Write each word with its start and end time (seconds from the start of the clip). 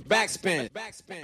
Backspin. 0.00 0.68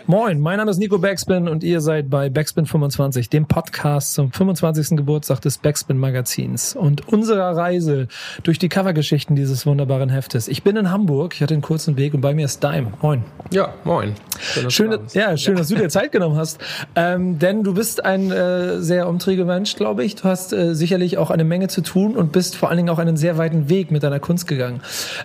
Moin, 0.06 0.40
mein 0.40 0.56
Name 0.56 0.70
ist 0.70 0.78
Nico 0.78 0.98
Backspin 0.98 1.46
und 1.46 1.62
ihr 1.62 1.80
seid 1.80 2.08
bei 2.08 2.30
Backspin 2.30 2.64
25, 2.64 3.28
dem 3.28 3.46
Podcast 3.46 4.14
zum 4.14 4.32
25. 4.32 4.96
Geburtstag 4.96 5.40
des 5.40 5.58
Backspin 5.58 5.98
Magazins 5.98 6.74
und 6.74 7.06
unserer 7.08 7.56
Reise 7.56 8.08
durch 8.42 8.58
die 8.58 8.68
Covergeschichten 8.68 9.36
dieses 9.36 9.66
wunderbaren 9.66 10.08
Heftes. 10.08 10.48
Ich 10.48 10.62
bin 10.62 10.76
in 10.76 10.90
Hamburg, 10.90 11.34
ich 11.34 11.42
hatte 11.42 11.54
einen 11.54 11.62
kurzen 11.62 11.96
Weg 11.96 12.14
und 12.14 12.22
bei 12.22 12.34
mir 12.34 12.46
ist 12.46 12.64
Daim. 12.64 12.94
Moin. 13.02 13.24
Ja, 13.50 13.74
moin. 13.84 14.14
Schön, 14.40 14.70
schön 14.70 14.98
ja, 15.12 15.36
schön, 15.36 15.56
dass 15.56 15.68
du 15.68 15.74
dir 15.74 15.88
Zeit 15.90 16.10
genommen 16.10 16.36
hast. 16.36 16.58
Ähm, 16.96 17.38
denn 17.38 17.62
du 17.64 17.74
bist 17.74 18.04
ein 18.04 18.30
äh, 18.30 18.80
sehr 18.80 19.08
umtriebiger 19.08 19.44
Mensch, 19.44 19.76
glaube 19.76 20.04
ich. 20.04 20.14
Du 20.14 20.24
hast 20.24 20.52
äh, 20.52 20.74
sicherlich 20.74 21.18
auch 21.18 21.30
eine 21.30 21.44
Menge 21.44 21.68
zu 21.68 21.82
tun 21.82 22.16
und 22.16 22.32
bist 22.32 22.56
vor 22.56 22.70
allen 22.70 22.78
Dingen 22.78 22.88
auch 22.88 22.98
einen 22.98 23.16
sehr 23.16 23.36
weiten 23.36 23.68
Weg 23.68 23.90
mit 23.90 24.02
deiner 24.02 24.20
Kunst 24.20 24.46
gegangen. 24.46 24.80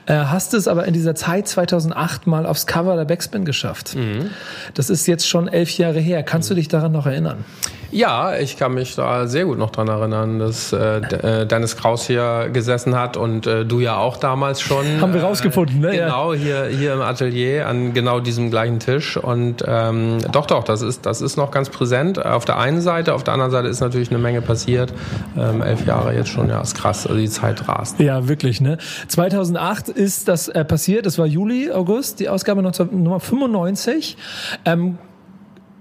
Äh, 0.06 0.16
hast 0.16 0.54
es 0.54 0.68
aber 0.68 0.86
in 0.86 0.94
dieser 0.94 1.16
Zeit 1.16 1.48
2008 1.48 2.28
mal 2.28 2.46
aufs 2.46 2.68
Cover 2.68 2.96
der 2.96 3.06
Backspin 3.06 3.37
geschafft. 3.46 3.96
Mhm. 3.96 4.32
Das 4.74 4.90
ist 4.90 5.08
jetzt 5.08 5.28
schon 5.28 5.48
elf 5.48 5.78
Jahre 5.78 6.00
her. 6.00 6.24
Kannst 6.24 6.50
du 6.50 6.54
dich 6.54 6.68
daran 6.68 6.92
noch 6.92 7.06
erinnern? 7.06 7.46
Ja, 7.92 8.38
ich 8.38 8.58
kann 8.58 8.74
mich 8.74 8.96
da 8.96 9.28
sehr 9.28 9.46
gut 9.46 9.58
noch 9.58 9.72
dran 9.72 9.88
erinnern, 9.88 10.40
dass 10.40 10.74
äh, 10.74 10.98
äh, 10.98 11.46
Dennis 11.46 11.78
Kraus 11.78 12.06
hier 12.06 12.50
gesessen 12.52 12.96
hat 12.96 13.18
und 13.18 13.48
äh, 13.48 13.66
du 13.66 13.80
ja 13.80 13.98
auch 13.98 14.18
damals 14.18 14.62
schon. 14.62 14.86
Haben 15.00 15.14
wir 15.14 15.24
rausgefunden, 15.24 15.80
ne? 15.80 15.92
Genau, 15.92 16.34
hier, 16.34 16.66
hier 16.66 16.94
im 16.94 17.02
Atelier 17.02 17.68
an 17.68 17.94
genau 17.94 18.20
diesem 18.20 18.50
gleichen 18.50 18.80
Tisch. 18.80 19.18
Und 19.18 19.64
ähm, 19.66 20.18
doch, 20.32 20.46
doch, 20.46 20.64
das 20.64 20.82
ist, 20.82 21.06
das 21.06 21.22
ist 21.22 21.38
noch 21.38 21.52
ganz 21.52 21.70
präsent. 21.70 22.24
Auf 22.24 22.46
der 22.46 22.58
einen 22.58 22.82
Seite, 22.82 23.14
auf 23.14 23.24
der 23.24 23.34
anderen 23.34 23.52
Seite 23.52 23.68
ist 23.68 23.80
natürlich 23.80 24.10
eine 24.10 24.20
Menge 24.20 24.42
passiert. 24.42 24.94
Ähm, 25.38 25.62
elf 25.62 25.86
Jahre 25.86 26.14
jetzt 26.14 26.30
schon, 26.30 26.50
ja, 26.50 26.62
ist 26.62 26.76
krass. 26.76 27.08
Also 27.08 27.20
die 27.20 27.30
Zeit 27.30 27.68
rast. 27.68 28.00
Ja, 28.00 28.28
wirklich, 28.28 28.60
ne? 28.60 28.78
2008 29.08 29.90
ist 29.90 30.28
das 30.28 30.50
äh, 30.50 30.66
passiert, 30.66 31.06
das 31.06 31.18
war 31.18 31.26
Juli, 31.26 31.72
August, 31.72 32.20
die 32.20 32.30
Ausgabe 32.30 32.62
Nummer 32.62 33.20
95. 33.20 34.18
Ähm, 34.66 34.98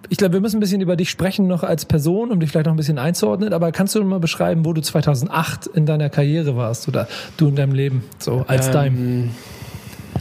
ich 0.08 0.18
glaube, 0.18 0.34
wir 0.34 0.40
müssen 0.40 0.56
ein 0.56 0.60
bisschen 0.60 0.80
über 0.80 0.96
dich 0.96 1.10
sprechen 1.10 1.46
noch 1.46 1.62
als 1.62 1.84
Person, 1.84 2.30
um 2.30 2.40
dich 2.40 2.50
vielleicht 2.50 2.66
noch 2.66 2.74
ein 2.74 2.76
bisschen 2.76 2.98
einzuordnen. 2.98 3.52
Aber 3.52 3.72
kannst 3.72 3.94
du 3.94 4.04
mal 4.04 4.20
beschreiben, 4.20 4.64
wo 4.64 4.72
du 4.72 4.80
2008 4.80 5.66
in 5.66 5.86
deiner 5.86 6.10
Karriere 6.10 6.56
warst 6.56 6.88
oder 6.88 7.08
du 7.36 7.48
in 7.48 7.56
deinem 7.56 7.74
Leben 7.74 8.04
so 8.18 8.44
als 8.46 8.68
ähm, 8.68 8.72
dein? 8.72 9.30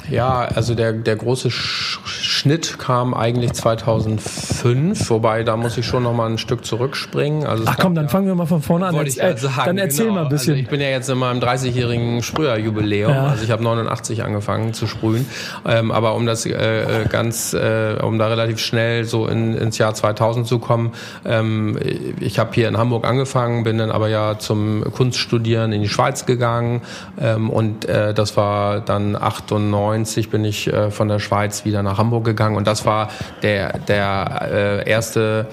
Ja, 0.10 0.48
also 0.54 0.76
der, 0.76 0.94
der 0.94 1.16
große 1.16 1.50
Schnitt 1.52 2.78
kam 2.80 3.14
eigentlich 3.14 3.54
2005, 3.54 5.10
wobei 5.10 5.44
da 5.44 5.58
muss 5.58 5.78
ich 5.78 5.86
schon 5.86 6.04
noch 6.04 6.14
mal 6.14 6.30
ein 6.30 6.38
Stück 6.38 6.66
zurückspringen. 6.66 7.46
Also 7.46 7.64
Ach 7.66 7.78
komm, 7.80 7.96
dann 7.96 8.06
ja, 8.06 8.10
fangen 8.10 8.28
wir 8.28 8.36
mal 8.36 8.46
von 8.46 8.62
vorne 8.62 8.88
an. 8.88 9.06
Ich 9.06 9.22
halt 9.22 9.40
sagen, 9.40 9.54
dann 9.66 9.78
erzähl 9.78 10.06
genau. 10.06 10.16
mal 10.16 10.24
ein 10.24 10.30
bisschen. 10.30 10.54
Also 10.54 10.64
ich 10.64 10.70
bin 10.70 10.82
ja 10.82 10.90
jetzt 10.90 11.10
in 11.10 11.18
meinem 11.18 11.40
30-jährigen 11.40 12.22
Sprüherjubiläum. 12.24 13.12
Ja. 13.12 13.28
Also 13.28 13.44
ich 13.44 13.52
habe 13.52 13.64
89 13.64 14.24
angefangen 14.24 14.74
zu 14.74 14.88
sprühen. 14.88 15.28
Ähm, 15.66 15.92
aber 15.92 16.16
um 16.16 16.26
das 16.26 16.46
äh, 16.46 16.52
äh, 16.52 17.08
ganz, 17.08 17.54
äh, 17.54 17.96
um 18.02 18.20
da 18.20 18.28
relativ 18.28 18.60
schnell 18.60 19.06
so 19.06 19.28
in, 19.28 19.56
ins 19.56 19.78
Jahr 19.78 19.94
2000 19.94 20.48
zu 20.48 20.60
kommen, 20.60 20.94
ähm, 21.26 21.78
ich 22.20 22.40
habe 22.40 22.52
hier 22.54 22.68
in 22.68 22.78
Hamburg 22.78 23.06
angefangen, 23.06 23.64
bin 23.64 23.78
dann 23.78 23.92
aber 23.92 24.10
ja 24.10 24.38
zum 24.38 24.84
Kunststudieren 24.92 25.72
in 25.72 25.82
die 25.82 25.90
Schweiz 25.90 26.26
gegangen 26.26 26.82
ähm, 27.20 27.50
und 27.50 27.86
äh, 27.86 28.14
das 28.14 28.38
war 28.38 28.82
dann 28.82 29.16
98 29.16 29.56
1990 29.96 30.30
bin 30.30 30.46
ich 30.46 30.68
äh, 30.68 30.92
von 30.92 31.08
der 31.08 31.20
Schweiz 31.20 31.66
wieder 31.66 31.84
nach 31.84 31.98
Hamburg 31.98 32.26
gegangen. 32.26 32.56
Und 32.56 32.68
das 32.68 32.86
war 32.86 33.10
der, 33.42 33.80
der 33.80 34.84
äh, 34.86 34.90
erste 34.90 35.48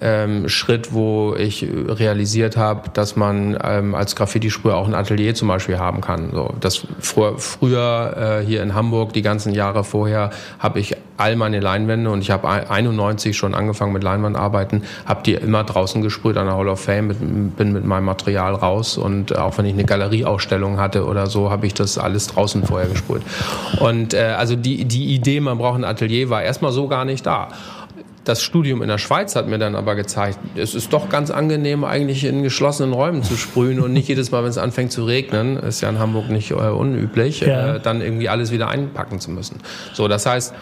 ähm, 0.00 0.48
Schritt, 0.48 0.92
wo 0.92 1.34
ich 1.36 1.66
realisiert 1.70 2.56
habe, 2.56 2.90
dass 2.92 3.16
man 3.16 3.58
ähm, 3.62 3.94
als 3.94 4.16
Graffiti-Sprüher 4.16 4.76
auch 4.76 4.86
ein 4.86 4.94
Atelier 4.94 5.34
zum 5.34 5.48
Beispiel 5.48 5.78
haben 5.78 6.00
kann. 6.00 6.30
So, 6.32 6.54
das 6.60 6.86
früher, 7.00 7.38
früher 7.38 8.40
äh, 8.42 8.46
hier 8.46 8.62
in 8.62 8.74
Hamburg, 8.74 9.12
die 9.12 9.22
ganzen 9.22 9.54
Jahre 9.54 9.84
vorher, 9.84 10.30
habe 10.58 10.80
ich 10.80 10.96
all 11.16 11.36
meine 11.36 11.60
Leinwände 11.60 12.10
und 12.10 12.20
ich 12.20 12.30
habe 12.30 12.48
91 12.48 13.36
schon 13.36 13.54
angefangen 13.54 13.92
mit 13.92 14.02
Leinwandarbeiten, 14.02 14.82
habe 15.06 15.22
die 15.22 15.34
immer 15.34 15.62
draußen 15.62 16.02
gesprüht 16.02 16.36
an 16.36 16.46
der 16.46 16.56
Hall 16.56 16.68
of 16.68 16.80
Fame, 16.80 17.08
mit, 17.08 17.56
bin 17.56 17.72
mit 17.72 17.84
meinem 17.84 18.04
Material 18.04 18.54
raus 18.54 18.96
und 18.96 19.36
auch 19.36 19.56
wenn 19.58 19.66
ich 19.66 19.74
eine 19.74 19.84
Galerieausstellung 19.84 20.78
hatte 20.78 21.06
oder 21.06 21.26
so, 21.26 21.50
habe 21.50 21.66
ich 21.66 21.74
das 21.74 21.98
alles 21.98 22.26
draußen 22.26 22.64
vorher 22.64 22.88
gesprüht. 22.88 23.22
Und 23.80 24.14
äh, 24.14 24.34
also 24.36 24.56
die, 24.56 24.84
die 24.84 25.14
Idee, 25.14 25.40
man 25.40 25.58
braucht 25.58 25.78
ein 25.78 25.84
Atelier, 25.84 26.30
war 26.30 26.42
erstmal 26.42 26.72
so 26.72 26.88
gar 26.88 27.04
nicht 27.04 27.24
da. 27.26 27.48
Das 28.24 28.42
Studium 28.42 28.82
in 28.82 28.88
der 28.88 28.98
Schweiz 28.98 29.34
hat 29.34 29.48
mir 29.48 29.58
dann 29.58 29.74
aber 29.74 29.94
gezeigt, 29.94 30.38
es 30.54 30.74
ist 30.74 30.92
doch 30.92 31.08
ganz 31.08 31.30
angenehm, 31.30 31.84
eigentlich 31.84 32.24
in 32.24 32.42
geschlossenen 32.42 32.92
Räumen 32.92 33.22
zu 33.22 33.36
sprühen 33.36 33.80
und 33.80 33.92
nicht 33.92 34.08
jedes 34.08 34.30
Mal, 34.30 34.42
wenn 34.42 34.50
es 34.50 34.58
anfängt 34.58 34.92
zu 34.92 35.04
regnen, 35.04 35.56
ist 35.56 35.80
ja 35.80 35.88
in 35.88 35.98
Hamburg 35.98 36.28
nicht 36.28 36.52
äh, 36.52 36.54
unüblich, 36.54 37.40
ja. 37.40 37.76
äh, 37.76 37.80
dann 37.80 38.00
irgendwie 38.00 38.28
alles 38.28 38.52
wieder 38.52 38.68
einpacken 38.68 39.18
zu 39.18 39.30
müssen. 39.30 39.58
So, 39.92 40.06
das 40.06 40.26
heißt, 40.26 40.54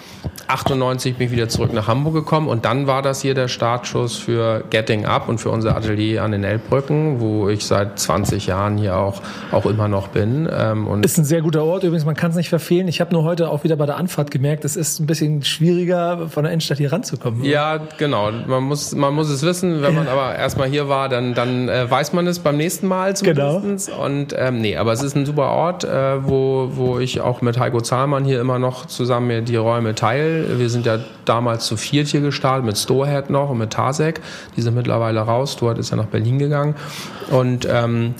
98 0.49 1.17
bin 1.17 1.27
ich 1.27 1.33
wieder 1.33 1.49
zurück 1.49 1.73
nach 1.73 1.87
Hamburg 1.87 2.15
gekommen 2.15 2.49
und 2.49 2.65
dann 2.65 2.87
war 2.87 3.03
das 3.03 3.21
hier 3.21 3.35
der 3.35 3.49
Startschuss 3.49 4.17
für 4.17 4.65
Getting 4.71 5.05
Up 5.05 5.29
und 5.29 5.39
für 5.39 5.51
unser 5.51 5.77
Atelier 5.77 6.23
an 6.23 6.33
den 6.33 6.45
Elbbrücken, 6.45 7.21
wo 7.21 7.49
ich 7.49 7.67
seit 7.67 7.99
20 7.99 8.47
Jahren 8.47 8.79
hier 8.79 8.97
auch, 8.97 9.21
auch 9.53 9.67
immer 9.67 9.89
noch 9.89 10.09
bin. 10.09 10.49
Ähm, 10.51 10.87
und 10.87 11.05
ist 11.05 11.19
ein 11.19 11.25
sehr 11.25 11.43
guter 11.43 11.65
Ort 11.65 11.85
übrigens, 11.85 12.05
man 12.05 12.17
kann 12.17 12.31
es 12.31 12.37
nicht 12.37 12.49
verfehlen. 12.49 12.89
Ich 12.89 13.01
habe 13.01 13.13
nur 13.13 13.25
heute 13.25 13.51
auch 13.51 13.65
wieder 13.65 13.77
bei 13.77 13.87
der 13.87 13.97
Anfahrt 13.97 14.31
gemerkt, 14.31 14.65
es 14.65 14.77
ist 14.77 14.99
ein 14.99 15.07
bisschen 15.07 15.43
schwieriger, 15.43 16.29
von 16.29 16.45
der 16.45 16.53
Innenstadt 16.53 16.79
hier 16.79 16.93
ranzukommen. 16.93 17.45
Ja, 17.45 17.50
genau. 17.99 18.31
Man 18.47 18.65
muss, 18.65 18.95
man 18.95 19.15
muss 19.15 19.29
es 19.29 19.43
wissen. 19.43 19.83
Wenn 19.83 19.95
man 19.95 20.09
aber 20.09 20.35
erstmal 20.37 20.69
hier 20.69 20.89
war, 20.89 21.09
dann, 21.09 21.35
dann 21.35 21.69
äh, 21.69 21.91
weiß 21.91 22.13
man 22.13 22.27
es 22.27 22.39
beim 22.39 22.57
nächsten 22.57 22.87
Mal 22.87 23.17
zumindest. 23.17 23.89
Genau. 23.89 24.05
Und 24.05 24.35
ähm, 24.37 24.61
nee, 24.61 24.77
aber 24.77 24.93
es 24.93 25.03
ist 25.03 25.17
ein 25.17 25.27
super 25.27 25.51
Ort, 25.51 25.85
äh, 25.85 26.27
wo, 26.27 26.71
wo 26.75 26.99
ich 26.99 27.21
auch 27.21 27.43
mit 27.43 27.59
Heiko 27.59 27.81
Zahlmann 27.81 28.25
hier 28.25 28.41
immer 28.41 28.59
noch 28.59 28.87
zusammen 28.87 29.45
die 29.45 29.57
Räume 29.57 29.95
teile. 29.95 30.59
Wir 30.59 30.71
sind 30.71 30.87
ja 30.87 30.99
damals 31.25 31.67
zu 31.67 31.77
viert 31.77 32.09
hier 32.09 32.21
gestartet, 32.21 32.65
mit 32.65 32.77
Storehead 32.79 33.31
noch 33.31 33.51
und 33.51 33.59
mit 33.59 33.71
Tasek. 33.73 34.21
Die 34.57 34.63
sind 34.63 34.75
mittlerweile 34.75 35.21
raus. 35.21 35.53
Stuart 35.53 35.79
ist 35.79 35.91
ja 35.91 35.97
nach 35.97 36.07
Berlin 36.07 36.39
gegangen. 36.39 36.75
Und 37.31 37.67
ähm, 37.71 38.15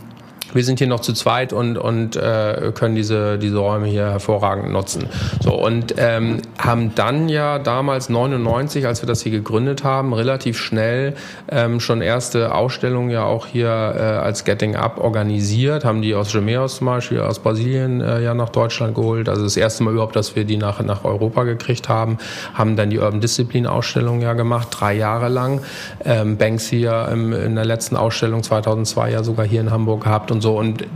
wir 0.55 0.65
sind 0.65 0.79
hier 0.79 0.89
noch 0.89 1.01
zu 1.01 1.13
zweit 1.13 1.53
und, 1.53 1.79
und 1.79 2.17
äh, 2.17 2.73
können 2.75 2.95
diese, 2.95 3.39
diese 3.39 3.59
Räume 3.59 3.87
hier 3.87 4.11
hervorragend 4.11 4.73
nutzen. 4.73 5.07
So, 5.41 5.55
und 5.55 5.95
ähm, 5.99 6.43
haben 6.59 6.95
dann 6.95 7.29
ja 7.29 7.59
damals 7.59 8.09
99, 8.09 8.87
als 8.87 9.03
wir 9.03 9.07
das 9.07 9.23
hier 9.23 9.33
gegründet 9.33 9.85
haben, 9.85 10.13
relativ 10.13 10.59
schnell 10.59 11.15
ähm, 11.51 11.81
schon 11.81 12.03
erste 12.03 12.55
Ausstellungen 12.55 13.11
ja 13.11 13.25
auch 13.25 13.47
hier 13.47 13.69
äh, 13.69 14.01
als 14.01 14.45
Getting 14.45 14.77
Up 14.77 14.99
organisiert, 14.99 15.85
haben 15.85 16.03
die 16.03 16.15
aus 16.15 16.33
Gemeos 16.33 16.77
zum 16.77 16.87
Beispiel, 16.87 17.21
aus 17.21 17.39
Brasilien 17.39 18.01
äh, 18.01 18.23
ja 18.23 18.35
nach 18.35 18.51
Deutschland 18.51 18.95
geholt. 18.95 19.29
Also 19.29 19.45
das 19.45 19.57
erste 19.57 19.85
Mal 19.85 19.93
überhaupt, 19.93 20.17
dass 20.17 20.37
wir 20.37 20.45
die 20.45 20.57
nach, 20.57 20.83
nach 20.83 21.05
Europa 21.05 21.45
gekriegt 21.45 21.89
haben, 21.89 22.19
haben 22.55 22.77
dann 22.77 22.91
die 22.91 22.99
Urban 22.99 23.21
Discipline 23.21 23.71
Ausstellung 23.71 24.21
ja 24.21 24.35
gemacht, 24.35 24.69
drei 24.71 24.95
Jahre 24.95 25.29
lang. 25.29 25.61
Ähm, 26.05 26.37
Banksy 26.37 26.79
ja 26.79 27.07
im, 27.07 27.33
in 27.33 27.55
der 27.55 27.65
letzten 27.65 27.97
Ausstellung 27.97 28.43
2002 28.43 29.11
ja 29.11 29.23
sogar 29.23 29.47
hier 29.47 29.61
in 29.61 29.71
Hamburg 29.71 30.05
gehabt 30.05 30.31
und 30.31 30.40
und 30.41 30.43
so. 30.43 30.59
Und 30.59 30.87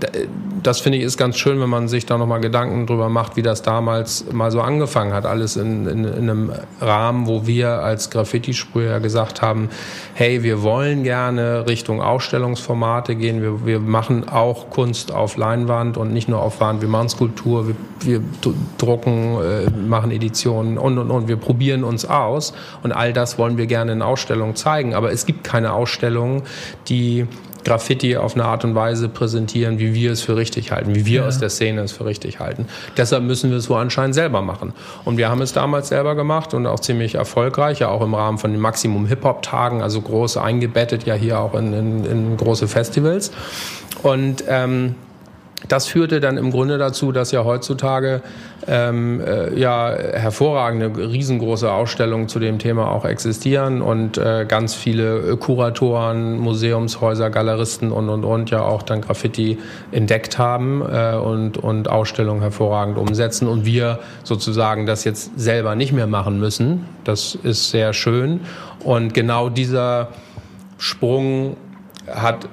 das 0.63 0.81
finde 0.81 0.99
ich 0.99 1.05
ist 1.05 1.19
ganz 1.19 1.37
schön, 1.37 1.61
wenn 1.61 1.69
man 1.69 1.89
sich 1.89 2.07
da 2.07 2.17
nochmal 2.17 2.41
Gedanken 2.41 2.87
drüber 2.87 3.11
macht, 3.11 3.37
wie 3.37 3.43
das 3.43 3.61
damals 3.61 4.33
mal 4.33 4.51
so 4.51 4.63
angefangen 4.63 5.13
hat. 5.13 5.27
Alles 5.27 5.57
in, 5.57 5.87
in, 5.87 6.05
in 6.05 6.31
einem 6.31 6.53
Rahmen, 6.81 7.27
wo 7.27 7.47
wir 7.47 7.83
als 7.83 8.09
Graffiti-Sprüher 8.09 9.01
gesagt 9.01 9.43
haben, 9.43 9.69
hey, 10.15 10.43
wir 10.43 10.63
wollen 10.63 11.03
gerne 11.03 11.67
Richtung 11.69 12.01
Ausstellungsformate 12.01 13.17
gehen. 13.17 13.43
Wir, 13.43 13.67
wir 13.67 13.81
machen 13.81 14.29
auch 14.29 14.71
Kunst 14.71 15.13
auf 15.13 15.37
Leinwand 15.37 15.99
und 15.99 16.13
nicht 16.13 16.29
nur 16.29 16.41
auf 16.41 16.61
Wand. 16.61 16.81
Wir 16.81 16.89
machen 16.89 17.11
Skulptur, 17.11 17.69
wir, 17.69 17.75
wir 18.01 18.21
drucken, 18.79 19.37
äh, 19.43 19.71
machen 19.71 20.11
Editionen 20.11 20.79
und, 20.79 20.97
und, 20.97 21.11
und. 21.11 21.29
Wir 21.29 21.37
probieren 21.37 21.85
uns 21.85 22.07
aus. 22.07 22.55
Und 22.83 22.93
all 22.93 23.13
das 23.13 23.37
wollen 23.39 23.59
wir 23.59 23.67
gerne 23.67 23.93
in 23.93 24.01
Ausstellungen 24.01 24.57
zeigen. 24.57 24.95
Aber 24.95 25.13
es 25.13 25.27
gibt 25.27 25.45
keine 25.45 25.75
Ausstellungen, 25.75 26.43
die 26.89 27.27
Graffiti 27.65 28.17
auf 28.17 28.35
eine 28.35 28.45
Art 28.45 28.65
und 28.65 28.75
Weise 28.75 29.09
präsentieren, 29.09 29.79
wie 29.79 29.95
wir 29.95 30.13
es 30.13 30.23
für 30.23 30.37
richtig 30.37 30.73
halten, 30.73 30.95
wie 30.95 31.07
wir 31.07 31.23
ja. 31.23 31.27
aus 31.27 31.39
der 31.39 31.51
Szene 31.51 31.83
es 31.83 31.93
für 31.93 32.05
richtig 32.05 32.41
halten. 32.41 32.67
Deshalb 32.97 33.25
müssen 33.25 33.51
wir 33.51 33.57
es 33.57 33.69
wohl 33.71 33.79
anscheinend 33.79 34.15
selber 34.15 34.43
machen. 34.43 34.73
Und 35.05 35.17
wir 35.17 35.29
haben 35.29 35.43
es 35.43 35.53
damals 35.53 35.89
selber 35.89 36.15
gemacht 36.15 36.55
und 36.55 36.67
auch 36.67 36.81
ziemlich 36.81 37.15
erfolgreich, 37.15 37.81
ja 37.81 37.89
auch 37.89 38.03
im 38.03 38.15
Rahmen 38.15 38.39
von 38.39 38.53
den 38.53 38.61
Maximum 38.61 39.07
Hip-Hop-Tagen, 39.07 39.83
also 39.83 40.01
groß 40.01 40.37
eingebettet, 40.37 41.05
ja 41.05 41.15
hier 41.15 41.41
auch 41.41 41.55
in, 41.55 41.73
in, 41.73 42.05
in 42.05 42.37
große 42.37 42.69
Festivals. 42.69 43.33
Und 44.03 44.45
ähm, 44.49 44.95
das 45.69 45.87
führte 45.87 46.21
dann 46.21 46.37
im 46.37 46.51
Grunde 46.51 46.79
dazu, 46.79 47.13
dass 47.13 47.33
ja 47.33 47.45
heutzutage 47.45 48.23
ähm, 48.67 49.21
äh, 49.21 49.59
ja 49.59 49.91
hervorragende, 49.91 50.91
riesengroße 51.11 51.71
Ausstellungen 51.71 52.29
zu 52.29 52.39
dem 52.39 52.59
Thema 52.59 52.91
auch 52.91 53.05
existieren 53.05 53.81
und 53.81 54.19
äh, 54.19 54.45
ganz 54.47 54.75
viele 54.75 55.37
Kuratoren, 55.37 56.39
Museumshäuser, 56.39 57.31
Galeristen 57.31 57.93
und 57.93 58.09
und 58.09 58.25
und 58.25 58.51
ja 58.51 58.63
auch 58.63 58.83
dann 58.83 59.01
Graffiti 59.01 59.59
entdeckt 59.91 60.39
haben 60.39 60.83
äh, 60.83 61.17
und 61.17 61.57
und 61.57 61.89
Ausstellungen 61.89 62.43
hervorragend 62.43 62.99
umsetzen 62.99 63.49
und 63.49 63.65
wir 63.65 64.01
sozusagen 64.23 64.87
das 64.87 65.05
jetzt 65.05 65.39
selber 65.39 65.75
nicht 65.75 65.93
mehr 65.93 66.07
machen 66.07 66.39
müssen. 66.39 66.87
Das 67.05 67.35
ist 67.35 67.71
sehr 67.71 67.93
schön 67.93 68.41
und 68.81 69.15
genau 69.15 69.49
dieser 69.49 70.09
Sprung 70.79 71.57
hat 72.07 72.49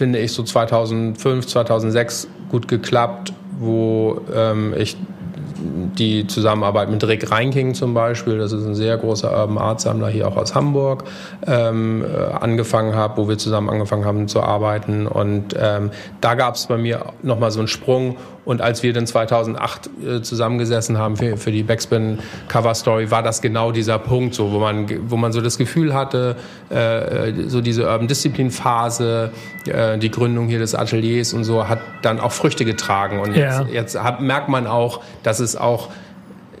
finde 0.00 0.18
ich, 0.18 0.32
so 0.32 0.42
2005, 0.42 1.46
2006 1.46 2.26
gut 2.48 2.68
geklappt, 2.68 3.34
wo 3.58 4.22
ähm, 4.34 4.72
ich 4.74 4.96
die 5.98 6.26
Zusammenarbeit 6.26 6.88
mit 6.88 7.06
Rick 7.06 7.30
Reinking 7.30 7.74
zum 7.74 7.92
Beispiel, 7.92 8.38
das 8.38 8.52
ist 8.52 8.64
ein 8.64 8.74
sehr 8.74 8.96
großer 8.96 9.30
Urban 9.30 9.58
Art 9.58 9.82
Sammler 9.82 10.08
hier 10.08 10.26
auch 10.26 10.38
aus 10.38 10.54
Hamburg, 10.54 11.04
ähm, 11.46 12.02
äh, 12.02 12.32
angefangen 12.32 12.94
habe, 12.94 13.18
wo 13.18 13.28
wir 13.28 13.36
zusammen 13.36 13.68
angefangen 13.68 14.06
haben 14.06 14.26
zu 14.26 14.42
arbeiten. 14.42 15.06
Und 15.06 15.54
ähm, 15.60 15.90
da 16.22 16.34
gab 16.34 16.54
es 16.54 16.66
bei 16.66 16.78
mir 16.78 17.12
nochmal 17.22 17.50
so 17.50 17.58
einen 17.58 17.68
Sprung. 17.68 18.16
Und 18.44 18.62
als 18.62 18.82
wir 18.82 18.92
dann 18.92 19.06
2008 19.06 19.90
äh, 20.02 20.22
zusammengesessen 20.22 20.98
haben 20.98 21.16
für, 21.16 21.36
für 21.36 21.52
die 21.52 21.62
Backspin 21.62 22.20
Cover 22.48 22.74
Story, 22.74 23.10
war 23.10 23.22
das 23.22 23.42
genau 23.42 23.70
dieser 23.70 23.98
Punkt, 23.98 24.34
so, 24.34 24.50
wo 24.52 24.58
man, 24.58 24.86
wo 25.10 25.16
man 25.16 25.32
so 25.32 25.40
das 25.40 25.58
Gefühl 25.58 25.92
hatte, 25.92 26.36
äh, 26.70 27.32
so 27.48 27.60
diese 27.60 27.86
Urban 27.86 28.08
Discipline 28.08 28.50
Phase, 28.50 29.30
äh, 29.66 29.98
die 29.98 30.10
Gründung 30.10 30.48
hier 30.48 30.58
des 30.58 30.74
Ateliers 30.74 31.34
und 31.34 31.44
so, 31.44 31.68
hat 31.68 31.80
dann 32.02 32.18
auch 32.18 32.32
Früchte 32.32 32.64
getragen. 32.64 33.20
Und 33.20 33.36
ja. 33.36 33.60
jetzt, 33.60 33.72
jetzt 33.72 34.02
hat, 34.02 34.20
merkt 34.20 34.48
man 34.48 34.66
auch, 34.66 35.00
dass 35.22 35.40
es 35.40 35.56
auch 35.56 35.88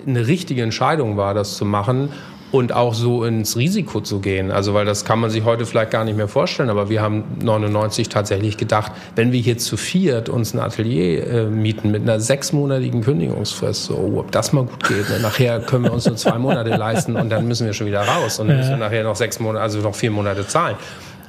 eine 0.06 0.26
richtige 0.26 0.62
Entscheidung 0.62 1.16
war, 1.16 1.34
das 1.34 1.56
zu 1.56 1.64
machen 1.64 2.10
und 2.52 2.72
auch 2.72 2.94
so 2.94 3.24
ins 3.24 3.56
Risiko 3.56 4.00
zu 4.00 4.20
gehen. 4.20 4.50
Also, 4.50 4.74
weil 4.74 4.84
das 4.84 5.04
kann 5.04 5.20
man 5.20 5.30
sich 5.30 5.44
heute 5.44 5.66
vielleicht 5.66 5.90
gar 5.90 6.04
nicht 6.04 6.16
mehr 6.16 6.28
vorstellen, 6.28 6.70
aber 6.70 6.88
wir 6.88 7.00
haben 7.00 7.24
99 7.42 8.08
tatsächlich 8.08 8.56
gedacht, 8.56 8.92
wenn 9.16 9.32
wir 9.32 9.40
hier 9.40 9.58
zu 9.58 9.76
viert 9.76 10.28
uns 10.28 10.54
ein 10.54 10.60
Atelier 10.60 11.26
äh, 11.26 11.44
mieten 11.46 11.90
mit 11.90 12.02
einer 12.02 12.20
sechsmonatigen 12.20 13.02
Kündigungsfrist, 13.02 13.84
so, 13.84 13.94
oh, 13.94 14.20
ob 14.20 14.32
das 14.32 14.52
mal 14.52 14.64
gut 14.64 14.88
geht. 14.88 15.08
Ne? 15.08 15.20
Nachher 15.20 15.60
können 15.60 15.84
wir 15.84 15.92
uns 15.92 16.06
nur 16.06 16.16
zwei 16.16 16.38
Monate 16.38 16.70
leisten 16.70 17.16
und 17.16 17.30
dann 17.30 17.46
müssen 17.46 17.66
wir 17.66 17.72
schon 17.72 17.86
wieder 17.86 18.02
raus 18.02 18.38
und 18.38 18.48
dann 18.48 18.56
müssen 18.56 18.70
wir 18.70 18.76
nachher 18.78 19.04
noch 19.04 19.16
sechs 19.16 19.38
Monate, 19.40 19.62
also 19.62 19.78
noch 19.80 19.94
vier 19.94 20.10
Monate 20.10 20.46
zahlen. 20.46 20.76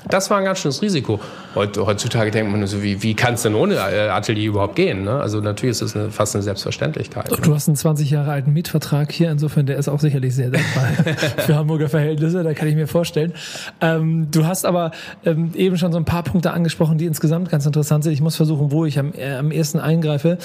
Das 0.09 0.29
war 0.29 0.39
ein 0.39 0.45
ganz 0.45 0.59
schönes 0.59 0.81
Risiko. 0.81 1.19
Heutzutage 1.53 2.31
denkt 2.31 2.51
man 2.51 2.65
so, 2.65 2.81
wie, 2.81 3.03
wie 3.03 3.13
kann 3.13 3.33
es 3.33 3.41
denn 3.41 3.55
ohne 3.55 3.75
äh, 3.75 4.09
Atelier 4.09 4.49
überhaupt 4.49 4.75
gehen? 4.75 5.03
Ne? 5.03 5.19
Also 5.19 5.41
natürlich 5.41 5.71
ist 5.71 5.81
das 5.81 5.95
eine, 5.95 6.09
fast 6.09 6.33
eine 6.35 6.43
Selbstverständlichkeit. 6.43 7.29
Du 7.43 7.53
hast 7.53 7.67
einen 7.67 7.75
20 7.75 8.09
Jahre 8.09 8.31
alten 8.31 8.53
Mietvertrag 8.53 9.11
hier, 9.11 9.29
insofern 9.29 9.65
der 9.65 9.77
ist 9.77 9.89
auch 9.89 9.99
sicherlich 9.99 10.33
sehr 10.33 10.49
dankbar 10.49 10.85
für 11.37 11.55
Hamburger 11.55 11.89
Verhältnisse, 11.89 12.43
da 12.43 12.53
kann 12.53 12.67
ich 12.67 12.75
mir 12.75 12.87
vorstellen. 12.87 13.33
Ähm, 13.81 14.29
du 14.31 14.45
hast 14.45 14.65
aber 14.65 14.91
ähm, 15.25 15.51
eben 15.55 15.77
schon 15.77 15.91
so 15.91 15.97
ein 15.97 16.05
paar 16.05 16.23
Punkte 16.23 16.51
angesprochen, 16.51 16.97
die 16.97 17.05
insgesamt 17.05 17.49
ganz 17.49 17.65
interessant 17.65 18.05
sind. 18.05 18.13
Ich 18.13 18.21
muss 18.21 18.37
versuchen, 18.37 18.71
wo 18.71 18.85
ich 18.85 18.97
am, 18.97 19.13
äh, 19.13 19.35
am 19.35 19.51
ersten 19.51 19.79
eingreife. 19.79 20.37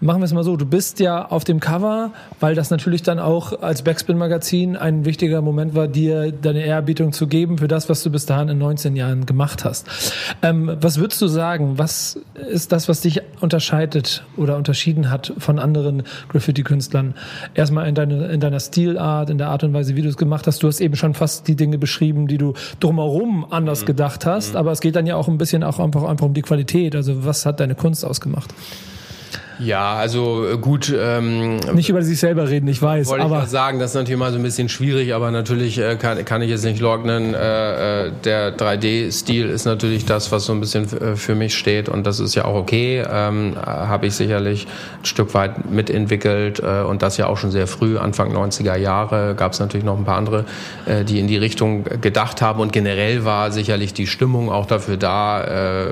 Machen 0.00 0.20
wir 0.20 0.24
es 0.24 0.32
mal 0.32 0.44
so, 0.44 0.56
du 0.56 0.66
bist 0.66 0.98
ja 0.98 1.24
auf 1.24 1.44
dem 1.44 1.60
Cover, 1.60 2.10
weil 2.40 2.56
das 2.56 2.70
natürlich 2.70 3.04
dann 3.04 3.20
auch 3.20 3.62
als 3.62 3.82
Backspin-Magazin 3.82 4.76
ein 4.76 5.04
wichtiger 5.04 5.40
Moment 5.40 5.74
war, 5.74 5.86
dir 5.86 6.32
deine 6.32 6.64
Ehrerbietung 6.64 7.12
zu 7.12 7.28
geben 7.28 7.58
für 7.58 7.68
das, 7.68 7.88
was 7.88 8.02
du 8.02 8.10
bis 8.10 8.26
dahin 8.26 8.48
in 8.48 8.58
19 8.58 8.97
Jahren 8.98 9.24
gemacht 9.26 9.64
hast. 9.64 9.88
Ähm, 10.42 10.76
was 10.80 10.98
würdest 10.98 11.20
du 11.22 11.26
sagen? 11.26 11.78
Was 11.78 12.20
ist 12.50 12.72
das, 12.72 12.88
was 12.88 13.00
dich 13.00 13.22
unterscheidet 13.40 14.24
oder 14.36 14.56
unterschieden 14.56 15.10
hat 15.10 15.32
von 15.38 15.58
anderen 15.58 16.02
Graffiti-Künstlern? 16.28 17.14
Erstmal 17.54 17.88
in, 17.88 17.94
deine, 17.94 18.26
in 18.26 18.40
deiner 18.40 18.60
Stilart, 18.60 19.30
in 19.30 19.38
der 19.38 19.48
Art 19.48 19.64
und 19.64 19.72
Weise, 19.72 19.96
wie 19.96 20.02
du 20.02 20.08
es 20.08 20.16
gemacht 20.16 20.46
hast. 20.46 20.62
Du 20.62 20.66
hast 20.66 20.80
eben 20.80 20.96
schon 20.96 21.14
fast 21.14 21.48
die 21.48 21.56
Dinge 21.56 21.78
beschrieben, 21.78 22.26
die 22.26 22.38
du 22.38 22.52
drumherum 22.80 23.46
anders 23.50 23.82
mhm. 23.82 23.86
gedacht 23.86 24.26
hast. 24.26 24.52
Mhm. 24.52 24.58
Aber 24.58 24.72
es 24.72 24.80
geht 24.80 24.96
dann 24.96 25.06
ja 25.06 25.16
auch 25.16 25.28
ein 25.28 25.38
bisschen 25.38 25.64
auch 25.64 25.78
einfach, 25.78 26.04
einfach 26.04 26.26
um 26.26 26.34
die 26.34 26.42
Qualität. 26.42 26.94
Also 26.94 27.24
was 27.24 27.46
hat 27.46 27.60
deine 27.60 27.74
Kunst 27.74 28.04
ausgemacht? 28.04 28.52
Ja, 29.58 29.94
also 29.94 30.46
äh, 30.48 30.56
gut. 30.56 30.94
Ähm, 30.96 31.56
nicht 31.74 31.88
über 31.88 32.02
sich 32.02 32.20
selber 32.20 32.48
reden, 32.48 32.68
ich 32.68 32.80
weiß. 32.80 33.08
Wollte 33.08 33.24
aber 33.24 33.42
ich 33.42 33.48
sagen, 33.48 33.78
das 33.78 33.90
ist 33.90 33.94
natürlich 33.96 34.18
mal 34.18 34.30
so 34.30 34.38
ein 34.38 34.42
bisschen 34.42 34.68
schwierig, 34.68 35.14
aber 35.14 35.30
natürlich 35.30 35.78
äh, 35.78 35.96
kann, 35.96 36.24
kann 36.24 36.42
ich 36.42 36.50
jetzt 36.50 36.64
nicht 36.64 36.80
leugnen. 36.80 37.34
Äh, 37.34 38.06
äh 38.06 38.12
der 38.24 38.56
3D-Stil 38.56 39.48
ist 39.48 39.64
natürlich 39.64 40.04
das, 40.04 40.30
was 40.32 40.44
so 40.44 40.52
ein 40.52 40.60
bisschen 40.60 40.84
äh, 41.00 41.16
für 41.16 41.34
mich 41.34 41.56
steht 41.56 41.88
und 41.88 42.06
das 42.06 42.20
ist 42.20 42.34
ja 42.34 42.44
auch 42.44 42.54
okay. 42.54 43.04
Ähm, 43.10 43.56
Habe 43.56 44.06
ich 44.06 44.14
sicherlich 44.14 44.66
ein 45.02 45.04
Stück 45.04 45.34
weit 45.34 45.70
mitentwickelt 45.70 46.60
äh, 46.60 46.82
und 46.82 47.02
das 47.02 47.16
ja 47.16 47.26
auch 47.26 47.36
schon 47.36 47.50
sehr 47.50 47.66
früh, 47.66 47.98
Anfang 47.98 48.34
90er 48.34 48.76
Jahre, 48.76 49.34
gab 49.34 49.52
es 49.52 49.60
natürlich 49.60 49.84
noch 49.84 49.98
ein 49.98 50.04
paar 50.04 50.16
andere, 50.16 50.44
äh, 50.86 51.04
die 51.04 51.18
in 51.18 51.26
die 51.26 51.36
Richtung 51.36 51.84
gedacht 52.00 52.42
haben 52.42 52.60
und 52.60 52.72
generell 52.72 53.24
war 53.24 53.50
sicherlich 53.50 53.92
die 53.92 54.06
Stimmung 54.06 54.50
auch 54.50 54.66
dafür 54.66 54.96
da, 54.96 55.42
äh, 55.42 55.86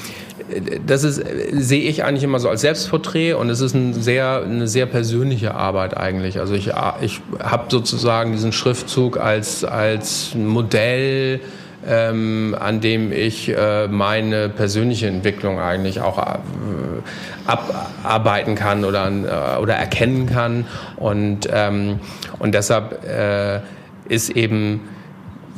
das 0.86 1.04
ist, 1.04 1.22
sehe 1.52 1.82
ich 1.82 2.04
eigentlich 2.04 2.24
immer 2.24 2.40
so 2.40 2.48
als 2.48 2.60
Selbstporträt 2.62 3.34
und 3.34 3.48
es 3.50 3.60
ist 3.60 3.74
ein 3.74 3.94
sehr, 3.94 4.42
eine 4.44 4.68
sehr 4.68 4.86
persönliche 4.86 5.54
Arbeit 5.54 5.96
eigentlich. 5.96 6.38
Also 6.38 6.54
ich, 6.54 6.72
ich 7.00 7.20
habe 7.38 7.64
sozusagen 7.68 8.32
diesen 8.32 8.52
Schriftzug 8.52 9.18
als, 9.18 9.64
als 9.64 10.34
Modell, 10.34 11.40
ähm, 11.86 12.56
an 12.58 12.80
dem 12.80 13.12
ich 13.12 13.48
äh, 13.48 13.88
meine 13.88 14.48
persönliche 14.48 15.06
Entwicklung 15.06 15.58
eigentlich 15.58 16.00
auch 16.00 16.18
äh, 16.18 16.38
abarbeiten 17.46 18.54
kann 18.54 18.84
oder, 18.84 19.08
äh, 19.08 19.60
oder 19.60 19.74
erkennen 19.74 20.26
kann. 20.26 20.66
Und, 20.96 21.48
ähm, 21.52 22.00
und 22.38 22.54
deshalb 22.54 23.04
äh, 23.04 23.60
ist 24.08 24.30
eben 24.30 24.80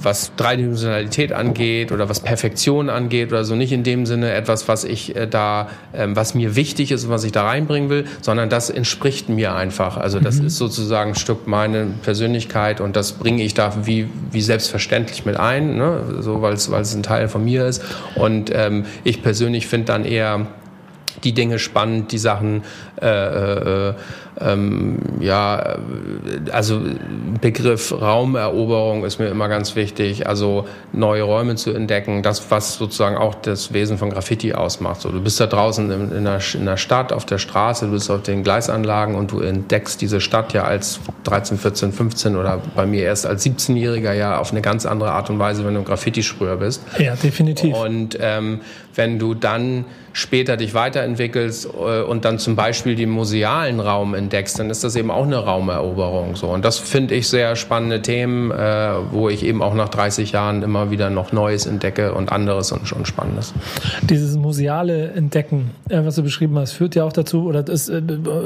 was 0.05 0.33
Dreidimensionalität 0.37 1.33
angeht 1.33 1.93
oder 1.93 2.09
was 2.09 2.21
Perfektion 2.21 2.91
angeht 2.91 3.33
oder 3.33 3.45
so 3.45 3.55
nicht 3.55 3.73
in 3.73 3.83
dem 3.83 4.07
Sinne 4.07 4.33
etwas, 4.33 4.69
was 4.69 4.85
ich 4.85 5.17
äh, 5.17 5.27
da, 5.27 5.69
ähm, 5.95 6.17
was 6.17 6.35
mir 6.35 6.57
wichtig 6.57 6.93
ist 6.93 7.05
und 7.05 7.11
was 7.11 7.25
ich 7.25 7.33
da 7.33 7.45
reinbringen 7.45 7.91
will, 7.91 8.05
sondern 8.21 8.49
das 8.49 8.71
entspricht 8.71 9.29
mir 9.29 9.55
einfach. 9.55 9.97
Also 9.97 10.21
das 10.21 10.41
mhm. 10.41 10.47
ist 10.47 10.57
sozusagen 10.57 11.13
ein 11.13 11.17
Stück 11.17 11.47
meine 11.47 11.87
Persönlichkeit 12.03 12.81
und 12.81 12.97
das 12.97 13.13
bringe 13.13 13.43
ich 13.43 13.55
da 13.55 13.73
wie, 13.87 14.09
wie 14.31 14.43
selbstverständlich 14.43 15.25
mit 15.25 15.37
ein, 15.37 15.77
ne? 15.77 16.17
so 16.21 16.43
weil 16.43 16.55
es 16.55 16.71
weil 16.71 16.83
es 16.83 16.95
ein 16.95 17.03
Teil 17.03 17.29
von 17.29 17.45
mir 17.45 17.67
ist. 17.67 17.83
Und 18.15 18.51
ähm, 18.55 18.87
ich 19.05 19.23
persönlich 19.23 19.67
finde 19.67 19.87
dann 19.87 20.05
eher 20.05 20.47
die 21.25 21.33
Dinge 21.33 21.59
spannend, 21.59 22.13
die 22.13 22.19
Sachen, 22.19 22.63
äh, 23.01 23.89
äh, 23.89 23.95
ähm, 24.45 24.99
ja, 25.21 25.79
also 26.51 26.81
Begriff 27.41 27.93
Raumeroberung 27.93 29.05
ist 29.05 29.19
mir 29.19 29.29
immer 29.29 29.49
ganz 29.49 29.77
wichtig, 29.77 30.27
also 30.27 30.67
neue 30.93 31.23
Räume 31.23 31.57
zu 31.57 31.73
entdecken, 31.73 32.23
das, 32.23 32.51
was 32.51 32.77
sozusagen 32.77 33.17
auch 33.17 33.35
das 33.35 33.73
Wesen 33.73 33.99
von 33.99 34.11
Graffiti 34.11 34.53
ausmacht. 34.53 35.01
So, 35.01 35.11
du 35.11 35.21
bist 35.21 35.41
da 35.41 35.47
draußen 35.47 35.91
in, 35.91 36.13
in, 36.13 36.25
der, 36.25 36.41
in 36.55 36.65
der 36.65 36.77
Stadt, 36.77 37.13
auf 37.13 37.25
der 37.25 37.39
Straße, 37.39 37.87
du 37.87 37.93
bist 37.93 38.11
auf 38.11 38.23
den 38.23 38.43
Gleisanlagen 38.43 39.15
und 39.15 39.33
du 39.33 39.41
entdeckst 39.41 40.01
diese 40.01 40.21
Stadt 40.21 40.53
ja 40.53 40.65
als 40.65 41.01
13, 41.25 41.59
14, 41.59 41.93
15 41.93 42.37
oder 42.37 42.61
bei 42.75 42.87
mir 42.87 43.05
erst 43.05 43.27
als 43.27 43.45
17-Jähriger 43.45 44.13
ja 44.13 44.39
auf 44.39 44.53
eine 44.53 44.63
ganz 44.63 44.87
andere 44.87 45.13
Art 45.13 45.31
und 45.31 45.39
Weise, 45.39 45.65
wenn 45.65 45.75
du 45.75 45.83
Graffiti-Sprüher 45.83 46.57
bist. 46.57 46.83
Ja, 46.99 47.15
definitiv. 47.17 47.75
Und 47.75 48.19
ähm, 48.21 48.61
wenn 48.95 49.19
du 49.19 49.35
dann 49.35 49.85
später 50.13 50.57
dich 50.57 50.75
weiterentwickelst 50.75 51.67
äh, 51.67 52.03
und 52.03 52.25
dann 52.25 52.39
zum 52.39 52.57
Beispiel 52.57 52.95
den 52.95 53.11
musealen 53.11 53.81
Raum 53.81 54.15
entdeckst, 54.15 54.32
entdeckst, 54.33 54.59
dann 54.59 54.71
ist 54.71 54.83
das 54.83 54.97
eben 54.97 55.11
auch 55.11 55.25
eine 55.25 55.37
Raumeroberung. 55.37 56.37
So. 56.37 56.49
Und 56.49 56.65
das 56.65 56.79
finde 56.79 57.15
ich 57.15 57.29
sehr 57.29 57.55
spannende 57.55 58.01
Themen, 58.01 58.51
äh, 58.51 58.95
wo 59.11 59.29
ich 59.29 59.45
eben 59.45 59.63
auch 59.63 59.75
nach 59.75 59.91
30 59.91 60.33
Jahren 60.33 60.63
immer 60.63 60.91
wieder 60.91 61.11
noch 61.11 61.33
Neues 61.33 61.67
entdecke 61.67 62.15
und 62.15 62.33
anderes 62.33 62.73
und 62.73 62.89
schon 62.89 63.05
Spannendes. 63.05 63.53
Dieses 64.03 64.37
museale 64.37 65.13
Entdecken, 65.13 65.73
äh, 65.91 66.05
was 66.05 66.15
du 66.15 66.23
beschrieben 66.23 66.59
hast, 66.59 66.73
führt 66.73 66.95
ja 66.95 67.05
auch 67.05 67.13
dazu, 67.13 67.45
oder 67.45 67.63
das 67.63 67.91
äh, 67.91 68.01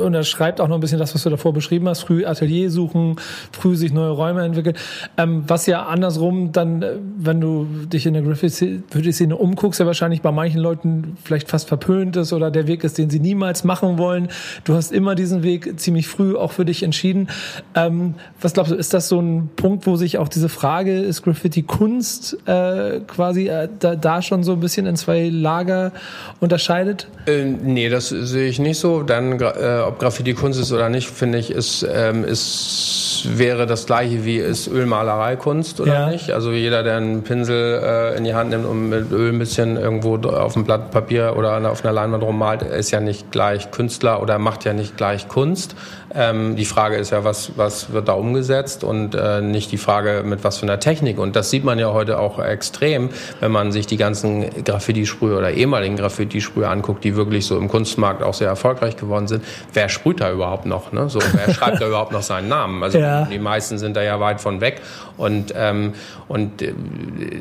unterschreibt 0.05 0.61
auch 0.61 0.69
noch 0.69 0.77
ein 0.77 0.81
bisschen 0.81 0.99
das, 0.99 1.15
was 1.15 1.23
du 1.23 1.31
davor 1.31 1.53
beschrieben 1.53 1.89
hast, 1.89 2.03
früh 2.03 2.27
Atelier 2.27 2.71
suchen, 2.71 3.17
früh 3.53 3.77
sich 3.77 3.93
neue 3.93 4.11
Räume 4.11 4.45
entwickeln. 4.45 4.77
Ähm, 5.17 5.45
was 5.47 5.67
ja 5.67 5.85
andersrum 5.85 6.51
dann, 6.51 6.83
äh, 6.83 6.95
wenn 7.19 7.41
du 7.41 7.65
dich 7.65 8.07
in 8.07 8.15
der 8.15 8.23
Graffiti-Szene 8.23 9.37
umguckst, 9.37 9.79
ja 9.79 9.87
wahrscheinlich 9.87 10.23
bei 10.23 10.33
manchen 10.33 10.61
Leuten 10.61 11.17
vielleicht 11.23 11.49
fast 11.49 11.69
verpönt 11.69 12.17
ist 12.17 12.33
oder 12.33 12.51
der 12.51 12.67
Weg 12.67 12.83
ist, 12.83 12.99
den 12.99 13.09
sie 13.09 13.21
niemals 13.21 13.63
machen 13.63 13.99
wollen. 13.99 14.29
Du 14.65 14.75
hast 14.75 14.91
immer 14.91 15.15
diesen 15.15 15.45
Weg 15.45 15.66
ziemlich 15.77 16.09
früh 16.09 16.37
auch 16.37 16.53
für 16.53 16.65
dich 16.65 16.83
entschieden. 16.83 17.29
Ähm, 17.75 18.15
was 18.41 18.53
glaubst 18.53 18.73
du, 18.73 18.77
ist 18.77 18.95
das 18.95 19.09
so 19.09 19.21
ein 19.21 19.51
Punkt, 19.57 19.87
wo 19.87 19.97
sich 19.97 20.19
auch 20.19 20.29
diese 20.29 20.49
Frage, 20.49 20.99
ist 21.01 21.23
Graffiti 21.23 21.63
Kunst 21.63 22.37
äh, 22.47 23.01
quasi 23.07 23.49
äh, 23.49 23.69
da, 23.79 23.97
da 23.97 24.23
schon 24.23 24.45
so 24.45 24.53
ein 24.53 24.61
bisschen 24.61 24.87
in 24.87 24.97
zwei 24.97 25.29
Lager 25.29 25.93
unterscheidet? 26.41 27.09
Äh, 27.27 27.45
nee, 27.45 27.89
das 27.89 28.09
sehe 28.09 28.49
ich 28.49 28.59
nicht 28.59 28.79
so. 28.79 29.03
Dann, 29.03 29.41
äh, 29.41 29.81
ob 29.87 29.99
Graffiti 29.99 30.35
Kunst 30.35 30.61
ist 30.61 30.73
oder 30.73 30.89
nicht, 30.89 31.09
finde 31.09 31.39
ich, 31.39 31.51
ist, 31.51 31.87
ähm, 31.91 32.25
ist, 32.25 33.27
wäre 33.27 33.67
das 33.67 33.87
gleiche 33.87 34.25
wie 34.25 34.39
ist 34.39 34.69
Ölmalerei 34.69 35.37
Kunst 35.37 35.81
oder 35.81 35.95
ja. 35.95 36.11
nicht. 36.11 36.31
Also 36.31 36.53
jeder, 36.53 36.83
der 36.83 36.97
einen 36.97 37.23
Pinsel 37.23 37.81
äh, 37.83 38.17
in 38.17 38.25
die 38.25 38.35
Hand 38.35 38.51
nimmt 38.51 38.67
und 38.67 38.89
mit 38.89 39.11
Öl 39.11 39.33
ein 39.33 39.39
bisschen 39.39 39.77
irgendwo 39.77 40.17
auf 40.29 40.53
dem 40.53 40.65
Blatt 40.65 40.91
Papier 40.91 41.35
oder 41.37 41.71
auf 41.71 41.85
einer 41.85 41.93
Leinwand 41.93 42.23
rummalt, 42.23 42.63
ist 42.63 42.91
ja 42.91 43.01
nicht 43.01 43.31
gleich 43.31 43.71
Künstler 43.71 44.23
oder 44.23 44.39
macht 44.39 44.65
ja 44.65 44.73
nicht 44.73 44.97
gleich 44.97 45.29
Kunst. 45.29 45.56
Kunst 45.57 45.75
Ähm, 46.15 46.57
die 46.57 46.65
Frage 46.65 46.97
ist 46.97 47.11
ja, 47.11 47.25
was, 47.25 47.53
was 47.57 47.93
wird 47.93 48.09
da 48.09 48.13
umgesetzt 48.13 48.85
und 48.85 49.15
äh, 49.15 49.41
nicht 49.41 49.73
die 49.73 49.79
Frage, 49.79 50.23
mit 50.25 50.45
was 50.45 50.59
für 50.59 50.63
einer 50.63 50.79
Technik. 50.79 51.19
Und 51.19 51.37
das 51.37 51.51
sieht 51.51 51.65
man 51.65 51.79
ja 51.79 51.93
heute 51.93 52.19
auch 52.19 52.39
extrem, 52.39 53.11
wenn 53.41 53.51
man 53.51 53.73
sich 53.73 53.87
die 53.87 53.97
ganzen 53.97 54.65
Graffiti-Sprühe 54.65 55.37
oder 55.37 55.51
ehemaligen 55.51 55.97
Graffiti-Sprühe 55.97 56.69
anguckt, 56.69 57.03
die 57.05 57.17
wirklich 57.17 57.47
so 57.47 57.57
im 57.57 57.69
Kunstmarkt 57.69 58.23
auch 58.23 58.35
sehr 58.35 58.49
erfolgreich 58.49 58.97
geworden 58.97 59.27
sind. 59.27 59.45
Wer 59.73 59.89
sprüht 59.89 60.21
da 60.21 60.31
überhaupt 60.31 60.67
noch? 60.67 60.93
Ne? 60.93 61.09
So, 61.09 61.19
wer 61.21 61.53
schreibt 61.53 61.81
da 61.81 61.87
überhaupt 61.89 62.13
noch 62.13 62.23
seinen 62.23 62.49
Namen? 62.49 62.83
Also 62.83 62.99
ja. 62.99 63.25
die 63.25 63.39
meisten 63.39 63.79
sind 63.79 63.97
da 63.97 64.03
ja 64.03 64.21
weit 64.21 64.41
von 64.41 64.61
weg. 64.61 64.83
Und, 65.17 65.55
ähm, 65.57 65.95
und 66.29 66.63
äh, 66.63 66.73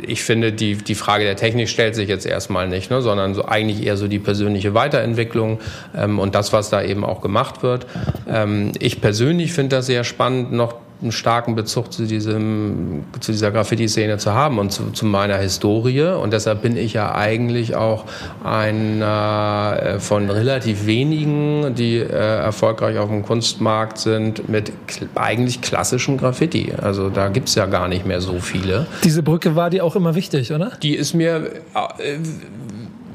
ich 0.07 0.23
finde, 0.23 0.51
die, 0.51 0.75
die 0.75 0.95
Frage 0.95 1.23
der 1.23 1.35
Technik 1.35 1.69
stellt 1.69 1.93
sich 1.93 2.09
jetzt 2.09 2.25
erstmal 2.25 2.67
nicht, 2.67 2.89
ne? 2.89 3.01
sondern 3.01 3.33
so 3.35 3.45
eigentlich 3.45 3.85
eher 3.85 3.97
so 3.97 4.07
die 4.07 4.19
persönliche 4.19 4.73
Weiterentwicklung 4.73 5.59
ähm, 5.95 6.19
und 6.19 6.33
das, 6.33 6.51
was 6.51 6.69
da 6.69 6.81
eben 6.81 7.03
auch 7.03 7.21
gemacht 7.21 7.61
wird. 7.61 7.85
Ähm, 8.27 8.54
ich 8.79 9.01
persönlich 9.01 9.53
finde 9.53 9.77
das 9.77 9.87
sehr 9.87 10.03
spannend, 10.03 10.51
noch 10.51 10.75
einen 11.01 11.11
starken 11.11 11.55
Bezug 11.55 11.91
zu, 11.91 12.05
diesem, 12.05 13.03
zu 13.19 13.31
dieser 13.31 13.51
Graffiti-Szene 13.51 14.17
zu 14.17 14.33
haben 14.33 14.59
und 14.59 14.71
zu, 14.71 14.91
zu, 14.91 15.05
meiner 15.05 15.37
Historie. 15.37 16.01
Und 16.01 16.31
deshalb 16.31 16.61
bin 16.61 16.77
ich 16.77 16.93
ja 16.93 17.13
eigentlich 17.13 17.75
auch 17.75 18.05
einer 18.43 19.77
äh, 19.81 19.99
von 19.99 20.29
relativ 20.29 20.85
wenigen, 20.85 21.75
die 21.75 21.97
äh, 21.97 22.05
erfolgreich 22.05 22.97
auf 22.97 23.09
dem 23.09 23.23
Kunstmarkt 23.23 23.97
sind, 23.97 24.47
mit 24.47 24.71
eigentlich 25.15 25.61
klassischem 25.61 26.17
Graffiti. 26.17 26.73
Also 26.81 27.09
da 27.09 27.27
gibt 27.27 27.49
es 27.49 27.55
ja 27.55 27.65
gar 27.65 27.87
nicht 27.87 28.05
mehr 28.05 28.21
so 28.21 28.39
viele. 28.39 28.87
Diese 29.03 29.21
Brücke 29.21 29.55
war 29.55 29.69
dir 29.69 29.83
auch 29.83 29.95
immer 29.95 30.15
wichtig, 30.15 30.53
oder? 30.53 30.71
Die 30.81 30.95
ist 30.95 31.13
mir 31.13 31.51
äh, 31.99 32.17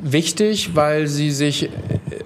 wichtig, 0.02 0.74
weil 0.74 1.06
sie 1.06 1.30
sich 1.30 1.68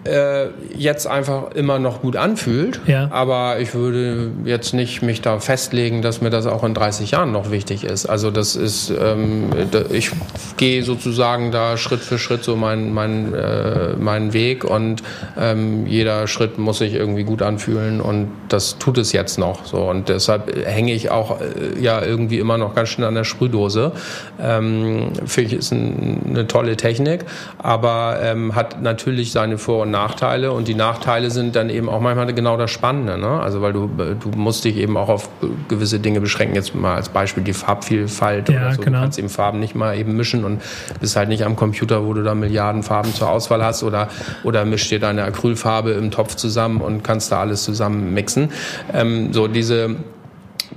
äh, 0.04 0.49
jetzt 0.76 1.07
einfach 1.07 1.52
immer 1.52 1.78
noch 1.78 2.02
gut 2.02 2.16
anfühlt. 2.16 2.81
Ja. 2.87 3.09
Aber 3.11 3.59
ich 3.61 3.75
würde 3.75 4.31
jetzt 4.45 4.75
nicht 4.75 5.02
mich 5.02 5.23
da 5.23 5.38
festlegen, 5.38 6.02
dass 6.02 6.21
mir 6.21 6.31
das 6.31 6.47
auch 6.47 6.64
in 6.64 6.75
30 6.75 7.12
Jahren 7.12 7.33
noch 7.33 7.50
wichtig 7.50 7.85
ist. 7.85 8.07
Also 8.07 8.31
das 8.31 8.57
ist, 8.57 8.90
ähm, 8.90 9.50
ich 9.90 10.11
gehe 10.57 10.83
sozusagen 10.83 11.52
da 11.52 11.76
Schritt 11.76 12.00
für 12.00 12.19
Schritt 12.19 12.45
so 12.45 12.57
meinen 12.57 12.93
mein, 12.93 13.33
äh, 13.35 13.95
meinen 13.97 14.33
Weg 14.33 14.64
und 14.64 15.02
ähm, 15.38 15.87
jeder 15.87 16.26
Schritt 16.26 16.59
muss 16.59 16.78
sich 16.78 16.95
irgendwie 16.95 17.25
gut 17.25 17.43
anfühlen 17.43 18.00
und 18.00 18.31
das 18.49 18.78
tut 18.78 18.99
es 18.99 19.12
jetzt 19.12 19.38
noch 19.38 19.64
so. 19.64 19.88
Und 19.88 20.09
deshalb 20.09 20.54
hänge 20.66 20.93
ich 20.93 21.11
auch 21.11 21.40
äh, 21.40 21.81
ja 21.81 22.02
irgendwie 22.02 22.38
immer 22.38 22.59
noch 22.59 22.75
ganz 22.75 22.90
schön 22.90 23.04
an 23.04 23.14
der 23.14 23.25
Sprühdose. 23.25 23.93
Ähm, 24.40 25.12
Finde 25.25 25.50
ich 25.50 25.59
ist 25.59 25.73
ein, 25.73 26.21
eine 26.28 26.47
tolle 26.47 26.76
Technik, 26.76 27.25
aber 27.64 28.18
ähm, 28.21 28.54
hat 28.54 28.83
natürlich 28.83 29.33
seine 29.33 29.56
Vor- 29.56 29.85
und 29.85 29.90
Nachteile 29.90 30.52
und 30.52 30.68
die 30.68 30.75
Nachteile 30.75 31.30
sind 31.30 31.56
dann 31.56 31.71
eben 31.71 31.88
auch 31.88 31.99
manchmal 31.99 32.30
genau 32.35 32.59
das 32.59 32.71
Spannende. 32.71 33.16
Ne? 33.16 33.40
Also 33.40 33.62
weil 33.62 33.73
du, 33.73 33.88
du 33.88 34.28
musst 34.37 34.66
dich 34.66 34.76
eben 34.76 34.99
auch 34.99 35.09
auf 35.09 35.30
gewisse 35.68 35.99
Dinge 35.99 36.21
beschränken. 36.21 36.56
Jetzt 36.56 36.75
mal 36.75 36.97
als 36.97 37.09
Beispiel 37.09 37.42
die 37.42 37.54
Farbvielfalt 37.54 38.50
ja, 38.50 38.56
oder 38.59 38.73
so. 38.75 38.83
Genau. 38.83 38.99
Du 38.99 39.02
kannst 39.04 39.18
eben 39.18 39.30
Farben 39.30 39.61
nicht 39.61 39.75
mal 39.75 39.97
eben 39.97 40.14
mischen 40.14 40.44
und 40.44 40.61
bist 41.00 41.16
halt 41.16 41.30
nicht 41.30 41.42
am 41.42 41.56
Computer, 41.56 42.04
wo 42.04 42.12
du 42.12 42.23
da 42.23 42.35
Milliarden 42.35 42.83
Farben 42.83 43.14
zur 43.14 43.30
Auswahl 43.30 43.64
hast 43.64 43.83
oder, 43.83 44.09
oder 44.42 44.66
mischst 44.66 44.90
dir 44.90 45.00
deine 45.00 45.25
Acrylfarbe 45.25 45.92
im 45.92 46.11
Topf 46.11 46.35
zusammen 46.35 46.83
und 46.83 47.02
kannst 47.02 47.33
da 47.33 47.40
alles 47.40 47.64
zusammen 47.64 48.12
mixen. 48.12 48.50
Ähm, 48.92 49.33
so 49.33 49.49
diese 49.49 49.97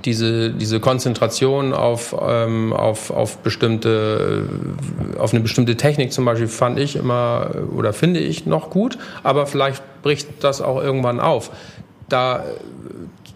diese, 0.04 0.50
diese 0.50 0.80
Konzentration 0.80 1.72
auf, 1.72 2.14
ähm, 2.20 2.72
auf, 2.72 3.10
auf 3.10 3.38
bestimmte, 3.38 4.48
auf 5.18 5.32
eine 5.32 5.42
bestimmte 5.42 5.76
Technik 5.76 6.12
zum 6.12 6.24
Beispiel 6.24 6.48
fand 6.48 6.78
ich 6.78 6.96
immer 6.96 7.50
oder 7.76 7.92
finde 7.92 8.20
ich 8.20 8.46
noch 8.46 8.70
gut, 8.70 8.98
aber 9.22 9.46
vielleicht 9.46 9.82
bricht 10.02 10.28
das 10.44 10.60
auch 10.60 10.82
irgendwann 10.82 11.20
auf. 11.20 11.50
Da 12.08 12.44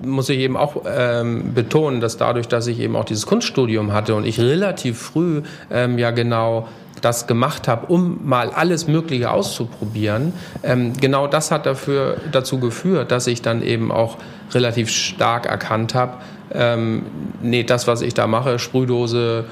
muss 0.04 0.28
ich 0.28 0.38
eben 0.38 0.56
auch 0.56 0.82
ähm, 0.87 1.54
betonen, 1.54 2.00
dass 2.00 2.16
dadurch, 2.16 2.49
dass 2.49 2.66
ich 2.66 2.80
eben 2.80 2.97
auch 2.97 3.04
dieses 3.04 3.26
Kunststudium 3.26 3.92
hatte 3.92 4.14
und 4.14 4.26
ich 4.26 4.40
relativ 4.40 4.99
früh 4.99 5.42
ähm, 5.71 5.99
ja 5.99 6.11
genau 6.11 6.68
das 7.02 7.26
gemacht 7.26 7.68
habe, 7.68 7.87
um 7.87 8.21
mal 8.26 8.50
alles 8.50 8.88
Mögliche 8.88 9.30
auszuprobieren, 9.30 10.32
ähm, 10.62 10.94
genau 10.99 11.26
das 11.26 11.50
hat 11.50 11.66
dafür, 11.66 12.16
dazu 12.30 12.59
geführt, 12.59 13.11
dass 13.11 13.26
ich 13.26 13.42
dann 13.42 13.62
eben 13.62 13.92
auch 13.92 14.16
relativ 14.52 14.88
stark 14.88 15.47
erkannt 15.47 15.94
habe, 15.94 16.14
ähm, 16.54 17.02
nee, 17.42 17.64
das, 17.64 17.87
was 17.87 18.02
ich 18.02 18.14
da 18.14 18.26
mache, 18.26 18.59
Sprühdose, 18.59 19.44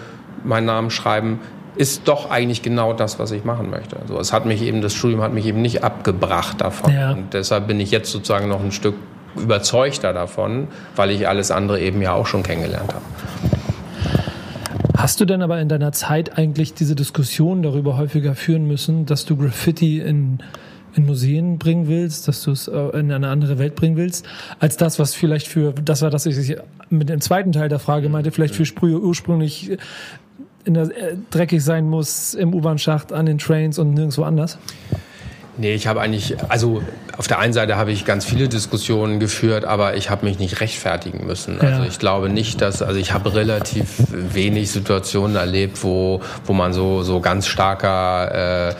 meinen 0.44 0.66
Namen 0.66 0.90
schreiben, 0.90 1.40
ist 1.76 2.08
doch 2.08 2.30
eigentlich 2.30 2.62
genau 2.62 2.92
das, 2.92 3.18
was 3.18 3.30
ich 3.30 3.44
machen 3.44 3.70
möchte. 3.70 3.96
Also 4.00 4.18
es 4.18 4.32
hat 4.32 4.44
mich 4.44 4.62
eben, 4.62 4.82
das 4.82 4.94
Studium 4.94 5.22
hat 5.22 5.32
mich 5.32 5.46
eben 5.46 5.62
nicht 5.62 5.84
abgebracht 5.84 6.60
davon. 6.60 6.92
Ja. 6.92 7.12
Und 7.12 7.32
deshalb 7.32 7.68
bin 7.68 7.80
ich 7.80 7.90
jetzt 7.90 8.10
sozusagen 8.10 8.48
noch 8.48 8.62
ein 8.62 8.72
Stück 8.72 8.94
überzeugter 9.36 10.12
davon, 10.12 10.68
weil 10.96 11.10
ich 11.10 11.28
alles 11.28 11.50
andere 11.50 11.80
eben 11.80 12.02
ja 12.02 12.12
auch 12.12 12.26
schon 12.26 12.42
kennengelernt 12.42 12.92
habe. 12.92 13.59
Hast 15.02 15.18
du 15.18 15.24
denn 15.24 15.40
aber 15.40 15.58
in 15.62 15.70
deiner 15.70 15.92
Zeit 15.92 16.36
eigentlich 16.36 16.74
diese 16.74 16.94
Diskussion 16.94 17.62
darüber 17.62 17.96
häufiger 17.96 18.34
führen 18.34 18.66
müssen, 18.66 19.06
dass 19.06 19.24
du 19.24 19.34
Graffiti 19.34 19.98
in, 19.98 20.40
in 20.94 21.06
Museen 21.06 21.56
bringen 21.56 21.88
willst, 21.88 22.28
dass 22.28 22.42
du 22.42 22.50
es 22.50 22.68
äh, 22.68 22.78
in 22.98 23.10
eine 23.10 23.28
andere 23.28 23.58
Welt 23.58 23.76
bringen 23.76 23.96
willst, 23.96 24.26
als 24.58 24.76
das, 24.76 24.98
was 24.98 25.14
vielleicht 25.14 25.48
für, 25.48 25.72
das 25.72 26.02
war 26.02 26.10
das, 26.10 26.26
was 26.26 26.36
ich 26.36 26.54
mit 26.90 27.08
dem 27.08 27.22
zweiten 27.22 27.52
Teil 27.52 27.70
der 27.70 27.78
Frage 27.78 28.10
meinte, 28.10 28.30
vielleicht 28.30 28.54
für 28.54 28.66
Sprühe 28.66 29.00
ursprünglich 29.00 29.70
in 30.66 30.74
der, 30.74 30.94
äh, 30.94 31.16
dreckig 31.30 31.64
sein 31.64 31.88
muss 31.88 32.34
im 32.34 32.52
U-Bahn-Schacht, 32.52 33.14
an 33.14 33.24
den 33.24 33.38
Trains 33.38 33.78
und 33.78 33.94
nirgendwo 33.94 34.24
anders? 34.24 34.58
Nee, 35.60 35.74
ich 35.74 35.86
habe 35.86 36.00
eigentlich, 36.00 36.36
also 36.48 36.82
auf 37.18 37.28
der 37.28 37.38
einen 37.38 37.52
Seite 37.52 37.76
habe 37.76 37.92
ich 37.92 38.06
ganz 38.06 38.24
viele 38.24 38.48
Diskussionen 38.48 39.20
geführt, 39.20 39.66
aber 39.66 39.94
ich 39.94 40.08
habe 40.08 40.24
mich 40.24 40.38
nicht 40.38 40.62
rechtfertigen 40.62 41.26
müssen. 41.26 41.58
Ja. 41.60 41.68
Also 41.68 41.82
ich 41.82 41.98
glaube 41.98 42.30
nicht, 42.30 42.62
dass, 42.62 42.80
also 42.80 42.98
ich 42.98 43.12
habe 43.12 43.34
relativ 43.34 43.86
wenig 44.08 44.70
Situationen 44.70 45.36
erlebt, 45.36 45.84
wo, 45.84 46.22
wo 46.46 46.54
man 46.54 46.72
so, 46.72 47.02
so 47.02 47.20
ganz 47.20 47.46
starker 47.46 48.70
äh, 48.70 48.74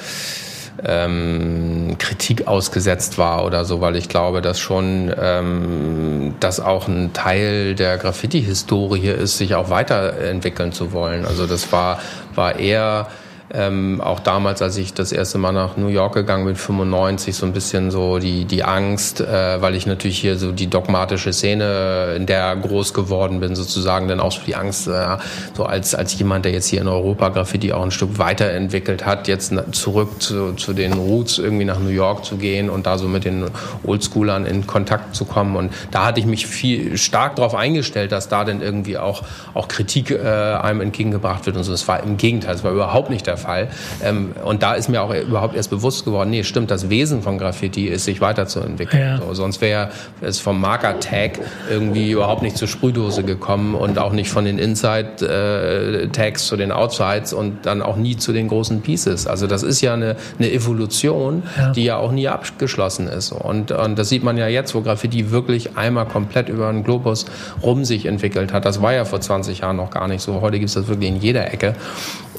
ähm, 0.83 1.97
Kritik 1.99 2.47
ausgesetzt 2.47 3.19
war 3.19 3.45
oder 3.45 3.67
so, 3.67 3.83
weil 3.83 3.95
ich 3.97 4.09
glaube, 4.09 4.41
dass 4.41 4.59
schon 4.59 5.13
ähm, 5.21 6.37
das 6.41 6.61
auch 6.61 6.89
ein 6.89 7.13
Teil 7.13 7.75
der 7.75 7.99
Graffiti-Historie 7.99 9.11
ist, 9.11 9.37
sich 9.37 9.55
auch 9.55 9.69
weiterentwickeln 9.69 10.73
zu 10.73 10.93
wollen. 10.93 11.27
Also 11.27 11.47
das 11.47 11.71
war, 11.73 12.01
war 12.35 12.59
eher 12.59 13.09
ähm, 13.53 14.01
auch 14.01 14.21
damals, 14.21 14.63
als 14.63 14.77
ich 14.77 14.95
das 14.95 15.11
erste 15.11 15.39
Mal 15.39 15.53
nach 15.53 15.77
New 15.77 15.89
York 15.89 16.15
gegangen 16.15 16.45
bin, 16.45 16.55
95, 16.55 17.35
so 17.35 17.47
ein 17.47 17.53
bisschen 17.53 17.91
so 17.91 18.19
die, 18.19 18.45
die 18.45 18.63
Angst, 18.63 19.21
äh, 19.21 19.61
weil 19.61 19.75
ich 19.75 19.87
natürlich 19.87 20.19
hier 20.21 20.37
so 20.37 20.53
die 20.53 20.69
dogmatische 20.69 21.33
Szene, 21.33 22.15
in 22.17 22.27
der 22.27 22.55
groß 22.55 22.95
geworden 22.95 23.41
bin, 23.41 23.57
sozusagen, 23.57 24.07
dann 24.07 24.21
auch 24.21 24.31
so 24.31 24.43
die 24.47 24.55
Angst, 24.55 24.87
äh, 24.87 25.17
so 25.57 25.65
als, 25.65 25.95
als 25.95 26.17
jemand, 26.19 26.45
der 26.45 26.53
jetzt 26.53 26.69
hier 26.69 26.81
in 26.81 26.89
Europa 26.89 27.29
Graffiti 27.31 27.73
auch 27.73 27.83
ein 27.83 27.91
Stück 27.91 28.19
weiterentwickelt 28.19 29.05
hat, 29.05 29.27
jetzt 29.27 29.53
zurück 29.73 30.23
zu, 30.23 30.53
zu 30.53 30.73
den 30.73 30.93
Roots 30.93 31.39
irgendwie 31.39 31.65
nach 31.65 31.81
New 31.81 31.89
York 31.89 32.25
zu 32.25 32.37
gehen 32.37 32.71
und 32.71 32.87
da 32.87 32.99
so 32.99 33.09
mit 33.09 33.25
den 33.25 33.47
Oldschoolern 33.83 34.47
in 34.47 34.67
Kontakt 34.69 35.17
zu 35.17 35.25
kommen. 35.25 35.57
Und 35.57 35.73
da 35.91 36.07
hatte 36.07 36.21
ich 36.21 36.27
mich 36.27 36.47
viel 36.47 36.97
stark 36.97 37.37
darauf 37.37 37.55
eingestellt, 37.57 38.13
dass 38.13 38.29
da 38.29 38.45
dann 38.45 38.63
irgendwie 38.63 38.97
auch, 38.97 39.23
auch 39.55 39.67
Kritik 39.67 40.13
äh, 40.13 40.21
einem 40.21 40.83
entgegengebracht 40.83 41.47
wird 41.47 41.57
und 41.57 41.65
so. 41.65 41.73
Das 41.73 41.89
war 41.89 42.03
im 42.03 42.17
Gegenteil, 42.17 42.53
das 42.53 42.63
war 42.63 42.73
überhaupt 42.73 43.11
nicht 43.11 43.27
der 43.27 43.40
Fall. 43.41 43.69
Ähm, 44.03 44.33
und 44.45 44.63
da 44.63 44.75
ist 44.75 44.89
mir 44.89 45.03
auch 45.03 45.15
überhaupt 45.15 45.57
erst 45.57 45.71
bewusst 45.71 46.05
geworden, 46.05 46.31
nee, 46.31 46.45
stimmt, 46.45 46.71
das 46.71 46.91
Wesen 46.91 47.23
von 47.23 47.39
Graffiti 47.39 47.87
ist, 47.87 48.05
sich 48.05 48.21
weiterzuentwickeln. 48.21 49.03
Ja. 49.03 49.19
So, 49.19 49.35
sonst 49.35 49.61
wäre 49.61 49.91
es 50.21 50.39
vom 50.39 50.61
Marker-Tag 50.61 51.41
irgendwie 51.71 52.11
überhaupt 52.11 52.43
nicht 52.43 52.57
zur 52.57 52.69
Sprühdose 52.69 53.25
gekommen 53.25 53.75
und 53.75 53.99
auch 53.99 54.13
nicht 54.13 54.31
von 54.31 54.45
den 54.45 54.59
Inside-Tags 54.59 56.47
zu 56.47 56.57
den 56.57 56.73
Outsides 56.73 57.33
und 57.33 57.67
dann 57.67 57.83
auch 57.83 57.97
nie 57.97 58.17
zu 58.17 58.33
den 58.33 58.49
großen 58.49 58.81
Pieces. 58.83 59.27
Also 59.27 59.47
das 59.47 59.63
ist 59.63 59.81
ja 59.81 59.95
eine, 59.95 60.17
eine 60.39 60.51
Evolution, 60.53 61.43
ja. 61.57 61.73
die 61.73 61.85
ja 61.85 61.97
auch 61.97 62.13
nie 62.13 62.29
abgeschlossen 62.29 63.09
ist. 63.09 63.33
Und, 63.33 63.73
und 63.73 63.99
das 63.99 64.09
sieht 64.09 64.23
man 64.23 64.37
ja 64.37 64.49
jetzt, 64.49 64.75
wo 64.75 64.83
Graffiti 64.83 65.31
wirklich 65.31 65.77
einmal 65.77 66.07
komplett 66.07 66.49
über 66.49 66.71
den 66.71 66.85
Globus 66.85 67.27
rum 67.63 67.85
sich 67.85 68.07
entwickelt 68.07 68.53
hat. 68.53 68.65
Das 68.65 68.83
war 68.83 68.93
ja 68.93 69.05
vor 69.05 69.21
20 69.21 69.61
Jahren 69.61 69.77
noch 69.77 69.91
gar 69.91 70.09
nicht 70.09 70.23
so. 70.23 70.41
Heute 70.41 70.59
gibt 70.59 70.69
es 70.69 70.75
das 70.75 70.89
wirklich 70.89 71.09
in 71.09 71.21
jeder 71.21 71.53
Ecke. 71.53 71.75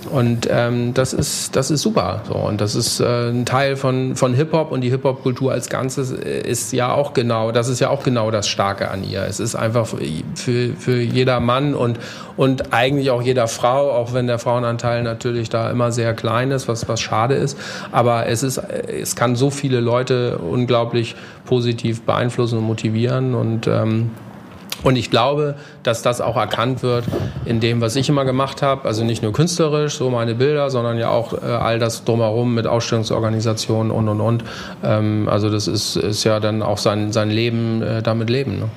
Und 0.10 0.48
ähm, 0.50 0.94
das 0.94 1.14
ist 1.14 1.56
das 1.56 1.70
ist 1.70 1.82
super. 1.82 2.22
So 2.28 2.34
und 2.34 2.60
das 2.60 2.76
ist 2.76 3.00
äh, 3.00 3.30
ein 3.30 3.46
Teil 3.46 3.76
von 3.76 4.16
von 4.16 4.34
Hip 4.34 4.52
Hop 4.52 4.72
und 4.72 4.82
die 4.82 4.90
Hip 4.90 5.04
Hop 5.04 5.22
Kultur 5.22 5.52
als 5.52 5.70
Ganzes 5.70 6.12
ist 6.12 6.74
ja 6.74 6.92
auch 6.92 7.14
genau. 7.14 7.52
Das 7.52 7.68
ist 7.68 7.80
ja 7.80 7.90
auch 7.90 8.04
genau 8.04 8.32
das 8.32 8.48
Starke 8.48 8.90
an 8.90 9.04
ihr. 9.04 9.24
Es 9.24 9.40
ist 9.40 9.56
einfach 9.56 9.88
für 9.88 10.74
für 10.74 11.02
jeder 11.02 11.40
Mann 11.40 11.76
und 11.76 12.00
und 12.36 12.74
eigentlich 12.74 13.12
auch 13.12 13.22
jeder 13.22 13.48
Frau, 13.48 13.92
auch 13.92 14.14
wenn 14.14 14.28
der 14.28 14.40
Frauenanteil 14.40 15.04
natürlich 15.04 15.50
da 15.50 15.70
immer 15.70 15.92
sehr 15.92 16.14
klein 16.14 16.52
ist, 16.52 16.68
was 16.68 16.88
was 16.88 17.00
schade 17.00 17.36
ist. 17.36 17.58
Aber 17.92 18.26
es 18.26 18.42
ist 18.42 18.58
es 18.58 19.16
kann 19.16 19.36
so 19.36 19.52
viele 19.52 19.82
Leute 19.82 20.40
unglaublich 20.40 21.16
positiv 21.46 22.02
beeinflussen 22.02 22.58
und 22.58 22.64
motivieren 22.66 23.36
und 23.36 23.68
ähm, 23.68 24.12
und 24.84 24.96
ich 24.96 25.12
glaube, 25.12 25.56
dass 25.84 26.02
das 26.02 26.22
auch 26.22 26.36
erkannt 26.36 26.82
wird 26.82 27.06
in 27.46 27.60
dem, 27.60 27.82
was 27.82 27.96
ich 27.96 28.10
immer 28.10 28.26
gemacht 28.26 28.62
habe. 28.62 28.88
Also 28.88 29.04
nicht 29.04 29.22
nur 29.22 29.32
künstlerisch, 29.32 29.96
so 29.96 30.10
meine 30.10 30.34
Bilder, 30.34 30.70
sondern 30.70 30.98
ja 30.98 31.10
auch 31.10 31.34
äh, 31.34 31.46
all 31.46 31.78
das 31.78 32.04
drumherum 32.04 32.56
mit 32.56 32.66
Ausstellungsorganisationen 32.66 33.92
und, 33.92 34.08
und, 34.08 34.22
und. 34.22 34.44
Ähm, 34.84 35.28
also 35.30 35.50
das 35.50 35.68
ist, 35.68 35.98
ist 35.98 36.24
ja 36.24 36.40
dann 36.40 36.64
auch 36.64 36.80
sein, 36.80 37.12
sein 37.12 37.30
Leben 37.30 37.82
äh, 37.84 38.02
damit 38.02 38.30
leben. 38.30 38.60
Ne? 38.60 38.70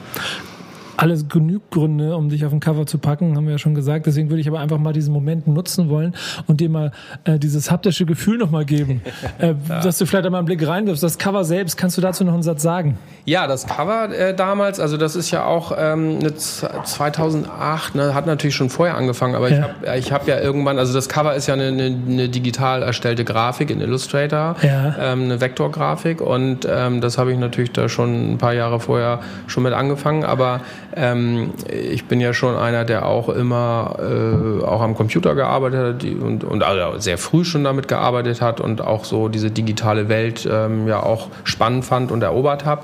Alles 0.96 1.28
genug 1.28 1.70
Gründe, 1.70 2.16
um 2.16 2.28
dich 2.28 2.44
auf 2.44 2.52
ein 2.52 2.60
Cover 2.60 2.86
zu 2.86 2.98
packen, 2.98 3.36
haben 3.36 3.44
wir 3.46 3.52
ja 3.52 3.58
schon 3.58 3.74
gesagt. 3.74 4.06
Deswegen 4.06 4.30
würde 4.30 4.40
ich 4.40 4.48
aber 4.48 4.60
einfach 4.60 4.78
mal 4.78 4.92
diesen 4.92 5.12
Moment 5.12 5.46
nutzen 5.46 5.88
wollen 5.88 6.14
und 6.46 6.60
dir 6.60 6.68
mal 6.68 6.92
äh, 7.24 7.38
dieses 7.38 7.70
haptische 7.70 8.06
Gefühl 8.06 8.38
nochmal 8.38 8.64
geben, 8.64 9.02
äh, 9.38 9.54
ja. 9.68 9.80
dass 9.80 9.98
du 9.98 10.06
vielleicht 10.06 10.26
einmal 10.26 10.40
einen 10.40 10.46
Blick 10.46 10.66
reinwirfst. 10.66 11.02
Das 11.02 11.18
Cover 11.18 11.44
selbst, 11.44 11.76
kannst 11.76 11.96
du 11.96 12.00
dazu 12.00 12.24
noch 12.24 12.34
einen 12.34 12.42
Satz 12.42 12.62
sagen? 12.62 12.98
Ja, 13.24 13.46
das 13.46 13.66
Cover 13.66 14.10
äh, 14.10 14.34
damals, 14.34 14.80
also 14.80 14.96
das 14.96 15.16
ist 15.16 15.30
ja 15.30 15.44
auch 15.44 15.72
ähm, 15.76 16.18
2008, 16.36 17.94
ne, 17.94 18.14
hat 18.14 18.26
natürlich 18.26 18.54
schon 18.54 18.70
vorher 18.70 18.96
angefangen, 18.96 19.34
aber 19.34 19.50
ja. 19.50 19.94
ich 19.96 20.12
habe 20.12 20.24
hab 20.24 20.28
ja 20.28 20.40
irgendwann, 20.40 20.78
also 20.78 20.92
das 20.94 21.08
Cover 21.08 21.34
ist 21.34 21.46
ja 21.46 21.54
eine, 21.54 21.68
eine, 21.68 21.96
eine 22.08 22.28
digital 22.28 22.82
erstellte 22.82 23.24
Grafik 23.24 23.70
in 23.70 23.80
Illustrator, 23.80 24.56
ja. 24.62 24.94
ähm, 24.98 25.24
eine 25.24 25.40
Vektorgrafik 25.40 26.20
und 26.20 26.66
ähm, 26.70 27.00
das 27.00 27.18
habe 27.18 27.32
ich 27.32 27.38
natürlich 27.38 27.72
da 27.72 27.88
schon 27.88 28.34
ein 28.34 28.38
paar 28.38 28.54
Jahre 28.54 28.80
vorher 28.80 29.20
schon 29.46 29.62
mit 29.64 29.72
angefangen, 29.72 30.24
aber 30.24 30.60
ähm, 30.96 31.52
ich 31.68 32.06
bin 32.06 32.20
ja 32.20 32.32
schon 32.32 32.56
einer, 32.56 32.84
der 32.84 33.06
auch 33.06 33.28
immer 33.28 33.96
äh, 33.98 34.64
auch 34.64 34.80
am 34.80 34.94
Computer 34.94 35.34
gearbeitet 35.34 36.02
hat 36.02 36.04
und, 36.04 36.44
und 36.44 36.62
also 36.62 36.98
sehr 36.98 37.18
früh 37.18 37.44
schon 37.44 37.64
damit 37.64 37.88
gearbeitet 37.88 38.40
hat 38.40 38.60
und 38.60 38.80
auch 38.80 39.04
so 39.04 39.28
diese 39.28 39.50
digitale 39.50 40.08
Welt 40.08 40.48
ähm, 40.50 40.86
ja 40.86 41.02
auch 41.02 41.28
spannend 41.44 41.84
fand 41.84 42.12
und 42.12 42.22
erobert 42.22 42.64
habe. 42.64 42.82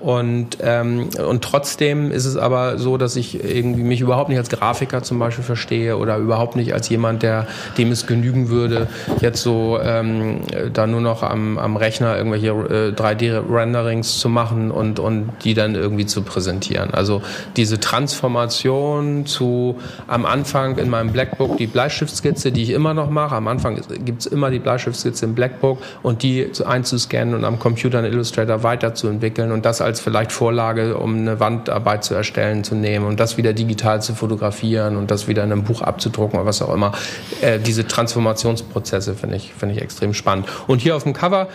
Und, 0.00 0.58
ähm, 0.62 1.08
und 1.26 1.42
trotzdem 1.42 2.12
ist 2.12 2.24
es 2.24 2.36
aber 2.36 2.78
so, 2.78 2.96
dass 2.96 3.16
ich 3.16 3.42
irgendwie 3.42 3.82
mich 3.82 4.00
überhaupt 4.00 4.28
nicht 4.28 4.38
als 4.38 4.48
Grafiker 4.48 5.02
zum 5.02 5.18
Beispiel 5.18 5.44
verstehe 5.44 5.96
oder 5.96 6.18
überhaupt 6.18 6.54
nicht 6.54 6.72
als 6.72 6.88
jemand, 6.88 7.22
der 7.22 7.46
dem 7.78 7.90
es 7.90 8.06
genügen 8.06 8.48
würde, 8.48 8.86
jetzt 9.20 9.42
so 9.42 9.78
ähm, 9.82 10.40
da 10.72 10.86
nur 10.86 11.00
noch 11.00 11.22
am, 11.22 11.58
am 11.58 11.76
Rechner 11.76 12.16
irgendwelche 12.16 12.48
äh, 12.48 12.92
3D-Renderings 12.92 14.18
zu 14.18 14.28
machen 14.28 14.70
und, 14.70 15.00
und 15.00 15.30
die 15.42 15.54
dann 15.54 15.74
irgendwie 15.74 16.06
zu 16.06 16.22
präsentieren. 16.22 16.94
Also 16.94 17.22
diese 17.56 17.80
Transformation 17.80 19.26
zu 19.26 19.78
am 20.06 20.26
Anfang 20.26 20.78
in 20.78 20.90
meinem 20.90 21.12
Blackbook 21.12 21.56
die 21.56 21.66
Bleistiftskizze, 21.66 22.52
die 22.52 22.62
ich 22.62 22.70
immer 22.70 22.94
noch 22.94 23.10
mache. 23.10 23.34
Am 23.34 23.48
Anfang 23.48 23.80
gibt's 24.04 24.26
immer 24.26 24.50
die 24.50 24.60
Bleistiftskizze 24.60 25.24
im 25.24 25.34
Blackbook 25.34 25.78
und 26.02 26.22
die 26.22 26.50
einzuscannen 26.64 27.34
und 27.34 27.44
am 27.44 27.58
Computer 27.58 27.98
in 27.98 28.04
Illustrator 28.04 28.62
weiterzuentwickeln 28.62 29.50
und 29.50 29.64
das 29.64 29.80
als 29.80 29.87
vielleicht 29.96 30.32
Vorlage, 30.32 30.96
um 30.96 31.16
eine 31.16 31.40
Wandarbeit 31.40 32.04
zu 32.04 32.14
erstellen, 32.14 32.64
zu 32.64 32.74
nehmen 32.74 33.06
und 33.06 33.18
das 33.18 33.36
wieder 33.36 33.52
digital 33.52 34.02
zu 34.02 34.14
fotografieren 34.14 34.96
und 34.96 35.10
das 35.10 35.28
wieder 35.28 35.44
in 35.44 35.52
einem 35.52 35.64
Buch 35.64 35.82
abzudrucken 35.82 36.38
oder 36.38 36.46
was 36.46 36.62
auch 36.62 36.72
immer. 36.74 36.92
Äh, 37.40 37.58
diese 37.58 37.86
Transformationsprozesse 37.86 39.14
finde 39.14 39.36
ich, 39.36 39.54
finde 39.54 39.74
ich 39.74 39.82
extrem 39.82 40.14
spannend. 40.14 40.46
Und 40.66 40.80
hier 40.80 40.96
auf 40.96 41.04
dem 41.04 41.12
Cover 41.12 41.48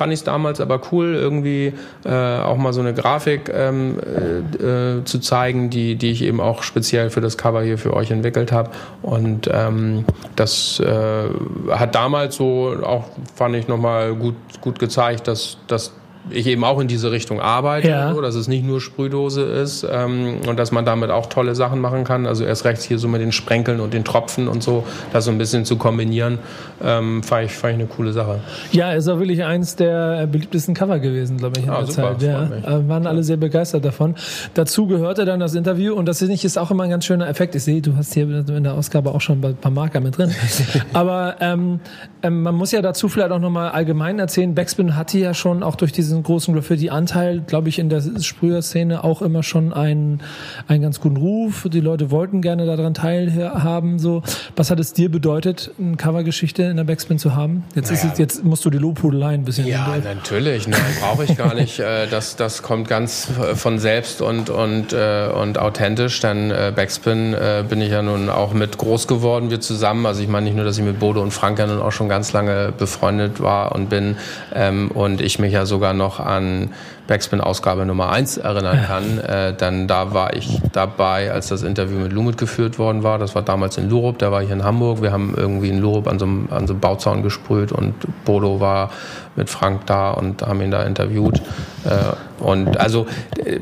fand 0.00 0.14
ich 0.14 0.20
es 0.20 0.24
damals 0.24 0.62
aber 0.62 0.80
cool, 0.92 1.14
irgendwie 1.14 1.74
äh, 2.06 2.10
auch 2.10 2.56
mal 2.56 2.72
so 2.72 2.80
eine 2.80 2.94
Grafik 2.94 3.50
ähm, 3.52 3.98
äh, 4.00 4.98
äh, 4.98 5.04
zu 5.04 5.18
zeigen, 5.18 5.68
die, 5.68 5.96
die 5.96 6.10
ich 6.12 6.22
eben 6.22 6.40
auch 6.40 6.62
speziell 6.62 7.10
für 7.10 7.20
das 7.20 7.36
Cover 7.36 7.60
hier 7.60 7.76
für 7.76 7.92
euch 7.92 8.10
entwickelt 8.10 8.50
habe. 8.50 8.70
Und 9.02 9.50
ähm, 9.52 10.06
das 10.36 10.80
äh, 10.80 11.24
hat 11.68 11.94
damals 11.94 12.36
so 12.36 12.76
auch, 12.82 13.10
fand 13.34 13.54
ich 13.56 13.68
nochmal 13.68 14.14
gut, 14.14 14.36
gut 14.62 14.78
gezeigt, 14.78 15.28
dass, 15.28 15.58
dass 15.66 15.92
ich 16.32 16.46
eben 16.46 16.64
auch 16.64 16.80
in 16.80 16.88
diese 16.88 17.10
Richtung 17.10 17.40
arbeite, 17.40 17.88
ja. 17.88 18.14
so, 18.14 18.20
dass 18.20 18.34
es 18.34 18.48
nicht 18.48 18.64
nur 18.64 18.80
Sprühdose 18.80 19.42
ist 19.42 19.86
ähm, 19.90 20.38
und 20.46 20.58
dass 20.58 20.72
man 20.72 20.84
damit 20.84 21.10
auch 21.10 21.26
tolle 21.26 21.54
Sachen 21.54 21.80
machen 21.80 22.04
kann. 22.04 22.26
Also 22.26 22.44
erst 22.44 22.64
rechts 22.64 22.84
hier 22.84 22.98
so 22.98 23.08
mit 23.08 23.20
den 23.20 23.32
Sprenkeln 23.32 23.80
und 23.80 23.94
den 23.94 24.04
Tropfen 24.04 24.48
und 24.48 24.62
so, 24.62 24.84
das 25.12 25.24
so 25.24 25.30
ein 25.30 25.38
bisschen 25.38 25.64
zu 25.64 25.76
kombinieren, 25.76 26.38
ähm, 26.82 27.22
fand, 27.22 27.46
ich, 27.46 27.52
fand 27.52 27.74
ich 27.74 27.80
eine 27.80 27.88
coole 27.88 28.12
Sache. 28.12 28.40
Ja, 28.72 28.92
ist 28.92 29.08
auch 29.08 29.18
wirklich 29.18 29.44
eins 29.44 29.76
der 29.76 30.26
beliebtesten 30.26 30.74
Cover 30.74 30.98
gewesen, 30.98 31.36
glaube 31.36 31.58
ich, 31.58 31.64
in 31.64 31.70
ah, 31.70 31.78
der 31.78 31.86
super, 31.86 32.18
Zeit. 32.18 32.22
Ja, 32.22 32.78
äh, 32.78 32.88
waren 32.88 33.06
alle 33.06 33.22
sehr 33.22 33.36
begeistert 33.36 33.84
davon. 33.84 34.14
Dazu 34.54 34.86
gehörte 34.86 35.24
dann 35.24 35.40
das 35.40 35.54
Interview 35.54 35.94
und 35.94 36.06
das 36.06 36.20
ist 36.22 36.58
auch 36.58 36.70
immer 36.70 36.84
ein 36.84 36.90
ganz 36.90 37.04
schöner 37.04 37.28
Effekt. 37.28 37.54
Ich 37.54 37.64
sehe, 37.64 37.80
du 37.80 37.96
hast 37.96 38.14
hier 38.14 38.24
in 38.24 38.64
der 38.64 38.74
Ausgabe 38.74 39.12
auch 39.12 39.20
schon 39.20 39.42
ein 39.44 39.56
paar 39.56 39.72
Marker 39.72 40.00
mit 40.00 40.16
drin. 40.16 40.32
Aber 40.92 41.36
ähm, 41.40 41.80
ähm, 42.22 42.42
man 42.42 42.54
muss 42.54 42.72
ja 42.72 42.82
dazu 42.82 43.08
vielleicht 43.08 43.32
auch 43.32 43.38
nochmal 43.38 43.70
allgemein 43.70 44.18
erzählen, 44.18 44.54
Backspin 44.54 44.96
hatte 44.96 45.18
ja 45.18 45.34
schon 45.34 45.62
auch 45.62 45.76
durch 45.76 45.92
diesen 45.92 46.19
großen 46.22 46.54
Graffiti-Anteil, 46.54 47.40
glaube 47.46 47.68
ich, 47.68 47.78
in 47.78 47.88
der 47.88 48.00
Sprüher-Szene 48.00 49.04
auch 49.04 49.22
immer 49.22 49.42
schon 49.42 49.72
einen, 49.72 50.20
einen 50.66 50.82
ganz 50.82 51.00
guten 51.00 51.16
Ruf. 51.16 51.66
Die 51.72 51.80
Leute 51.80 52.10
wollten 52.10 52.42
gerne 52.42 52.66
daran 52.66 52.94
teilhaben. 52.94 53.98
So. 53.98 54.22
Was 54.56 54.70
hat 54.70 54.80
es 54.80 54.92
dir 54.92 55.10
bedeutet, 55.10 55.70
eine 55.78 55.96
Covergeschichte 55.96 56.62
in 56.64 56.76
der 56.76 56.84
Backspin 56.84 57.18
zu 57.18 57.34
haben? 57.34 57.64
Jetzt, 57.74 57.90
naja. 57.90 58.04
ist 58.04 58.12
es, 58.12 58.18
jetzt 58.18 58.44
musst 58.44 58.64
du 58.64 58.70
die 58.70 58.78
Lobhudelei 58.78 59.34
ein 59.34 59.44
bisschen 59.44 59.66
Ja, 59.66 59.96
natürlich. 60.02 60.66
Ne, 60.66 60.76
brauche 61.00 61.24
ich 61.24 61.36
gar 61.36 61.54
nicht. 61.54 61.80
Äh, 61.90 62.08
das, 62.08 62.36
das 62.36 62.62
kommt 62.62 62.88
ganz 62.88 63.28
von 63.54 63.78
selbst 63.78 64.20
und, 64.20 64.50
und, 64.50 64.92
äh, 64.92 65.28
und 65.28 65.58
authentisch. 65.58 66.20
Denn 66.20 66.50
äh, 66.50 66.72
Backspin 66.74 67.34
bin 67.68 67.80
ich 67.80 67.90
ja 67.90 68.02
nun 68.02 68.28
auch 68.28 68.52
mit 68.52 68.76
groß 68.76 69.06
geworden, 69.06 69.50
wir 69.50 69.60
zusammen. 69.60 70.04
Also 70.04 70.22
ich 70.22 70.28
meine 70.28 70.44
nicht 70.44 70.56
nur, 70.56 70.64
dass 70.64 70.76
ich 70.76 70.84
mit 70.84 70.98
Bodo 70.98 71.22
und 71.22 71.30
Frank 71.30 71.58
ja 71.58 71.66
nun 71.66 71.80
auch 71.80 71.92
schon 71.92 72.08
ganz 72.08 72.32
lange 72.32 72.72
befreundet 72.76 73.40
war 73.40 73.72
und 73.72 73.88
bin 73.88 74.16
ähm, 74.54 74.90
und 74.90 75.20
ich 75.20 75.38
mich 75.38 75.52
ja 75.52 75.66
sogar 75.66 75.94
noch 76.00 76.18
an 76.18 76.74
Backspin-Ausgabe 77.10 77.84
Nummer 77.86 78.10
1 78.10 78.38
erinnern 78.38 78.84
kann, 78.86 79.18
äh, 79.18 79.52
dann 79.52 79.88
da 79.88 80.14
war 80.14 80.36
ich 80.36 80.60
dabei, 80.72 81.32
als 81.32 81.48
das 81.48 81.64
Interview 81.64 81.98
mit 81.98 82.12
Lumit 82.12 82.38
geführt 82.38 82.78
worden 82.78 83.02
war. 83.02 83.18
Das 83.18 83.34
war 83.34 83.42
damals 83.42 83.76
in 83.78 83.90
Lurup, 83.90 84.20
der 84.20 84.30
war 84.30 84.42
hier 84.42 84.52
in 84.52 84.62
Hamburg. 84.62 85.02
Wir 85.02 85.10
haben 85.10 85.34
irgendwie 85.36 85.70
in 85.70 85.80
Lurup 85.80 86.06
an 86.06 86.20
so 86.20 86.24
einem, 86.24 86.48
an 86.52 86.68
so 86.68 86.72
einem 86.72 86.80
Bauzaun 86.80 87.24
gesprüht 87.24 87.72
und 87.72 87.94
Bodo 88.24 88.60
war 88.60 88.90
mit 89.34 89.50
Frank 89.50 89.86
da 89.86 90.10
und 90.10 90.42
haben 90.42 90.60
ihn 90.60 90.70
da 90.70 90.84
interviewt. 90.84 91.42
Äh, 91.84 92.42
und 92.42 92.78
also 92.78 93.06
äh, 93.44 93.58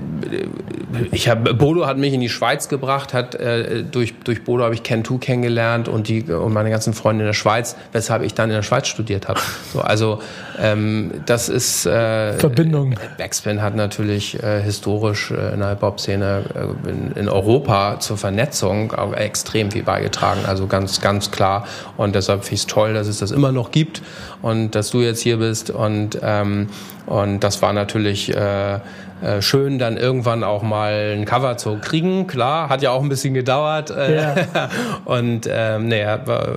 ich 1.13 1.29
habe 1.29 1.55
Bodo 1.55 1.87
hat 1.87 1.99
mich 1.99 2.13
in 2.13 2.21
die 2.21 2.29
Schweiz 2.29 2.69
gebracht, 2.69 3.15
hat 3.15 3.35
äh, 3.35 3.83
durch 3.83 4.15
durch 4.25 4.45
Bodo 4.45 4.65
habe 4.65 4.75
ich 4.75 4.83
Ken 4.83 5.05
Tu 5.05 5.19
kennengelernt 5.19 5.89
und 5.89 6.09
die 6.09 6.23
und 6.23 6.53
meine 6.53 6.71
ganzen 6.71 6.95
Freunde 6.95 7.25
in 7.25 7.27
der 7.27 7.35
Schweiz, 7.35 7.77
weshalb 7.93 8.23
ich 8.23 8.35
dann 8.35 8.51
in 8.51 8.57
der 8.57 8.63
Schweiz 8.63 8.89
studiert 8.89 9.29
habe. 9.29 9.41
So, 9.73 9.81
also 9.81 10.21
ähm, 10.59 11.13
das 11.27 11.49
ist 11.49 11.87
äh, 11.87 12.35
Verbindung. 12.35 12.95
Backspin 13.17 13.38
hat 13.47 13.75
natürlich 13.75 14.43
äh, 14.43 14.63
historisch 14.63 15.31
äh, 15.31 15.55
in 15.55 15.61
der 15.61 15.71
Hip-Hop-Szene 15.71 16.43
äh, 16.55 16.89
in, 16.91 17.13
in, 17.13 17.29
Europa 17.29 18.01
zur 18.01 18.17
Vernetzung 18.17 18.93
auch 18.93 19.13
extrem 19.13 19.71
viel 19.71 19.83
beigetragen. 19.83 20.41
Also 20.47 20.67
ganz 20.67 21.01
ganz 21.01 21.31
klar 21.31 21.67
und 21.97 22.15
deshalb 22.15 22.45
finde 22.45 22.55
ich 22.55 22.61
es 22.61 22.67
toll, 22.67 22.95
dass 22.95 23.07
es 23.07 23.19
das 23.19 23.31
immer 23.31 23.53
noch 23.53 23.71
gibt 23.71 24.03
und 24.43 24.75
dass 24.75 24.91
du 24.91 25.01
jetzt 25.01 25.21
hier 25.21 25.39
bist 25.39 25.71
und 25.71 26.19
ähm, 26.23 26.69
und 27.07 27.41
das 27.41 27.63
war 27.63 27.73
natürlich 27.73 28.35
äh, 28.35 28.81
äh, 29.23 29.43
schön, 29.43 29.79
dann 29.79 29.97
irgendwann 29.97 30.45
auch 30.45 30.63
mal 30.63 31.15
ein 31.17 31.25
Cover 31.25 31.57
zu 31.57 31.79
kriegen. 31.81 32.27
Klar, 32.27 32.69
hat 32.69 32.83
ja 32.83 32.91
auch 32.91 33.03
ein 33.03 33.09
bisschen 33.09 33.35
gedauert. 33.35 33.91
Äh, 33.91 34.17
ja. 34.17 34.35
Und 35.05 35.49
ähm, 35.51 35.89
nee, 35.89 36.05
war, 36.05 36.49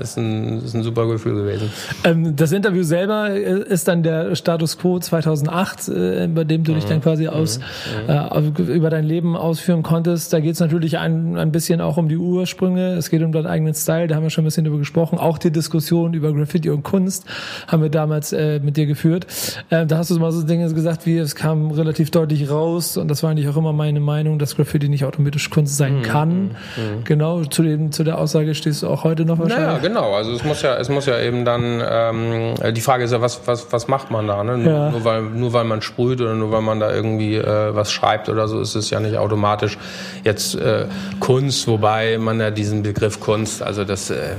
ist, 0.00 0.16
ein, 0.16 0.62
ist 0.64 0.74
ein 0.74 0.82
super 0.82 1.06
Gefühl 1.06 1.34
gewesen. 1.34 1.70
Ähm, 2.04 2.36
das 2.36 2.52
Interview 2.52 2.82
selber 2.82 3.30
äh, 3.30 3.62
ist 3.62 3.88
dann 3.88 4.02
der 4.02 4.34
Status 4.34 4.78
Quo 4.78 4.98
2008, 4.98 5.88
äh, 5.88 6.28
bei 6.28 6.44
dem 6.44 6.64
du 6.64 6.74
dich 6.74 6.84
dann 6.84 6.98
mhm. 6.98 7.02
quasi 7.02 7.28
aus 7.28 7.60
mhm. 8.06 8.62
äh, 8.68 8.74
über 8.74 8.90
dein 8.90 9.04
Leben 9.04 9.36
ausführen 9.36 9.82
konntest. 9.82 10.32
Da 10.32 10.40
geht 10.40 10.54
es 10.54 10.60
natürlich 10.60 10.98
ein, 10.98 11.36
ein 11.36 11.52
bisschen 11.52 11.80
auch 11.80 11.96
um 11.96 12.08
die 12.08 12.16
Ursprünge. 12.16 12.94
Es 12.94 13.10
geht 13.10 13.22
um 13.22 13.32
deinen 13.32 13.46
eigenen 13.46 13.74
Style, 13.74 14.06
da 14.06 14.16
haben 14.16 14.22
wir 14.22 14.30
schon 14.30 14.42
ein 14.42 14.46
bisschen 14.46 14.64
drüber 14.64 14.78
gesprochen. 14.78 15.18
Auch 15.18 15.38
die 15.38 15.50
Diskussion 15.50 16.14
über 16.14 16.32
Graffiti 16.32 16.70
und 16.70 16.82
Kunst 16.82 17.24
haben 17.68 17.82
wir 17.82 17.90
damals 17.90 18.32
äh, 18.32 18.60
mit 18.60 18.76
dir 18.76 18.86
geführt. 18.86 19.26
Äh, 19.70 19.86
da 19.86 19.98
hast 19.98 20.10
du 20.10 20.18
mal 20.18 20.32
so 20.32 20.42
Dinge 20.42 20.72
gesagt, 20.72 21.06
wie 21.06 21.18
es 21.18 21.34
kam 21.34 21.70
relativ 21.70 22.01
relativ 22.02 22.10
deutlich 22.10 22.50
raus 22.50 22.96
und 22.96 23.08
das 23.08 23.22
war 23.22 23.30
eigentlich 23.30 23.48
auch 23.48 23.56
immer 23.56 23.72
meine 23.72 24.00
Meinung, 24.00 24.38
dass 24.38 24.56
Graffiti 24.56 24.88
nicht 24.88 25.04
automatisch 25.04 25.50
Kunst 25.50 25.76
sein 25.76 25.98
mhm. 25.98 26.02
kann. 26.02 26.42
Mhm. 26.42 27.04
Genau, 27.04 27.44
zu, 27.44 27.62
dem, 27.62 27.92
zu 27.92 28.04
der 28.04 28.18
Aussage 28.18 28.54
stehst 28.54 28.82
du 28.82 28.88
auch 28.88 29.04
heute 29.04 29.24
noch 29.24 29.38
wahrscheinlich. 29.38 29.66
Naja, 29.66 29.78
genau. 29.78 30.14
Also 30.14 30.32
es 30.32 30.44
muss 30.44 30.62
ja, 30.62 30.76
es 30.76 30.88
muss 30.88 31.06
ja 31.06 31.20
eben 31.20 31.44
dann, 31.44 31.82
ähm, 31.86 32.54
die 32.74 32.80
Frage 32.80 33.04
ist 33.04 33.12
ja, 33.12 33.20
was, 33.20 33.46
was, 33.46 33.72
was 33.72 33.88
macht 33.88 34.10
man 34.10 34.26
da? 34.26 34.42
Ne? 34.42 34.68
Ja. 34.68 34.90
Nur, 34.90 35.04
weil, 35.04 35.22
nur 35.22 35.52
weil 35.52 35.64
man 35.64 35.82
sprüht 35.82 36.20
oder 36.20 36.34
nur 36.34 36.50
weil 36.52 36.62
man 36.62 36.80
da 36.80 36.92
irgendwie 36.92 37.36
äh, 37.36 37.74
was 37.74 37.92
schreibt 37.92 38.28
oder 38.28 38.48
so, 38.48 38.60
ist 38.60 38.74
es 38.74 38.90
ja 38.90 39.00
nicht 39.00 39.16
automatisch 39.16 39.78
jetzt 40.24 40.54
äh, 40.54 40.86
Kunst, 41.20 41.68
wobei 41.68 42.18
man 42.18 42.40
ja 42.40 42.50
diesen 42.50 42.82
Begriff 42.82 43.20
Kunst, 43.20 43.62
also 43.62 43.84
das, 43.84 44.10
äh, 44.10 44.34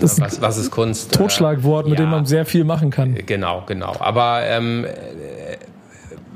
das 0.00 0.20
was, 0.20 0.40
was 0.40 0.58
ist 0.58 0.70
Kunst? 0.70 1.12
Totschlagwort, 1.12 1.86
mit 1.86 1.98
ja, 1.98 2.04
dem 2.04 2.10
man 2.10 2.26
sehr 2.26 2.44
viel 2.44 2.64
machen 2.64 2.90
kann. 2.90 3.14
Genau, 3.26 3.62
genau. 3.66 3.94
Aber 4.00 4.40
ähm, 4.44 4.86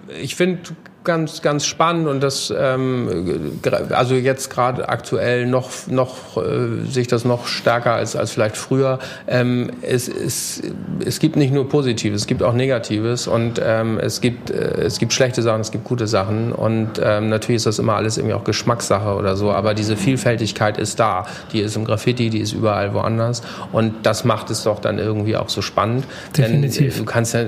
ich 0.09 0.35
finde 0.35 0.61
ganz, 1.09 1.41
ganz 1.41 1.65
spannend 1.65 2.07
und 2.07 2.23
das, 2.23 2.53
ähm, 2.55 3.59
also 3.89 4.15
jetzt 4.15 4.51
gerade 4.51 4.91
aktuell 4.91 5.47
noch, 5.47 5.71
noch 5.87 6.37
äh, 6.37 6.85
sich 6.87 7.07
das 7.07 7.25
noch 7.25 7.47
stärker 7.47 7.95
als, 7.95 8.15
als 8.15 8.33
vielleicht 8.33 8.59
früher. 8.59 8.99
Ähm, 9.27 9.71
es, 9.81 10.07
es, 10.07 10.61
es 11.03 11.19
gibt 11.19 11.37
nicht 11.37 11.51
nur 11.51 11.67
Positives, 11.67 12.21
es 12.21 12.27
gibt 12.27 12.43
auch 12.43 12.53
Negatives 12.53 13.27
und 13.27 13.59
ähm, 13.65 13.99
es, 13.99 14.21
gibt, 14.21 14.51
äh, 14.51 14.83
es 14.83 14.99
gibt 14.99 15.15
schlechte 15.15 15.41
Sachen, 15.41 15.63
es 15.63 15.71
gibt 15.71 15.85
gute 15.85 16.07
Sachen 16.07 16.53
und 16.53 17.01
ähm, 17.03 17.31
natürlich 17.31 17.57
ist 17.57 17.67
das 17.67 17.79
immer 17.79 17.95
alles 17.95 18.19
irgendwie 18.19 18.35
auch 18.35 18.45
Geschmackssache 18.45 19.15
oder 19.15 19.35
so, 19.35 19.51
aber 19.51 19.73
diese 19.73 19.97
Vielfältigkeit 19.97 20.77
ist 20.77 21.01
da. 21.01 21.27
Die 21.55 21.61
ist 21.61 21.75
im 21.75 21.87
Graffiti, 21.87 22.29
die 22.29 22.41
ist 22.41 22.53
überall 22.53 22.93
woanders 22.93 23.41
und 23.73 23.95
das 24.03 24.25
macht 24.25 24.51
es 24.51 24.63
doch 24.65 24.79
dann 24.79 24.99
irgendwie 24.99 25.39
auch 25.39 25.49
so 25.49 25.63
spannend. 25.63 26.05
Definitiv. 26.37 26.97
Denn 26.97 27.07
du 27.07 27.11
kannst 27.11 27.33
ja 27.33 27.45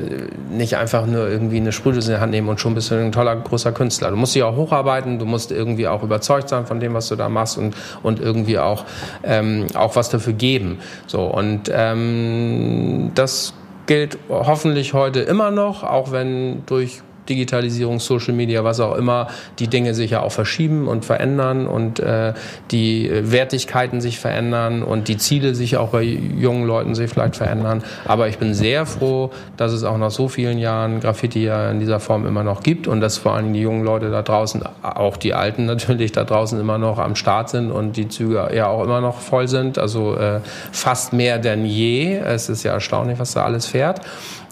nicht 0.50 0.78
einfach 0.78 1.04
nur 1.04 1.28
irgendwie 1.28 1.58
eine 1.58 1.72
Sprühdose 1.72 2.06
in 2.06 2.12
der 2.12 2.20
Hand 2.22 2.30
nehmen 2.30 2.48
und 2.48 2.58
schon 2.58 2.74
bist 2.74 2.90
du 2.90 2.94
ein 2.94 3.12
toller 3.12 3.36
großer 3.50 3.72
Künstler. 3.72 4.10
Du 4.10 4.16
musst 4.16 4.34
dich 4.34 4.42
auch 4.42 4.56
hocharbeiten, 4.56 5.18
du 5.18 5.26
musst 5.26 5.52
irgendwie 5.52 5.86
auch 5.86 6.02
überzeugt 6.02 6.48
sein 6.48 6.64
von 6.66 6.80
dem, 6.80 6.94
was 6.94 7.08
du 7.08 7.16
da 7.16 7.28
machst 7.28 7.58
und, 7.58 7.76
und 8.02 8.20
irgendwie 8.20 8.58
auch, 8.58 8.84
ähm, 9.22 9.66
auch 9.74 9.96
was 9.96 10.08
dafür 10.08 10.32
geben. 10.32 10.78
So, 11.06 11.22
und 11.24 11.70
ähm, 11.72 13.10
das 13.14 13.52
gilt 13.86 14.18
hoffentlich 14.28 14.94
heute 14.94 15.20
immer 15.20 15.50
noch, 15.50 15.82
auch 15.82 16.12
wenn 16.12 16.64
durch 16.66 17.02
Digitalisierung, 17.30 18.00
Social 18.00 18.34
Media, 18.34 18.64
was 18.64 18.80
auch 18.80 18.96
immer, 18.96 19.28
die 19.58 19.68
Dinge 19.68 19.94
sich 19.94 20.10
ja 20.10 20.20
auch 20.20 20.32
verschieben 20.32 20.88
und 20.88 21.04
verändern 21.04 21.66
und 21.66 22.00
äh, 22.00 22.34
die 22.70 23.10
Wertigkeiten 23.10 24.00
sich 24.00 24.18
verändern 24.18 24.82
und 24.82 25.08
die 25.08 25.16
Ziele 25.16 25.54
sich 25.54 25.76
auch 25.76 25.90
bei 25.90 26.02
jungen 26.02 26.66
Leuten 26.66 26.94
sich 26.94 27.10
vielleicht 27.10 27.36
verändern. 27.36 27.82
Aber 28.04 28.28
ich 28.28 28.38
bin 28.38 28.52
sehr 28.52 28.84
froh, 28.84 29.30
dass 29.56 29.72
es 29.72 29.84
auch 29.84 29.96
nach 29.96 30.10
so 30.10 30.28
vielen 30.28 30.58
Jahren 30.58 31.00
Graffiti 31.00 31.44
ja 31.44 31.70
in 31.70 31.78
dieser 31.78 32.00
Form 32.00 32.26
immer 32.26 32.42
noch 32.42 32.62
gibt 32.62 32.88
und 32.88 33.00
dass 33.00 33.16
vor 33.16 33.34
allem 33.34 33.52
die 33.52 33.60
jungen 33.60 33.84
Leute 33.84 34.10
da 34.10 34.22
draußen, 34.22 34.62
auch 34.82 35.16
die 35.16 35.32
Alten 35.32 35.66
natürlich 35.70 36.12
da 36.12 36.24
draußen 36.24 36.58
immer 36.58 36.78
noch 36.78 36.98
am 36.98 37.14
Start 37.14 37.50
sind 37.50 37.70
und 37.70 37.96
die 37.96 38.08
Züge 38.08 38.50
ja 38.54 38.66
auch 38.66 38.82
immer 38.82 39.00
noch 39.00 39.20
voll 39.20 39.46
sind. 39.46 39.78
Also 39.78 40.16
äh, 40.16 40.40
fast 40.72 41.12
mehr 41.12 41.38
denn 41.38 41.64
je. 41.64 42.16
Es 42.16 42.48
ist 42.48 42.64
ja 42.64 42.72
erstaunlich, 42.72 43.18
was 43.18 43.32
da 43.32 43.44
alles 43.44 43.66
fährt. 43.66 44.00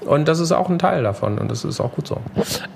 Und 0.09 0.27
das 0.27 0.41
ist 0.41 0.53
auch 0.53 0.71
ein 0.71 0.79
Teil 0.79 1.03
davon 1.03 1.39
und 1.39 1.51
das 1.51 1.65
ist 1.65 1.81
auch 1.81 1.93
gut 1.93 2.07
so. 2.07 2.19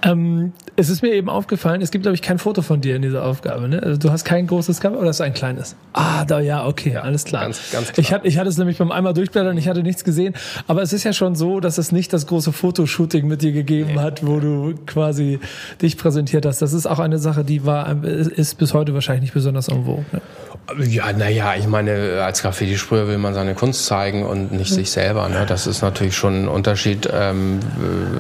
Ähm, 0.03 0.53
es 0.77 0.91
ist 0.91 1.03
mir 1.03 1.13
eben 1.15 1.31
aufgefallen, 1.31 1.81
es 1.81 1.91
gibt, 1.91 2.03
glaube 2.03 2.15
ich, 2.15 2.21
kein 2.21 2.39
Foto 2.39 2.61
von 2.61 2.83
dir 2.83 2.95
in 2.95 3.03
dieser 3.03 3.25
Aufgabe. 3.25 3.69
Ne? 3.69 3.83
Also 3.83 3.99
du 3.99 4.11
hast 4.11 4.25
kein 4.25 4.47
großes 4.47 4.81
Cover 4.81 4.99
oder 4.99 5.11
ist 5.11 5.21
ein 5.23 5.33
kleines? 5.33 5.75
Ah, 5.95 6.27
da 6.27 6.41
ja, 6.41 6.67
okay, 6.67 6.97
alles 6.97 7.25
klar. 7.25 7.45
Ganz, 7.45 7.73
ganz 7.73 7.93
klar. 7.93 7.99
Ich, 7.99 8.13
hatte, 8.13 8.27
ich 8.29 8.39
hatte 8.39 8.51
es 8.51 8.59
nämlich 8.59 8.79
beim 8.79 8.93
einmal 8.93 9.15
durchblättern, 9.15 9.57
ich 9.57 9.67
hatte 9.67 9.83
nichts 9.83 10.05
gesehen. 10.05 10.35
Aber 10.67 10.83
es 10.83 10.93
ist 10.93 11.05
ja 11.05 11.15
schon 11.15 11.35
so, 11.35 11.61
dass 11.61 11.79
es 11.79 11.91
nicht 11.91 12.13
das 12.13 12.27
große 12.27 12.53
Fotoshooting 12.53 13.27
mit 13.27 13.41
dir 13.41 13.53
gegeben 13.53 13.93
nee. 13.95 14.01
hat, 14.01 14.27
wo 14.27 14.39
du 14.39 14.75
quasi 14.87 15.41
dich 15.81 15.97
präsentiert 15.97 16.45
hast. 16.45 16.61
Das 16.61 16.75
ist 16.75 16.87
auch 16.87 16.99
eine 16.99 17.19
Sache, 17.19 17.45
die 17.45 17.65
war, 17.65 18.05
ist 18.05 18.59
bis 18.59 18.75
heute 18.75 18.93
wahrscheinlich 18.93 19.23
nicht 19.23 19.35
besonders 19.35 19.69
en 19.69 19.85
vogue. 19.85 20.05
Ne? 20.13 20.21
Ja, 20.79 21.13
naja, 21.13 21.55
ich 21.59 21.67
meine, 21.67 22.23
als 22.23 22.43
Graffiti-Sprüher 22.43 23.09
will 23.09 23.19
man 23.19 23.35
seine 23.35 23.55
Kunst 23.55 23.85
zeigen 23.87 24.25
und 24.25 24.53
nicht 24.53 24.71
mhm. 24.71 24.75
sich 24.77 24.91
selber. 24.91 25.29
Ne? 25.29 25.45
Das 25.47 25.67
ist 25.67 25.83
natürlich 25.83 26.17
schon 26.17 26.45
ein 26.45 26.49
Unterschied 26.49 27.07
ähm, 27.31 27.61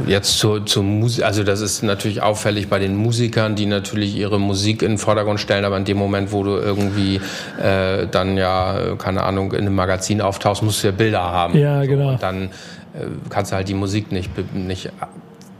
jetzt 0.06 0.38
zur, 0.38 0.64
zur 0.66 0.82
Musik. 0.82 1.24
Also 1.24 1.44
das 1.44 1.60
ist 1.60 1.82
natürlich 1.82 2.22
auffällig 2.22 2.68
bei 2.68 2.78
den 2.78 2.96
Musikern, 2.96 3.54
die 3.54 3.66
natürlich 3.66 4.16
ihre 4.16 4.38
Musik 4.38 4.82
in 4.82 4.92
den 4.92 4.98
Vordergrund 4.98 5.40
stellen, 5.40 5.64
aber 5.64 5.76
in 5.76 5.84
dem 5.84 5.96
Moment, 5.96 6.32
wo 6.32 6.42
du 6.42 6.56
irgendwie 6.56 7.20
äh, 7.62 8.06
dann 8.10 8.36
ja, 8.36 8.96
keine 8.98 9.22
Ahnung, 9.24 9.52
in 9.52 9.60
einem 9.60 9.74
Magazin 9.74 10.20
auftauchst, 10.20 10.62
musst 10.62 10.82
du 10.82 10.88
ja 10.88 10.92
Bilder 10.92 11.22
haben. 11.22 11.58
Ja, 11.58 11.84
genau. 11.84 12.04
So, 12.04 12.08
und 12.10 12.22
dann 12.22 12.44
äh, 12.44 13.06
kannst 13.28 13.52
du 13.52 13.56
halt 13.56 13.68
die 13.68 13.74
Musik 13.74 14.12
nicht, 14.12 14.30
nicht 14.54 14.90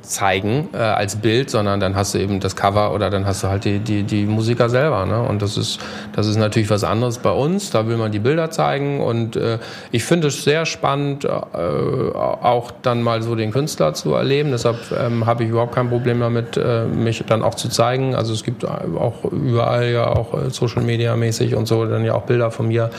zeigen 0.03 0.69
äh, 0.73 0.79
als 0.79 1.17
Bild, 1.17 1.51
sondern 1.51 1.81
dann 1.81 1.97
hast 1.97 2.15
du 2.15 2.19
eben 2.19 2.41
das 2.41 2.57
Cover 2.57 2.93
oder 2.93 3.11
dann 3.11 3.27
hast 3.27 3.43
du 3.43 3.49
halt 3.49 3.65
die, 3.65 3.79
die, 3.79 4.03
die 4.03 4.27
Musiker 4.27 4.69
selber. 4.69 5.07
Ne? 5.07 5.23
Und 5.23 5.43
das 5.43 5.57
ist, 5.57 5.81
das 6.15 6.27
ist 6.27 6.37
natürlich 6.37 6.71
was 6.71 6.85
anderes 6.85 7.19
bei 7.19 7.31
uns. 7.31 7.71
Da 7.71 7.87
will 7.87 7.97
man 7.97 8.13
die 8.13 8.19
Bilder 8.19 8.51
zeigen 8.51 9.01
und 9.01 9.37
äh, 9.37 9.59
ich 9.91 10.05
finde 10.05 10.29
es 10.29 10.45
sehr 10.45 10.67
spannend, 10.67 11.25
äh, 11.25 11.29
auch 11.29 12.71
dann 12.83 13.03
mal 13.03 13.23
so 13.23 13.35
den 13.35 13.53
Künstler 13.53 13.95
zu 13.95 14.15
erleben. 14.15 14.51
Deshalb 14.51 14.79
ähm, 14.99 15.27
habe 15.27 15.45
ich 15.45 15.51
überhaupt 15.51 15.75
kein 15.75 15.89
Problem 15.89 16.21
damit, 16.21 16.57
äh, 16.57 16.85
mich 16.85 17.25
dann 17.27 17.43
auch 17.43 17.55
zu 17.55 17.69
zeigen. 17.69 18.15
Also 18.15 18.33
es 18.33 18.45
gibt 18.45 18.65
auch 18.65 19.25
überall 19.31 19.91
ja 19.91 20.07
auch 20.09 20.35
äh, 20.35 20.51
Social 20.51 20.83
Media 20.83 21.17
mäßig 21.17 21.55
und 21.55 21.67
so 21.67 21.87
dann 21.87 22.05
ja 22.05 22.15
auch 22.15 22.23
Bilder 22.23 22.51
von 22.51 22.69
mir. 22.69 22.91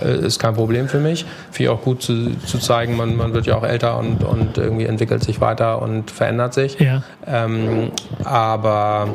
Äh, 0.00 0.26
ist 0.26 0.38
kein 0.38 0.54
Problem 0.54 0.88
für 0.88 1.00
mich. 1.00 1.24
Finde 1.50 1.62
ich 1.62 1.68
auch 1.68 1.82
gut 1.82 2.02
zu, 2.02 2.36
zu 2.46 2.58
zeigen. 2.58 2.96
Man, 2.96 3.16
man 3.16 3.34
wird 3.34 3.46
ja 3.46 3.56
auch 3.56 3.64
älter 3.64 3.98
und, 3.98 4.24
und 4.24 4.58
irgendwie 4.58 4.84
entwickelt 4.84 5.24
sich 5.24 5.40
weiter 5.40 5.82
und 5.82 6.10
verändert 6.10 6.49
sich. 6.54 6.78
Ja. 6.78 7.02
Ähm, 7.26 7.92
aber 8.24 9.08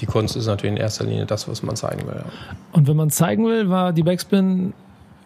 die 0.00 0.06
Kunst 0.06 0.36
ist 0.36 0.46
natürlich 0.46 0.76
in 0.76 0.80
erster 0.80 1.04
Linie 1.04 1.26
das, 1.26 1.48
was 1.48 1.62
man 1.62 1.76
zeigen 1.76 2.06
will. 2.06 2.24
Und 2.72 2.88
wenn 2.88 2.96
man 2.96 3.10
zeigen 3.10 3.46
will, 3.46 3.68
war 3.70 3.92
die 3.92 4.02
Backspin 4.02 4.72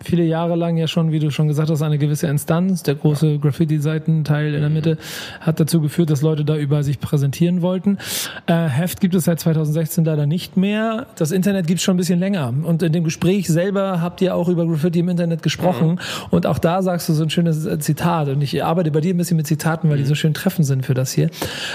viele 0.03 0.25
Jahre 0.25 0.57
lang 0.57 0.77
ja 0.77 0.87
schon, 0.87 1.13
wie 1.13 1.19
du 1.19 1.31
schon 1.31 1.49
gesagt 1.49 1.71
hast, 1.71 1.83
eine 1.83 1.99
gewisse 1.99 2.27
Instanz. 2.27 2.83
Der 2.83 2.95
große 2.95 3.39
Graffiti-Seitenteil 3.39 4.55
in 4.55 4.61
der 4.61 4.71
Mitte 4.71 4.99
hat 5.41 5.61
dazu 5.61 5.81
geführt, 5.81 6.11
dass 6.11 6.23
Leute 6.23 6.45
da 6.45 6.57
über 6.57 6.83
sich 6.83 7.01
präsentieren 7.01 7.63
wollten. 7.63 7.99
Äh, 8.47 8.69
Heft 8.69 9.01
gibt 9.01 9.15
es 9.15 9.25
seit 9.25 9.41
2016 9.41 10.05
leider 10.05 10.27
nicht 10.27 10.57
mehr. 10.57 11.07
Das 11.17 11.33
Internet 11.33 11.67
gibt 11.67 11.79
es 11.79 11.85
schon 11.85 11.95
ein 11.95 11.99
bisschen 11.99 12.19
länger. 12.19 12.53
Und 12.63 12.83
in 12.83 12.93
dem 12.93 13.05
Gespräch 13.05 13.49
selber 13.49 14.01
habt 14.01 14.21
ihr 14.21 14.35
auch 14.35 14.49
über 14.49 14.67
Graffiti 14.67 15.01
im 15.01 15.09
Internet 15.09 15.43
gesprochen. 15.43 15.93
Mhm. 15.93 15.99
Und 16.31 16.47
auch 16.47 16.59
da 16.59 16.83
sagst 16.83 17.09
du 17.09 17.13
so 17.13 17.23
ein 17.23 17.31
schönes 17.31 17.67
äh, 17.67 17.79
Zitat. 17.79 18.29
Und 18.29 18.43
ich 18.43 18.63
arbeite 18.63 18.91
bei 18.91 19.01
dir 19.01 19.15
ein 19.15 19.17
bisschen 19.17 19.37
mit 19.37 19.47
Zitaten, 19.47 19.89
weil 19.91 19.97
mhm. 19.97 20.03
die 20.03 20.09
so 20.09 20.15
schön 20.15 20.35
treffend 20.35 20.67
sind 20.67 20.87
für 20.87 20.95
das 20.95 21.13
hier. 21.13 21.31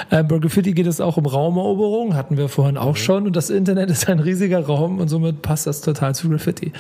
Äh, 0.09 0.23
bei 0.23 0.39
Graffiti 0.39 0.73
geht 0.73 0.88
es 0.88 1.01
auch 1.01 1.17
um 1.17 1.25
Raumeroberung, 1.25 2.15
hatten 2.15 2.38
wir 2.38 2.49
vorhin 2.49 2.77
auch 2.77 2.93
mhm. 2.93 2.95
schon. 2.95 3.27
Und 3.27 3.36
das 3.36 3.49
Internet 3.49 3.89
ist 3.89 4.07
ein 4.09 4.19
riesiger 4.19 4.65
Raum 4.65 4.99
und 4.99 5.07
somit 5.07 5.41
passt 5.41 5.67
das 5.67 5.81
total 5.81 6.15
zu 6.15 6.29
Graffiti. 6.29 6.71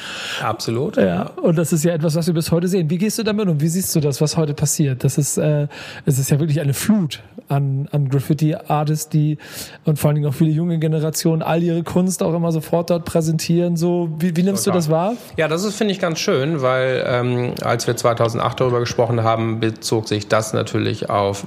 Absolut. 0.41 0.97
Ja. 0.97 1.32
Und 1.41 1.57
das 1.57 1.73
ist 1.73 1.83
ja 1.83 1.93
etwas, 1.93 2.15
was 2.15 2.27
wir 2.27 2.33
bis 2.33 2.51
heute 2.51 2.67
sehen. 2.67 2.89
Wie 2.89 2.97
gehst 2.97 3.19
du 3.19 3.23
damit 3.23 3.47
und 3.47 3.61
wie 3.61 3.67
siehst 3.67 3.95
du 3.95 3.99
das, 3.99 4.21
was 4.21 4.37
heute 4.37 4.53
passiert? 4.53 5.03
Das 5.03 5.17
ist, 5.17 5.37
äh, 5.37 5.67
es 6.05 6.19
ist 6.19 6.31
ja 6.31 6.39
wirklich 6.39 6.61
eine 6.61 6.73
Flut 6.73 7.21
an, 7.47 7.87
an 7.91 8.09
Graffiti-Artists, 8.09 9.09
die 9.09 9.37
und 9.85 9.99
vor 9.99 10.09
allen 10.09 10.15
Dingen 10.15 10.27
auch 10.27 10.33
viele 10.33 10.51
junge 10.51 10.79
Generationen 10.79 11.41
all 11.41 11.61
ihre 11.61 11.83
Kunst 11.83 12.23
auch 12.23 12.33
immer 12.33 12.51
sofort 12.51 12.89
dort 12.89 13.05
präsentieren. 13.05 13.75
So, 13.75 14.09
wie, 14.19 14.35
wie 14.35 14.43
nimmst 14.43 14.65
Total. 14.65 14.79
du 14.79 14.85
das 14.85 14.91
wahr? 14.91 15.13
Ja, 15.37 15.47
das 15.47 15.63
ist, 15.63 15.75
finde 15.75 15.93
ich, 15.93 15.99
ganz 15.99 16.19
schön, 16.19 16.61
weil 16.61 17.03
ähm, 17.07 17.53
als 17.61 17.87
wir 17.87 17.95
2008 17.95 18.59
darüber 18.59 18.79
gesprochen 18.79 19.23
haben, 19.23 19.59
bezog 19.59 20.07
sich 20.07 20.27
das 20.27 20.53
natürlich 20.53 21.09
auf 21.09 21.45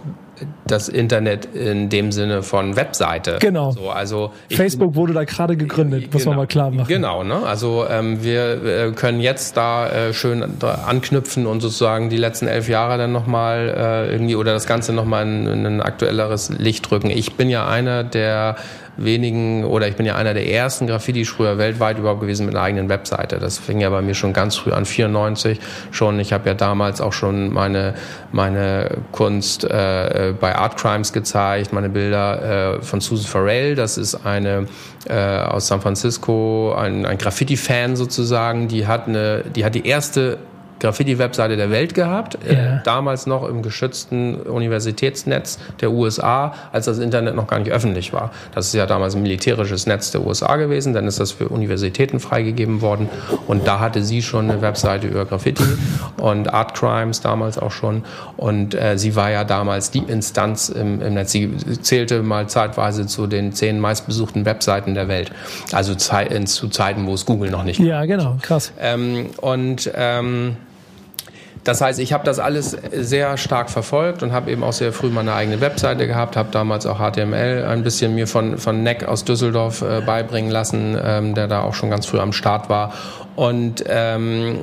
das 0.67 0.89
Internet 0.89 1.47
in 1.55 1.89
dem 1.89 2.13
Sinne 2.13 2.43
von 2.43 2.77
Webseite. 2.77 3.39
Genau. 3.41 3.71
So, 3.71 3.91
also 3.91 4.33
Facebook 4.51 4.95
wurde 4.95 5.13
da 5.13 5.25
gerade 5.25 5.57
gegründet, 5.57 6.13
muss 6.13 6.23
genau, 6.23 6.33
man 6.33 6.39
mal 6.39 6.47
klar 6.47 6.71
machen. 6.71 6.89
Genau, 6.89 7.23
ne? 7.23 7.45
Also 7.45 7.87
ähm, 7.89 8.23
wir 8.23 8.65
äh, 8.65 8.93
können 8.93 9.21
jetzt 9.21 9.57
da 9.57 9.89
äh, 9.89 10.13
schön 10.13 10.45
anknüpfen 10.63 11.47
und 11.47 11.61
sozusagen 11.61 12.11
die 12.11 12.17
letzten 12.17 12.47
elf 12.47 12.69
Jahre 12.69 12.99
dann 12.99 13.13
nochmal 13.13 13.75
äh, 13.77 14.13
irgendwie 14.13 14.37
oder 14.37 14.53
das 14.53 14.67
Ganze 14.67 14.93
nochmal 14.93 15.27
in, 15.27 15.47
in 15.47 15.67
ein 15.67 15.81
aktuelleres 15.81 16.51
Licht 16.59 16.91
drücken. 16.91 17.11
Ich 17.11 17.35
bin 17.35 17.49
ja 17.49 17.67
einer, 17.67 18.05
der 18.05 18.57
wenigen 18.97 19.65
oder 19.65 19.89
ich 19.89 19.97
bin 19.97 20.07
ja 20.07 20.15
einer 20.17 20.35
der 20.35 20.51
ersten 20.51 20.87
Graffiti-Sprüher 20.87 21.59
weltweit 21.59 21.99
überhaupt 21.99 22.21
gewesen 22.21 22.47
mit 22.47 22.55
einer 22.55 22.65
eigenen 22.65 22.89
Webseite. 22.89 23.39
Das 23.39 23.59
fing 23.59 23.81
ja 23.81 23.91
bei 23.91 24.03
mir 24.03 24.15
schon 24.15 24.33
ganz 24.33 24.57
früh 24.57 24.73
an, 24.73 24.85
94 24.85 25.61
schon. 25.91 26.19
Ich 26.21 26.33
habe 26.33 26.49
ja 26.49 26.55
damals 26.55 27.01
auch 27.01 27.13
schon 27.13 27.53
meine, 27.53 27.95
meine 28.33 28.99
Kunst 29.13 29.65
äh, 29.65 30.35
bei 30.39 30.57
Art 30.57 30.77
Crimes 30.77 31.13
gezeigt, 31.13 31.73
meine 31.73 31.89
Bilder 31.89 32.77
äh, 32.79 32.83
von 32.83 33.01
Susan 33.01 33.27
Farrell. 33.27 33.75
Das 33.75 33.99
ist 33.99 34.27
eine 34.27 34.67
äh, 35.09 35.15
aus 35.15 35.69
San 35.69 35.81
Francisco, 35.81 36.75
ein, 36.75 37.07
ein 37.07 37.19
Graffiti-Fan 37.19 37.97
sozusagen. 37.97 38.69
Die 38.69 38.87
hat 38.87 39.09
eine, 39.09 39.45
die 39.55 39.65
hat 39.65 39.75
die 39.75 39.87
erste 39.87 40.39
Graffiti-Webseite 40.81 41.57
der 41.57 41.71
Welt 41.71 41.95
gehabt, 41.95 42.39
äh, 42.47 42.55
ja. 42.55 42.77
äh, 42.77 42.81
damals 42.85 43.27
noch 43.27 43.49
im 43.49 43.63
geschützten 43.63 44.37
Universitätsnetz 44.37 45.59
der 45.81 45.91
USA, 45.91 46.55
als 46.73 46.87
das 46.87 46.99
Internet 46.99 47.35
noch 47.35 47.47
gar 47.47 47.59
nicht 47.59 47.71
öffentlich 47.71 48.13
war. 48.13 48.31
Das 48.55 48.67
ist 48.67 48.75
ja 48.75 48.87
damals 48.87 49.15
ein 49.15 49.23
militärisches 49.23 49.87
Netz 49.87 50.11
der 50.11 50.27
USA 50.27 50.57
gewesen, 50.57 50.93
dann 50.93 51.07
ist 51.07 51.21
das 51.21 51.33
für 51.33 51.49
Universitäten 51.49 52.21
freigegeben 52.21 52.81
worden 52.81 53.09
und 53.47 53.67
da 53.67 53.81
hatte 53.81 54.03
sie 54.03 54.23
schon 54.23 54.51
eine 54.51 54.63
Webseite 54.63 55.07
über 55.07 55.25
Graffiti 55.25 55.65
und 56.19 56.53
Art 56.53 56.75
Crimes 56.75 57.21
damals 57.21 57.59
auch 57.59 57.73
schon 57.73 58.05
und 58.37 58.75
äh, 58.75 58.99
sie 58.99 59.17
war 59.17 59.31
ja 59.31 59.45
damals 59.45 59.91
die 59.91 60.03
Instanz 60.07 60.69
im, 60.69 61.01
im, 61.01 61.15
Netz. 61.15 61.33
Sie 61.33 61.57
zählte 61.81 62.23
mal 62.23 62.49
zeitweise 62.49 63.07
zu 63.07 63.27
den 63.27 63.53
zehn 63.53 63.81
meistbesuchten 63.81 64.45
Webseiten 64.45 64.95
der 64.95 65.09
Welt, 65.09 65.31
also 65.73 65.95
zu 65.95 66.69
Zeiten, 66.69 67.07
wo 67.07 67.15
es 67.15 67.27
Google 67.27 67.51
noch 67.51 67.65
nicht 67.65 67.79
gab. 67.79 67.87
Ja, 67.87 68.05
genau, 68.05 68.37
krass. 68.43 68.73
Ähm, 68.79 69.27
und 69.41 69.91
ähm, 69.95 70.57
das 71.67 71.81
heißt, 71.81 71.99
ich 71.99 72.13
habe 72.13 72.25
das 72.25 72.39
alles 72.39 72.77
sehr 72.93 73.37
stark 73.37 73.71
verfolgt 73.71 74.23
und 74.23 74.33
habe 74.33 74.51
eben 74.53 74.63
auch 74.63 74.73
sehr 74.73 74.93
früh 74.93 75.09
meine 75.09 75.35
eigene 75.35 75.61
Webseite 75.61 76.07
gehabt, 76.07 76.37
habe 76.37 76.51
damals 76.53 76.87
auch 76.87 76.99
HTML 76.99 77.65
ein 77.69 77.83
bisschen 77.83 78.15
mir 78.15 78.29
von, 78.29 78.59
von 78.59 78.85
Neck 78.85 79.05
aus 79.05 79.25
Düsseldorf 79.25 79.83
äh, 79.83 80.01
beibringen 80.01 80.51
lassen, 80.51 80.97
ähm, 81.03 81.35
der 81.35 81.49
da 81.49 81.63
auch 81.63 81.75
schon 81.75 81.91
ganz 81.91 82.07
früh 82.07 82.21
am 82.21 82.33
Start 82.33 82.69
war 82.69 82.93
und 83.37 83.85
ähm, 83.87 84.61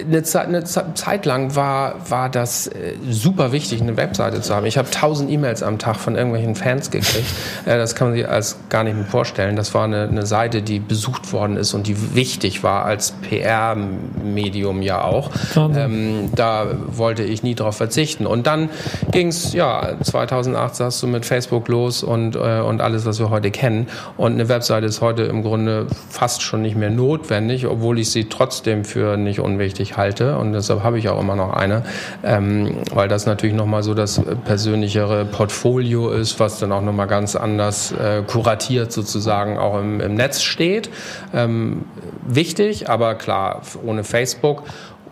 eine, 0.00 0.22
Zeit, 0.22 0.48
eine 0.48 0.64
Zeit 0.64 1.26
lang 1.26 1.54
war, 1.54 1.96
war 2.10 2.30
das 2.30 2.66
äh, 2.66 2.94
super 3.08 3.52
wichtig, 3.52 3.82
eine 3.82 3.96
Webseite 3.96 4.40
zu 4.40 4.54
haben. 4.54 4.64
Ich 4.64 4.78
habe 4.78 4.90
tausend 4.90 5.30
E-Mails 5.30 5.62
am 5.62 5.78
Tag 5.78 5.96
von 5.96 6.16
irgendwelchen 6.16 6.54
Fans 6.54 6.90
gekriegt. 6.90 7.14
Äh, 7.66 7.78
das 7.78 7.94
kann 7.94 8.08
man 8.08 8.16
sich 8.16 8.28
als 8.28 8.56
gar 8.68 8.84
nicht 8.84 8.96
mehr 8.96 9.04
vorstellen. 9.06 9.56
Das 9.56 9.74
war 9.74 9.84
eine, 9.84 10.02
eine 10.02 10.26
Seite, 10.26 10.60
die 10.60 10.80
besucht 10.80 11.32
worden 11.32 11.56
ist 11.56 11.72
und 11.72 11.86
die 11.86 12.14
wichtig 12.14 12.62
war 12.62 12.84
als 12.84 13.12
PR-Medium 13.12 14.82
ja 14.82 15.02
auch. 15.02 15.30
Ähm, 15.56 16.30
da 16.34 16.66
wollte 16.88 17.22
ich 17.22 17.42
nie 17.42 17.54
drauf 17.54 17.76
verzichten. 17.76 18.26
Und 18.26 18.46
dann 18.46 18.70
ging 19.12 19.28
es, 19.28 19.52
ja, 19.52 19.94
2008 20.02 20.74
sagst 20.74 21.02
du 21.02 21.06
mit 21.06 21.24
Facebook 21.24 21.68
los 21.68 22.02
und, 22.02 22.36
äh, 22.36 22.60
und 22.60 22.80
alles, 22.80 23.06
was 23.06 23.18
wir 23.18 23.30
heute 23.30 23.50
kennen. 23.50 23.86
Und 24.16 24.32
eine 24.32 24.48
Webseite 24.48 24.86
ist 24.86 25.00
heute 25.00 25.22
im 25.22 25.42
Grunde 25.42 25.86
fast 26.10 26.42
schon 26.42 26.62
nicht 26.62 26.76
mehr 26.76 26.90
notwendig 26.90 27.66
obwohl 27.74 27.98
ich 27.98 28.10
sie 28.10 28.24
trotzdem 28.24 28.84
für 28.84 29.16
nicht 29.16 29.40
unwichtig 29.40 29.96
halte. 29.96 30.38
Und 30.38 30.52
deshalb 30.52 30.82
habe 30.82 30.98
ich 30.98 31.08
auch 31.08 31.20
immer 31.20 31.36
noch 31.36 31.52
eine, 31.52 31.82
ähm, 32.22 32.78
weil 32.92 33.08
das 33.08 33.26
natürlich 33.26 33.54
nochmal 33.54 33.82
so 33.82 33.94
das 33.94 34.20
persönlichere 34.44 35.24
Portfolio 35.24 36.10
ist, 36.10 36.40
was 36.40 36.58
dann 36.58 36.72
auch 36.72 36.82
nochmal 36.82 37.06
ganz 37.06 37.36
anders 37.36 37.92
äh, 37.92 38.22
kuratiert 38.26 38.92
sozusagen 38.92 39.58
auch 39.58 39.78
im, 39.78 40.00
im 40.00 40.14
Netz 40.14 40.42
steht. 40.42 40.88
Ähm, 41.32 41.84
wichtig, 42.26 42.88
aber 42.88 43.14
klar, 43.14 43.62
ohne 43.84 44.04
Facebook 44.04 44.62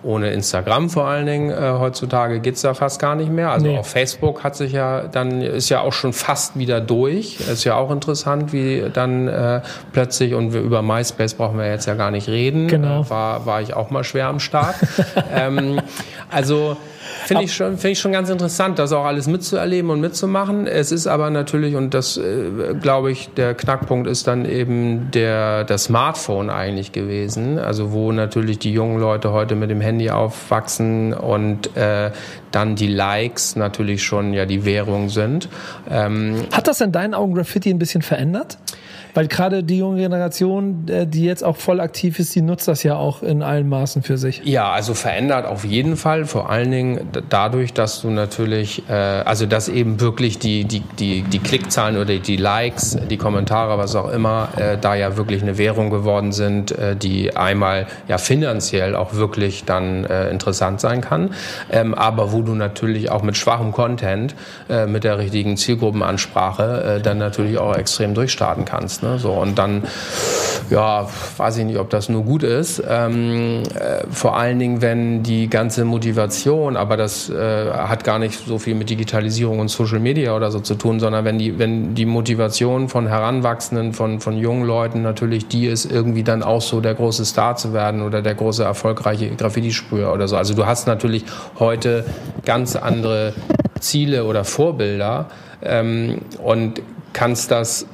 ohne 0.03 0.31
Instagram 0.31 0.91
vor 0.91 1.07
allen 1.07 1.27
Dingen 1.27 1.51
äh, 1.51 1.75
heutzutage 1.79 2.41
geht's 2.41 2.63
da 2.63 2.75
fast 2.75 3.01
gar 3.01 3.15
nicht 3.15 3.31
mehr. 3.31 3.51
Also 3.51 3.67
nee. 3.67 3.79
auf 3.79 3.89
Facebook 3.89 4.43
hat 4.45 4.57
sich 4.57 4.73
ja 4.73 5.03
dann 5.03 5.43
ist 5.43 5.69
ja 5.69 5.81
auch 5.81 5.93
schon 5.93 6.13
fast 6.13 6.59
wieder 6.59 6.81
durch. 6.81 7.41
Ist 7.41 7.65
ja 7.65 7.77
auch 7.77 7.91
interessant, 7.91 8.53
wie 8.53 8.85
dann 8.93 9.29
äh, 9.29 9.61
plötzlich 9.93 10.35
und 10.35 10.53
wir, 10.53 10.61
über 10.61 10.83
MySpace 10.83 11.35
brauchen 11.35 11.59
wir 11.59 11.69
jetzt 11.69 11.87
ja 11.87 11.95
gar 11.95 12.11
nicht 12.11 12.29
reden. 12.29 12.69
Genau. 12.69 13.03
Äh, 13.03 13.11
war 13.11 13.47
war 13.47 13.63
ich 13.63 13.75
auch 13.75 13.91
mal 13.91 14.05
schwer 14.05 14.27
am 14.27 14.41
Start. 14.41 14.77
ähm, 15.35 15.81
also 16.31 16.77
Finde 17.27 17.45
ich, 17.45 17.55
schon, 17.55 17.79
finde 17.79 17.91
ich 17.91 17.99
schon 17.99 18.13
ganz 18.13 18.29
interessant, 18.31 18.79
das 18.79 18.93
auch 18.93 19.05
alles 19.05 19.27
mitzuerleben 19.27 19.91
und 19.91 20.01
mitzumachen. 20.01 20.67
Es 20.67 20.93
ist 20.93 21.07
aber 21.07 21.31
natürlich, 21.31 21.75
und 21.77 21.95
das 21.95 22.17
äh, 22.17 22.75
glaube 22.81 23.13
ich, 23.13 23.29
der 23.37 23.55
Knackpunkt 23.55 24.09
ist 24.09 24.27
dann 24.27 24.45
eben 24.45 25.11
der, 25.13 25.65
der 25.65 25.79
Smartphone 25.79 26.51
eigentlich 26.51 26.93
gewesen. 26.93 27.59
Also 27.59 27.93
wo 27.93 28.13
natürlich 28.13 28.59
die 28.59 28.73
jungen 28.73 28.99
Leute 28.99 29.33
heute 29.33 29.55
mit 29.55 29.71
dem 29.71 29.81
Handy 29.81 30.11
aufwachsen 30.11 31.15
und 31.15 31.77
äh, 31.77 32.11
dann 32.51 32.77
die 32.77 32.89
Likes 32.89 33.57
natürlich 33.57 34.03
schon 34.03 34.33
ja 34.33 34.47
die 34.47 34.65
Währung 34.65 35.09
sind. 35.09 35.49
Ähm, 35.91 36.45
Hat 36.53 36.69
das 36.69 36.81
in 36.81 36.93
deinen 36.93 37.15
Augen 37.15 37.35
Graffiti 37.35 37.71
ein 37.71 37.79
bisschen 37.79 38.03
verändert? 38.03 38.59
Weil 39.15 39.29
gerade 39.29 39.63
die 39.63 39.79
junge 39.79 39.99
Generation, 39.99 40.87
äh, 40.89 41.07
die 41.07 41.25
jetzt 41.25 41.45
auch 41.45 41.57
voll 41.57 41.81
aktiv 41.81 42.19
ist, 42.19 42.35
die 42.35 42.43
nutzt 42.43 42.69
das 42.69 42.83
ja 42.83 42.97
auch 42.97 43.23
in 43.23 43.43
allen 43.43 43.69
Maßen 43.69 44.03
für 44.03 44.17
sich. 44.17 44.43
Ja, 44.45 44.71
also 44.71 44.95
verändert 44.95 45.47
auf 45.47 45.65
jeden 45.65 45.97
Fall. 45.97 46.25
Vor 46.25 46.49
allen 46.49 46.71
Dingen 46.71 47.09
dadurch, 47.29 47.75
dass 47.75 48.01
du 48.01 48.11
natürlich, 48.11 48.89
äh, 48.89 48.93
also 48.93 49.47
dass 49.47 49.69
eben 49.69 50.01
wirklich 50.01 50.39
die, 50.39 50.65
die, 50.65 50.81
die, 50.99 51.23
die 51.23 51.39
Klickzahlen 51.39 51.97
oder 51.99 52.17
die 52.19 52.37
Likes, 52.37 52.97
die 53.11 53.17
Kommentare, 53.19 53.79
was 53.79 53.95
auch 53.97 54.11
immer, 54.11 54.49
äh, 54.57 54.79
da 54.81 54.95
ja 54.95 55.17
wirklich 55.17 55.43
eine 55.43 55.59
Währung 55.59 55.91
geworden 55.91 56.33
sind, 56.33 56.73
äh, 56.73 56.97
die 56.97 57.37
einmal 57.37 57.87
ja 58.09 58.19
finanziell 58.19 58.97
auch 58.97 59.15
wirklich 59.15 59.65
dann 59.65 60.05
äh, 60.05 60.31
interessant 60.31 60.81
sein 60.81 61.01
kann, 61.01 61.31
ähm, 61.71 61.95
aber 61.95 62.33
wo 62.33 62.43
du 62.43 62.55
natürlich 62.55 63.11
auch 63.11 63.23
mit 63.23 63.37
schwachem 63.37 63.73
Content, 63.73 64.35
äh, 64.69 64.87
mit 64.87 65.05
der 65.05 65.19
richtigen 65.19 65.57
Zielgruppenansprache 65.57 66.97
äh, 66.99 67.01
dann 67.01 67.19
natürlich 67.19 67.59
auch 67.59 67.77
extrem 67.77 68.15
durchstarten 68.15 68.65
kannst. 68.65 69.02
Ne? 69.03 69.19
So, 69.19 69.33
und 69.33 69.59
dann, 69.59 69.83
ja, 70.71 71.09
weiß 71.37 71.59
ich 71.59 71.65
nicht, 71.65 71.79
ob 71.79 71.91
das 71.91 72.09
nur 72.09 72.23
gut 72.23 72.43
ist. 72.43 72.83
Ähm, 72.89 73.63
äh, 73.75 74.05
vor 74.11 74.37
allen 74.37 74.59
Dingen, 74.59 74.81
wenn 74.81 75.23
die 75.23 75.49
ganze 75.49 75.85
Motivation, 75.85 76.77
aber 76.77 76.97
das 76.97 77.29
äh, 77.29 77.71
hat 77.71 78.05
gar 78.05 78.19
nicht 78.19 78.47
so 78.47 78.59
viel 78.59 78.75
mit 78.75 78.91
Digitalisierung 78.91 79.59
und 79.59 79.69
Social 79.69 79.99
Media 79.99 80.35
oder 80.35 80.51
so 80.51 80.61
zu 80.61 80.75
tun, 80.75 81.01
sondern 81.01 81.25
wenn 81.25 81.39
die, 81.39 81.59
wenn 81.59 81.95
die 81.95 82.07
Motivation 82.07 82.89
von 82.89 83.07
Heranwachsenden, 83.07 83.93
von, 83.93 84.21
von 84.21 84.37
jungen 84.37 84.65
Leuten 84.65 85.03
natürlich 85.03 85.49
die 85.49 85.67
ist, 85.67 85.85
irgendwie 85.85 86.23
dann 86.23 86.43
auch 86.43 86.63
so 86.63 86.81
der 86.81 86.95
große 86.95 87.25
Star 87.25 87.57
zu 87.57 87.73
werden 87.73 88.03
oder 88.03 88.23
der 88.23 88.35
große 88.35 88.63
erfolgreiche 88.63 89.31
Graffiti-Sprüher 89.31 90.13
oder 90.13 90.29
so. 90.29 90.37
Also 90.37 90.55
du 90.55 90.67
hast 90.67 90.87
natürlich 90.87 91.25
heute 91.59 92.05
ganz 92.45 92.77
andere 92.77 93.35
Ziele 93.81 94.25
oder 94.25 94.45
Vorbilder 94.45 95.27
ähm, 95.63 96.21
und 96.43 96.81
kannst 97.13 97.51
das 97.51 97.87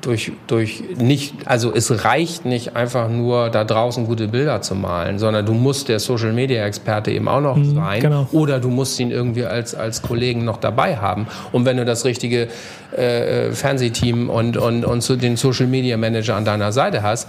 durch, 0.00 0.32
durch 0.46 0.82
nicht, 0.96 1.34
also 1.46 1.72
es 1.72 2.04
reicht 2.04 2.44
nicht 2.44 2.76
einfach 2.76 3.08
nur 3.08 3.50
da 3.50 3.64
draußen 3.64 4.06
gute 4.06 4.28
Bilder 4.28 4.60
zu 4.60 4.74
malen, 4.74 5.18
sondern 5.18 5.46
du 5.46 5.54
musst 5.54 5.88
der 5.88 5.98
Social 5.98 6.32
Media 6.32 6.64
Experte 6.64 7.10
eben 7.10 7.28
auch 7.28 7.40
noch 7.40 7.56
mhm, 7.56 7.74
sein 7.74 8.00
genau. 8.00 8.28
oder 8.32 8.60
du 8.60 8.68
musst 8.68 8.98
ihn 9.00 9.10
irgendwie 9.10 9.44
als, 9.44 9.74
als 9.74 10.02
Kollegen 10.02 10.44
noch 10.44 10.58
dabei 10.58 10.96
haben. 10.96 11.26
Und 11.52 11.64
wenn 11.64 11.76
du 11.76 11.84
das 11.84 12.04
richtige 12.04 12.48
äh, 12.96 13.52
Fernsehteam 13.52 14.28
und, 14.30 14.56
und, 14.56 14.84
und 14.84 15.22
den 15.22 15.36
Social 15.36 15.66
Media 15.66 15.96
Manager 15.96 16.36
an 16.36 16.44
deiner 16.44 16.72
Seite 16.72 17.02
hast, 17.02 17.28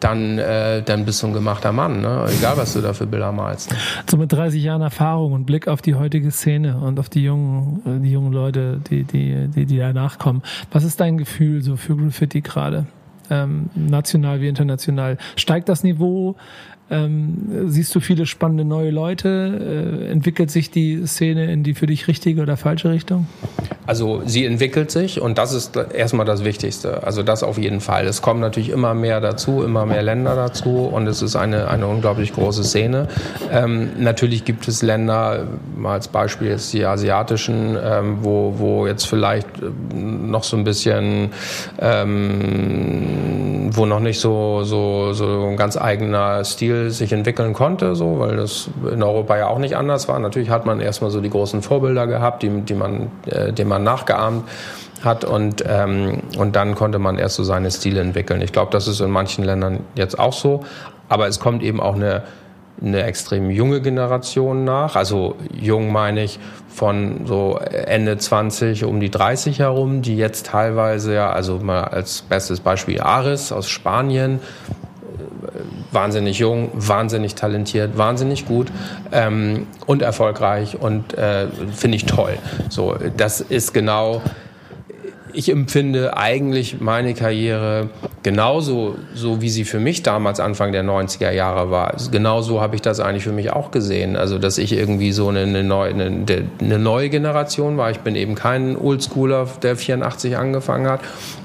dann, 0.00 0.38
äh, 0.38 0.82
dann 0.82 1.04
bist 1.04 1.22
du 1.22 1.28
ein 1.28 1.32
gemachter 1.32 1.72
Mann, 1.72 2.00
ne? 2.00 2.26
egal 2.38 2.56
was 2.56 2.74
du 2.74 2.80
da 2.80 2.92
für 2.92 3.06
Bilder 3.06 3.32
malst. 3.32 3.74
So 4.08 4.16
mit 4.16 4.32
30 4.32 4.62
Jahren 4.62 4.82
Erfahrung 4.82 5.32
und 5.32 5.44
Blick 5.44 5.68
auf 5.68 5.82
die 5.82 5.94
heutige 5.94 6.30
Szene 6.30 6.78
und 6.78 6.98
auf 7.00 7.08
die 7.08 7.24
jungen, 7.24 8.02
die 8.02 8.12
jungen 8.12 8.32
Leute, 8.32 8.80
die, 8.90 9.04
die, 9.04 9.48
die, 9.48 9.66
die 9.66 9.78
danach 9.78 10.18
kommen. 10.18 10.42
Was 10.70 10.84
ist 10.84 11.00
dein 11.00 11.18
Gefühl 11.18 11.62
so 11.62 11.76
für 11.76 11.96
Graffiti 11.96 12.40
gerade? 12.40 12.86
Ähm, 13.30 13.70
national 13.74 14.40
wie 14.40 14.48
international. 14.48 15.18
Steigt 15.36 15.68
das 15.68 15.82
Niveau? 15.84 16.36
Ähm, 16.90 17.66
siehst 17.66 17.94
du 17.94 18.00
viele 18.00 18.24
spannende 18.24 18.64
neue 18.64 18.90
Leute? 18.90 20.06
Äh, 20.08 20.10
entwickelt 20.10 20.50
sich 20.50 20.70
die 20.70 21.06
Szene 21.06 21.52
in 21.52 21.62
die 21.62 21.74
für 21.74 21.86
dich 21.86 22.08
richtige 22.08 22.40
oder 22.40 22.56
falsche 22.56 22.90
Richtung? 22.90 23.26
Also 23.88 24.20
sie 24.26 24.44
entwickelt 24.44 24.90
sich 24.90 25.18
und 25.18 25.38
das 25.38 25.54
ist 25.54 25.74
erstmal 25.74 26.26
das 26.26 26.44
Wichtigste. 26.44 27.04
Also 27.04 27.22
das 27.22 27.42
auf 27.42 27.56
jeden 27.56 27.80
Fall. 27.80 28.06
Es 28.06 28.20
kommen 28.20 28.38
natürlich 28.38 28.68
immer 28.68 28.92
mehr 28.92 29.22
dazu, 29.22 29.62
immer 29.62 29.86
mehr 29.86 30.02
Länder 30.02 30.36
dazu 30.36 30.90
und 30.92 31.06
es 31.06 31.22
ist 31.22 31.36
eine, 31.36 31.68
eine 31.68 31.86
unglaublich 31.86 32.34
große 32.34 32.64
Szene. 32.64 33.08
Ähm, 33.50 33.92
natürlich 33.96 34.44
gibt 34.44 34.68
es 34.68 34.82
Länder, 34.82 35.46
mal 35.74 35.94
als 35.94 36.08
Beispiel 36.08 36.48
jetzt 36.48 36.70
die 36.74 36.84
asiatischen, 36.84 37.78
ähm, 37.82 38.18
wo, 38.20 38.56
wo 38.58 38.86
jetzt 38.86 39.06
vielleicht 39.06 39.48
äh, 39.62 39.96
noch 39.96 40.44
so 40.44 40.58
ein 40.58 40.64
bisschen, 40.64 41.30
ähm, 41.80 43.70
wo 43.72 43.86
noch 43.86 44.00
nicht 44.00 44.20
so, 44.20 44.64
so, 44.64 45.14
so 45.14 45.46
ein 45.46 45.56
ganz 45.56 45.78
eigener 45.78 46.44
Stil 46.44 46.90
sich 46.90 47.14
entwickeln 47.14 47.54
konnte, 47.54 47.94
so, 47.94 48.18
weil 48.18 48.36
das 48.36 48.68
in 48.92 49.02
Europa 49.02 49.38
ja 49.38 49.48
auch 49.48 49.58
nicht 49.58 49.78
anders 49.78 50.08
war. 50.08 50.18
Natürlich 50.18 50.50
hat 50.50 50.66
man 50.66 50.78
erstmal 50.80 51.10
so 51.10 51.22
die 51.22 51.30
großen 51.30 51.62
Vorbilder 51.62 52.06
gehabt, 52.06 52.42
die, 52.42 52.50
die 52.50 52.74
man, 52.74 53.10
äh, 53.24 53.50
denen 53.50 53.70
man 53.70 53.77
nachgeahmt 53.78 54.48
hat 55.04 55.24
und, 55.24 55.64
ähm, 55.66 56.22
und 56.36 56.56
dann 56.56 56.74
konnte 56.74 56.98
man 56.98 57.18
erst 57.18 57.36
so 57.36 57.44
seine 57.44 57.70
Stile 57.70 58.00
entwickeln. 58.00 58.40
Ich 58.42 58.52
glaube, 58.52 58.72
das 58.72 58.88
ist 58.88 59.00
in 59.00 59.10
manchen 59.10 59.44
Ländern 59.44 59.80
jetzt 59.94 60.18
auch 60.18 60.32
so, 60.32 60.64
aber 61.08 61.28
es 61.28 61.38
kommt 61.38 61.62
eben 61.62 61.80
auch 61.80 61.94
eine 61.94 62.22
eine 62.80 63.02
extrem 63.02 63.50
junge 63.50 63.80
Generation 63.80 64.64
nach. 64.64 64.96
Also 64.96 65.36
jung 65.52 65.90
meine 65.92 66.22
ich 66.22 66.38
von 66.68 67.26
so 67.26 67.58
Ende 67.58 68.18
20 68.18 68.84
um 68.84 69.00
die 69.00 69.10
30 69.10 69.58
herum, 69.58 70.02
die 70.02 70.16
jetzt 70.16 70.46
teilweise 70.46 71.14
ja, 71.14 71.30
also 71.30 71.58
mal 71.58 71.84
als 71.84 72.22
bestes 72.22 72.60
Beispiel 72.60 73.00
Aris 73.00 73.52
aus 73.52 73.68
Spanien, 73.68 74.40
wahnsinnig 75.92 76.38
jung, 76.38 76.70
wahnsinnig 76.74 77.34
talentiert, 77.34 77.96
wahnsinnig 77.96 78.46
gut 78.46 78.68
ähm, 79.12 79.66
und 79.86 80.02
erfolgreich 80.02 80.80
und 80.80 81.14
äh, 81.14 81.46
finde 81.74 81.96
ich 81.96 82.06
toll. 82.06 82.38
So, 82.68 82.96
das 83.16 83.40
ist 83.40 83.72
genau 83.72 84.22
ich 85.32 85.50
empfinde 85.50 86.16
eigentlich 86.16 86.80
meine 86.80 87.14
Karriere 87.14 87.90
genauso, 88.22 88.96
so 89.14 89.40
wie 89.40 89.48
sie 89.48 89.64
für 89.64 89.80
mich 89.80 90.02
damals 90.02 90.40
Anfang 90.40 90.72
der 90.72 90.84
90er 90.84 91.30
Jahre 91.30 91.70
war. 91.70 91.94
Genauso 92.10 92.60
habe 92.60 92.76
ich 92.76 92.82
das 92.82 93.00
eigentlich 93.00 93.24
für 93.24 93.32
mich 93.32 93.50
auch 93.52 93.70
gesehen. 93.70 94.16
Also, 94.16 94.38
dass 94.38 94.58
ich 94.58 94.72
irgendwie 94.72 95.12
so 95.12 95.28
eine, 95.28 95.40
eine, 95.40 95.64
neue, 95.64 95.90
eine, 95.90 96.24
eine 96.60 96.78
neue 96.78 97.10
Generation 97.10 97.76
war. 97.76 97.90
Ich 97.90 98.00
bin 98.00 98.16
eben 98.16 98.34
kein 98.34 98.76
Oldschooler, 98.76 99.46
der 99.62 99.76
84 99.76 100.36
angefangen 100.36 100.88
hat. 100.88 101.00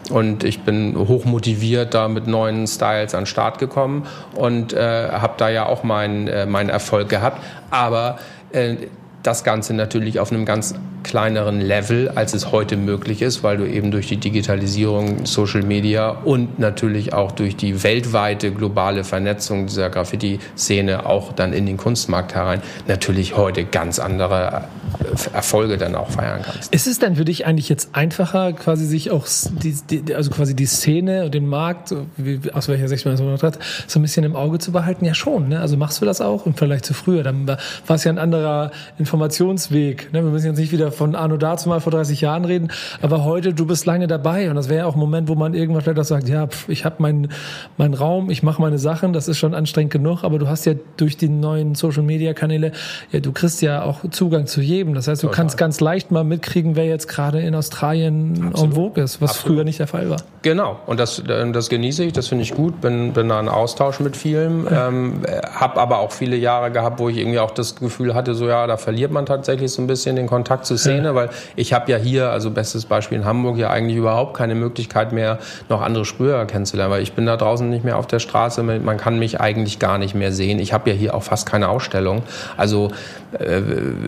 Und 0.09 0.43
ich 0.43 0.61
bin 0.61 0.97
hoch 0.97 1.25
motiviert 1.25 1.93
da 1.93 2.07
mit 2.07 2.27
neuen 2.27 2.67
Styles 2.67 3.13
an 3.15 3.21
den 3.21 3.25
Start 3.27 3.57
gekommen 3.57 4.05
und 4.35 4.73
äh, 4.73 5.09
habe 5.09 5.33
da 5.37 5.49
ja 5.49 5.65
auch 5.65 5.83
meinen 5.83 6.27
äh, 6.27 6.45
meinen 6.45 6.69
Erfolg 6.69 7.09
gehabt. 7.09 7.41
Aber 7.69 8.17
äh, 8.51 8.75
das 9.23 9.43
Ganze 9.43 9.73
natürlich 9.73 10.19
auf 10.19 10.31
einem 10.31 10.45
ganz 10.45 10.75
kleineren 11.03 11.61
Level, 11.61 12.09
als 12.09 12.33
es 12.33 12.51
heute 12.51 12.77
möglich 12.77 13.21
ist, 13.21 13.43
weil 13.43 13.57
du 13.57 13.65
eben 13.65 13.91
durch 13.91 14.07
die 14.07 14.17
Digitalisierung, 14.17 15.25
Social 15.25 15.63
Media 15.63 16.09
und 16.09 16.59
natürlich 16.59 17.13
auch 17.13 17.31
durch 17.31 17.55
die 17.55 17.83
weltweite 17.83 18.51
globale 18.51 19.03
Vernetzung 19.03 19.67
dieser 19.67 19.89
Graffiti-Szene 19.89 21.05
auch 21.05 21.33
dann 21.33 21.53
in 21.53 21.65
den 21.65 21.77
Kunstmarkt 21.77 22.35
herein 22.35 22.61
natürlich 22.87 23.35
heute 23.35 23.65
ganz 23.65 23.99
andere 23.99 24.63
äh, 24.99 25.35
Erfolge 25.35 25.77
dann 25.77 25.95
auch 25.95 26.09
feiern 26.09 26.41
kannst. 26.43 26.73
Ist 26.73 26.87
es 26.87 26.99
denn 26.99 27.15
für 27.15 27.25
dich 27.25 27.45
eigentlich 27.45 27.69
jetzt 27.69 27.89
einfacher, 27.93 28.53
quasi 28.53 28.85
sich 28.85 29.11
auch 29.11 29.27
die, 29.51 29.75
die, 29.89 30.15
also 30.15 30.31
quasi 30.31 30.55
die 30.55 30.65
Szene 30.65 31.25
und 31.25 31.33
den 31.33 31.47
Markt, 31.47 31.93
wie, 32.17 32.39
aus 32.53 32.67
welcher 32.67 32.87
Sicht 32.87 33.05
man 33.05 33.13
das 33.13 33.21
gemacht 33.21 33.43
hat, 33.43 33.59
so 33.87 33.99
ein 33.99 34.01
bisschen 34.01 34.23
im 34.23 34.35
Auge 34.35 34.59
zu 34.59 34.71
behalten? 34.71 35.05
Ja 35.05 35.13
schon, 35.13 35.49
ne? 35.49 35.59
Also 35.59 35.77
machst 35.77 36.01
du 36.01 36.05
das 36.05 36.21
auch 36.21 36.45
im 36.45 36.53
Vergleich 36.53 36.83
zu 36.83 36.93
früher? 36.93 37.23
Dann 37.23 37.47
war 37.47 37.59
es 37.95 38.03
ja 38.03 38.11
ein 38.11 38.19
anderer 38.19 38.71
Informationsweg. 38.97 40.13
Ne? 40.13 40.23
Wir 40.23 40.31
müssen 40.31 40.47
jetzt 40.47 40.59
nicht 40.59 40.71
wieder 40.71 40.91
von 40.93 41.15
Arno 41.15 41.37
dazu 41.37 41.69
mal 41.69 41.79
vor 41.79 41.91
30 41.91 42.21
Jahren 42.21 42.45
reden, 42.45 42.69
aber 43.01 43.23
heute, 43.23 43.53
du 43.53 43.65
bist 43.65 43.85
lange 43.85 44.07
dabei 44.07 44.49
und 44.49 44.55
das 44.55 44.69
wäre 44.69 44.79
ja 44.79 44.85
auch 44.85 44.95
ein 44.95 44.99
Moment, 44.99 45.27
wo 45.27 45.35
man 45.35 45.53
irgendwann 45.53 45.81
vielleicht 45.81 45.99
auch 45.99 46.03
sagt, 46.03 46.29
ja, 46.29 46.47
pf, 46.47 46.69
ich 46.69 46.85
habe 46.85 46.95
meinen 46.99 47.29
mein 47.77 47.93
Raum, 47.93 48.29
ich 48.29 48.43
mache 48.43 48.61
meine 48.61 48.77
Sachen, 48.77 49.13
das 49.13 49.27
ist 49.27 49.37
schon 49.37 49.53
anstrengend 49.53 49.91
genug, 49.93 50.23
aber 50.23 50.39
du 50.39 50.47
hast 50.47 50.65
ja 50.65 50.73
durch 50.97 51.17
die 51.17 51.29
neuen 51.29 51.75
Social-Media-Kanäle, 51.75 52.71
ja, 53.11 53.19
du 53.19 53.31
kriegst 53.31 53.61
ja 53.61 53.83
auch 53.83 53.99
Zugang 54.11 54.47
zu 54.47 54.61
jedem. 54.61 54.93
Das 54.93 55.07
heißt, 55.07 55.23
du 55.23 55.27
Total. 55.27 55.37
kannst 55.37 55.57
ganz 55.57 55.79
leicht 55.79 56.11
mal 56.11 56.23
mitkriegen, 56.23 56.75
wer 56.75 56.85
jetzt 56.85 57.07
gerade 57.07 57.41
in 57.41 57.55
Australien 57.55 58.47
Absolut. 58.47 58.71
en 58.71 58.75
vogue 58.75 59.03
ist, 59.03 59.21
was 59.21 59.31
Absolut. 59.31 59.57
früher 59.57 59.63
nicht 59.63 59.79
der 59.79 59.87
Fall 59.87 60.09
war. 60.09 60.17
Genau, 60.41 60.79
und 60.85 60.99
das, 60.99 61.23
das 61.25 61.69
genieße 61.69 62.03
ich, 62.03 62.13
das 62.13 62.27
finde 62.27 62.43
ich 62.43 62.53
gut, 62.53 62.81
bin, 62.81 63.13
bin 63.13 63.29
da 63.29 63.39
in 63.39 63.49
Austausch 63.49 63.99
mit 63.99 64.17
vielen, 64.17 64.65
ja. 64.65 64.87
ähm, 64.87 65.21
habe 65.53 65.79
aber 65.79 65.99
auch 65.99 66.11
viele 66.11 66.35
Jahre 66.35 66.71
gehabt, 66.71 66.99
wo 66.99 67.09
ich 67.09 67.17
irgendwie 67.17 67.39
auch 67.39 67.51
das 67.51 67.75
Gefühl 67.75 68.13
hatte, 68.13 68.35
so 68.35 68.47
ja, 68.47 68.67
da 68.67 68.77
verliert 68.77 69.11
man 69.11 69.25
tatsächlich 69.25 69.71
so 69.71 69.81
ein 69.81 69.87
bisschen 69.87 70.15
den 70.15 70.27
Kontakt 70.27 70.65
zur 70.65 70.77
Szene, 70.83 71.15
weil 71.15 71.29
ich 71.55 71.73
habe 71.73 71.91
ja 71.91 71.97
hier, 71.97 72.29
also 72.29 72.51
bestes 72.51 72.85
Beispiel 72.85 73.17
in 73.17 73.25
Hamburg, 73.25 73.57
ja 73.57 73.69
eigentlich 73.69 73.97
überhaupt 73.97 74.35
keine 74.35 74.55
Möglichkeit 74.55 75.11
mehr, 75.11 75.39
noch 75.69 75.81
andere 75.81 76.05
Sprüher 76.05 76.45
kennenzulernen, 76.45 76.91
weil 76.91 77.01
ich 77.01 77.13
bin 77.13 77.25
da 77.25 77.37
draußen 77.37 77.69
nicht 77.69 77.83
mehr 77.83 77.97
auf 77.97 78.07
der 78.07 78.19
Straße, 78.19 78.63
man 78.63 78.97
kann 78.97 79.19
mich 79.19 79.39
eigentlich 79.39 79.79
gar 79.79 79.97
nicht 79.97 80.15
mehr 80.15 80.31
sehen. 80.31 80.59
Ich 80.59 80.73
habe 80.73 80.89
ja 80.89 80.95
hier 80.95 81.15
auch 81.15 81.23
fast 81.23 81.47
keine 81.49 81.69
Ausstellung. 81.69 82.23
Also 82.57 82.91
äh, 83.39 83.61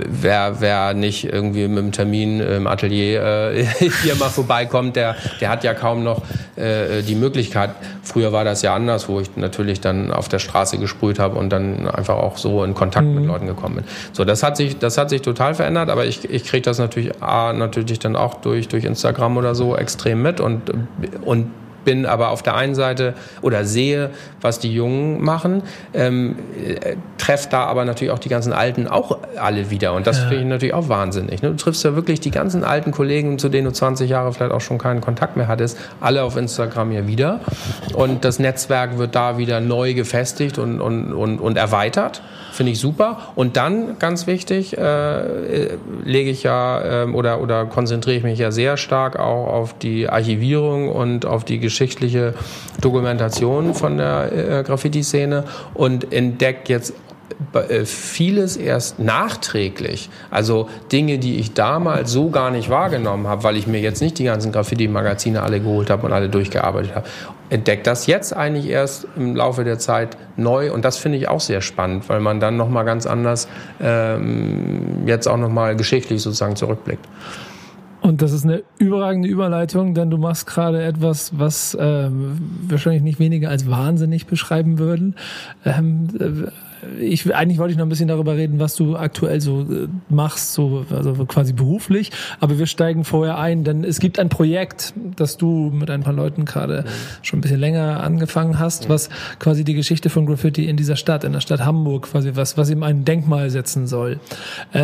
wer, 0.08 0.62
wer 0.62 0.94
nicht 0.94 1.26
irgendwie 1.26 1.68
mit 1.68 1.80
dem 1.80 1.92
Termin 1.92 2.40
im 2.40 2.68
Atelier 2.68 3.24
äh, 3.24 3.66
hier 4.04 4.16
mal 4.16 4.30
vorbeikommt, 4.30 4.96
der, 4.96 5.16
der 5.42 5.50
hat 5.50 5.64
ja 5.64 5.74
kaum 5.74 6.04
noch 6.04 6.22
äh, 6.56 7.02
die 7.02 7.16
Möglichkeit. 7.16 7.72
Früher 8.04 8.32
war 8.32 8.44
das 8.44 8.62
ja 8.62 8.76
anders, 8.76 9.10
wo 9.10 9.20
ich 9.20 9.36
natürlich 9.36 9.82
dann 9.82 10.12
auf 10.12 10.30
der 10.30 10.40
Straße 10.40 10.78
gesprüht 10.78 11.20
habe 11.20 11.38
und 11.38 11.50
dann 11.50 11.88
einfach 11.90 12.18
auch 12.18 12.38
so 12.38 12.64
in 12.64 12.74
Kontakt 12.74 13.08
mhm. 13.08 13.16
mit 13.16 13.26
Leuten 13.26 13.48
gekommen 13.48 13.76
bin. 13.76 13.84
So, 14.14 14.26
das 14.26 14.44
hat 14.44 14.58
sich, 14.58 14.78
das 14.78 14.98
hat 14.98 15.10
sich 15.10 15.22
total 15.22 15.56
verändert, 15.56 15.90
aber 15.90 16.06
ich, 16.06 16.30
ich 16.30 16.44
kriege 16.44 16.62
das 16.68 16.80
natürlich, 16.80 17.22
A, 17.22 17.54
natürlich 17.54 18.00
dann 18.00 18.16
auch 18.16 18.36
durch, 18.36 18.68
durch 18.68 18.84
Instagram 18.84 19.38
oder 19.38 19.56
so 19.56 19.76
extrem 19.76 20.22
mit 20.22 20.40
und, 20.40 20.72
und 21.24 21.52
bin 21.86 22.06
aber 22.06 22.32
auf 22.32 22.44
der 22.44 22.56
einen 22.56 22.76
Seite 22.76 23.14
oder 23.42 23.64
sehe, 23.64 24.10
was 24.42 24.60
die 24.60 24.74
Jungen 24.74 25.22
machen, 25.22 25.62
ähm, 25.94 26.36
äh, 26.62 26.96
treffe 27.18 27.48
da 27.50 27.64
aber 27.66 27.86
natürlich 27.86 28.12
auch 28.12 28.20
die 28.20 28.30
ganzen 28.30 28.52
Alten 28.52 28.88
auch 28.88 29.20
alle 29.38 29.70
wieder. 29.70 29.94
Und 29.94 30.08
das 30.08 30.18
ja. 30.18 30.28
finde 30.28 30.44
ich 30.44 30.50
natürlich 30.50 30.74
auch 30.74 30.90
wahnsinnig. 30.90 31.42
Ne? 31.42 31.52
Du 31.52 31.56
triffst 31.56 31.84
ja 31.86 31.96
wirklich 31.96 32.20
die 32.20 32.32
ganzen 32.32 32.64
alten 32.64 32.92
Kollegen, 32.92 33.40
zu 33.40 33.48
denen 33.48 33.66
du 33.66 33.72
20 33.72 34.10
Jahre 34.10 34.34
vielleicht 34.34 34.52
auch 34.52 34.62
schon 34.62 34.80
keinen 34.80 35.00
Kontakt 35.00 35.38
mehr 35.38 35.48
hattest, 35.48 35.78
alle 36.02 36.24
auf 36.24 36.36
Instagram 36.36 36.92
ja 36.92 37.08
wieder. 37.08 37.40
Und 37.94 38.26
das 38.26 38.40
Netzwerk 38.40 38.98
wird 38.98 39.16
da 39.16 39.38
wieder 39.38 39.62
neu 39.62 39.94
gefestigt 39.94 40.58
und, 40.58 40.82
und, 40.82 41.14
und, 41.14 41.40
und 41.40 41.58
erweitert. 41.58 42.22
Finde 42.56 42.72
ich 42.72 42.80
super. 42.80 43.34
Und 43.36 43.58
dann, 43.58 44.00
ganz 44.00 44.28
wichtig, 44.28 44.78
äh, 44.78 45.76
lege 46.06 46.30
ich 46.30 46.44
ja 46.44 47.04
äh, 47.04 47.06
oder, 47.06 47.42
oder 47.42 47.66
konzentriere 47.66 48.16
ich 48.16 48.24
mich 48.24 48.40
ja 48.40 48.50
sehr 48.52 48.78
stark 48.78 49.20
auch 49.20 49.48
auf 49.48 49.78
die 49.78 50.08
Archivierung 50.08 50.88
und 50.88 51.26
auf 51.26 51.44
die 51.44 51.60
geschichtliche 51.60 52.34
Dokumentation 52.80 53.74
von 53.74 53.98
der 53.98 54.32
äh, 54.32 54.64
Graffiti-Szene 54.64 55.44
und 55.74 56.14
entdecke 56.14 56.72
jetzt 56.72 56.94
vieles 57.86 58.56
erst 58.56 59.00
nachträglich. 59.00 60.10
Also 60.30 60.70
Dinge, 60.92 61.18
die 61.18 61.38
ich 61.38 61.54
damals 61.54 62.12
so 62.12 62.30
gar 62.30 62.52
nicht 62.52 62.70
wahrgenommen 62.70 63.28
habe, 63.28 63.44
weil 63.44 63.58
ich 63.58 63.66
mir 63.66 63.80
jetzt 63.80 64.02
nicht 64.02 64.20
die 64.20 64.26
ganzen 64.26 64.52
Graffiti-Magazine 64.52 65.42
alle 65.42 65.60
geholt 65.60 65.90
habe 65.90 66.06
und 66.06 66.14
alle 66.14 66.30
durchgearbeitet 66.30 66.96
habe 66.96 67.08
entdeckt 67.50 67.88
das 67.88 68.08
jetzt 68.08 68.36
eigentlich 68.36 68.68
erst 68.68 69.08
im 69.16 69.36
Laufe 69.36 69.64
der 69.64 69.78
Zeit 69.78 70.18
neu 70.36 70.74
und 70.74 70.84
das 70.84 70.98
finde 70.98 71.18
ich 71.18 71.28
auch 71.28 71.40
sehr 71.40 71.62
spannend, 71.62 72.10
weil 72.10 72.20
man 72.20 72.40
dann 72.40 72.58
noch 72.58 72.70
mal 72.70 72.84
ganz 72.84 73.06
anders 73.06 73.48
ähm, 73.80 75.06
jetzt 75.06 75.28
auch 75.28 75.38
noch 75.38 75.50
mal 75.50 75.76
geschichtlich 75.76 76.22
sozusagen 76.22 76.56
zurückblickt. 76.56 77.06
Und 78.02 78.22
das 78.22 78.34
ist 78.34 78.44
eine 78.44 78.62
überragende 78.78 79.28
Überleitung, 79.28 79.96
denn 79.96 80.12
du 80.12 80.18
machst 80.18 80.46
gerade 80.46 80.84
etwas, 80.84 81.40
was 81.40 81.74
äh, 81.74 82.10
wahrscheinlich 82.68 83.02
nicht 83.02 83.20
weniger 83.20 83.50
als 83.50 83.68
wahnsinnig 83.68 84.28
beschreiben 84.28 84.78
würden. 84.78 85.16
Ähm, 85.66 86.08
äh, 86.20 86.52
ich, 87.00 87.34
eigentlich 87.36 87.58
wollte 87.58 87.72
ich 87.72 87.78
noch 87.78 87.86
ein 87.86 87.90
bisschen 87.90 88.08
darüber 88.08 88.36
reden, 88.36 88.60
was 88.60 88.76
du 88.76 88.96
aktuell 88.96 89.42
so 89.42 89.62
äh, 89.62 89.88
machst, 90.10 90.54
so 90.54 90.86
also 90.90 91.14
quasi 91.26 91.54
beruflich. 91.54 92.12
Aber 92.40 92.58
wir 92.60 92.68
steigen 92.68 93.04
vorher 93.04 93.38
ein, 93.38 93.64
denn 93.64 93.84
es 93.84 94.00
gibt 94.00 94.20
ein 94.20 94.30
Projekt, 94.30 94.94
das 95.16 95.38
du 95.38 95.72
mit 95.74 95.90
ein 95.90 96.04
paar 96.04 96.14
Leuten 96.14 96.46
gerade 96.46 96.84
mhm. 96.84 97.24
schon 97.24 97.40
ein 97.40 97.42
bisschen 97.42 97.60
länger 97.60 98.04
angefangen 98.04 98.60
hast, 98.60 98.86
mhm. 98.86 98.94
was 98.94 99.10
quasi 99.40 99.64
die 99.64 99.74
Geschichte 99.74 100.10
von 100.10 100.26
Graffiti 100.26 100.68
in 100.68 100.78
dieser 100.78 100.96
Stadt, 100.96 101.24
in 101.24 101.34
der 101.34 101.42
Stadt 101.42 101.62
Hamburg, 101.62 102.10
quasi 102.12 102.32
was, 102.36 102.58
was 102.58 102.70
ihm 102.70 102.84
ein 102.84 103.06
Denkmal 103.06 103.50
setzen 103.50 103.88
soll. 103.88 104.20
Äh, 104.74 104.80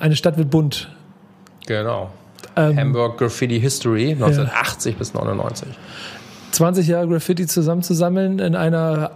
eine 0.00 0.16
Stadt 0.16 0.38
wird 0.38 0.50
bunt. 0.50 0.88
Genau. 1.66 2.10
Ähm, 2.56 2.76
Hamburg 2.76 3.18
Graffiti 3.18 3.60
History 3.60 4.12
1980 4.12 4.92
ja. 4.92 4.98
bis 4.98 5.14
99. 5.14 5.68
20 6.52 6.86
Jahre 6.88 7.08
Graffiti 7.08 7.46
zusammenzusammeln 7.46 8.38
in 8.38 8.56
einer 8.56 9.10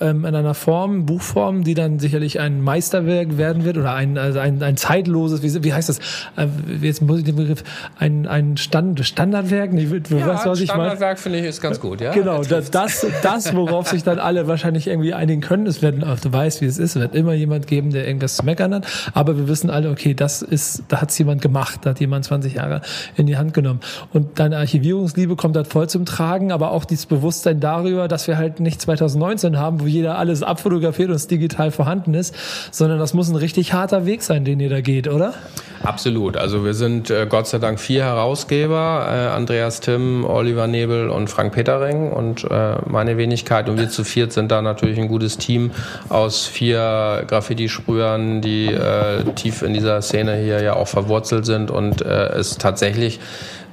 ähm, 0.00 0.24
in 0.24 0.34
einer 0.34 0.54
Form, 0.54 1.06
Buchform, 1.06 1.64
die 1.64 1.74
dann 1.74 1.98
sicherlich 1.98 2.40
ein 2.40 2.60
Meisterwerk 2.62 3.36
werden 3.36 3.64
wird 3.64 3.76
oder 3.76 3.94
ein, 3.94 4.16
also 4.18 4.38
ein, 4.38 4.62
ein 4.62 4.76
zeitloses, 4.76 5.42
wie, 5.42 5.64
wie 5.64 5.72
heißt 5.72 5.88
das? 5.88 5.98
Äh, 6.36 6.46
jetzt 6.80 7.02
muss 7.02 7.18
ich 7.18 7.24
den 7.24 7.36
Begriff, 7.36 7.62
ein, 7.98 8.26
ein 8.26 8.56
Stand, 8.56 9.04
Standardwerk? 9.04 9.72
Nee, 9.72 9.84
du 9.84 10.16
ja, 10.16 10.26
weißt, 10.26 10.46
was 10.46 10.60
ich 10.60 10.70
Standardwerk 10.70 11.18
finde 11.18 11.40
ich 11.40 11.44
ist 11.44 11.60
ganz 11.60 11.80
gut, 11.80 12.00
ja. 12.00 12.12
Genau, 12.12 12.42
das, 12.42 12.70
das, 12.70 13.06
das, 13.22 13.54
worauf 13.54 13.88
sich 13.88 14.02
dann 14.02 14.18
alle 14.18 14.46
wahrscheinlich 14.46 14.86
irgendwie 14.86 15.14
einigen 15.14 15.40
können, 15.40 15.66
es 15.66 15.82
werden, 15.82 16.00
du 16.00 16.32
weißt, 16.32 16.60
wie 16.60 16.66
es 16.66 16.78
ist, 16.78 16.96
es 16.96 17.02
wird 17.02 17.14
immer 17.14 17.34
jemand 17.34 17.66
geben, 17.66 17.90
der 17.90 18.06
irgendwas 18.06 18.36
zu 18.36 18.44
meckern 18.44 18.74
hat, 18.74 18.86
aber 19.12 19.36
wir 19.36 19.48
wissen 19.48 19.70
alle, 19.70 19.90
okay, 19.90 20.14
das 20.14 20.42
ist, 20.42 20.84
da 20.88 21.00
hat 21.00 21.10
es 21.10 21.18
jemand 21.18 21.42
gemacht, 21.42 21.80
da 21.82 21.90
hat 21.90 22.00
jemand 22.00 22.24
20 22.24 22.54
Jahre 22.54 22.80
in 23.16 23.26
die 23.26 23.36
Hand 23.36 23.54
genommen. 23.54 23.80
Und 24.12 24.38
deine 24.38 24.56
Archivierungsliebe 24.58 25.36
kommt 25.36 25.56
halt 25.56 25.66
voll 25.66 25.88
zum 25.88 26.06
Tragen, 26.06 26.52
aber 26.52 26.70
auch 26.70 26.84
dieses 26.84 27.06
Bewusstsein 27.06 27.60
darüber, 27.60 28.08
dass 28.08 28.26
wir 28.28 28.38
halt 28.38 28.60
nicht 28.60 28.80
2019 28.80 29.58
haben, 29.58 29.73
haben, 29.74 29.80
wo 29.80 29.86
jeder 29.86 30.18
alles 30.18 30.42
abfotografiert 30.42 31.08
und 31.08 31.16
es 31.16 31.26
digital 31.26 31.70
vorhanden 31.70 32.14
ist, 32.14 32.34
sondern 32.70 32.98
das 32.98 33.14
muss 33.14 33.28
ein 33.28 33.36
richtig 33.36 33.72
harter 33.72 34.06
Weg 34.06 34.22
sein, 34.22 34.44
den 34.44 34.60
ihr 34.60 34.70
da 34.70 34.80
geht, 34.80 35.08
oder? 35.08 35.34
Absolut. 35.82 36.36
Also 36.36 36.64
wir 36.64 36.74
sind 36.74 37.10
äh, 37.10 37.26
Gott 37.28 37.46
sei 37.46 37.58
Dank 37.58 37.78
vier 37.78 38.04
Herausgeber, 38.04 39.06
äh, 39.08 39.36
Andreas 39.36 39.80
Timm, 39.80 40.24
Oliver 40.24 40.66
Nebel 40.66 41.10
und 41.10 41.28
Frank 41.28 41.52
Petering 41.52 42.10
und 42.10 42.44
äh, 42.44 42.76
meine 42.86 43.18
Wenigkeit 43.18 43.68
und 43.68 43.78
wir 43.78 43.88
zu 43.88 44.04
viert 44.04 44.32
sind 44.32 44.50
da 44.50 44.62
natürlich 44.62 44.98
ein 44.98 45.08
gutes 45.08 45.36
Team 45.36 45.72
aus 46.08 46.46
vier 46.46 47.24
Graffiti-Sprühern, 47.26 48.40
die 48.40 48.66
äh, 48.66 49.24
tief 49.34 49.62
in 49.62 49.74
dieser 49.74 50.00
Szene 50.00 50.36
hier 50.36 50.62
ja 50.62 50.76
auch 50.76 50.88
verwurzelt 50.88 51.44
sind 51.44 51.70
und 51.70 52.02
äh, 52.02 52.28
es 52.28 52.56
tatsächlich 52.56 53.20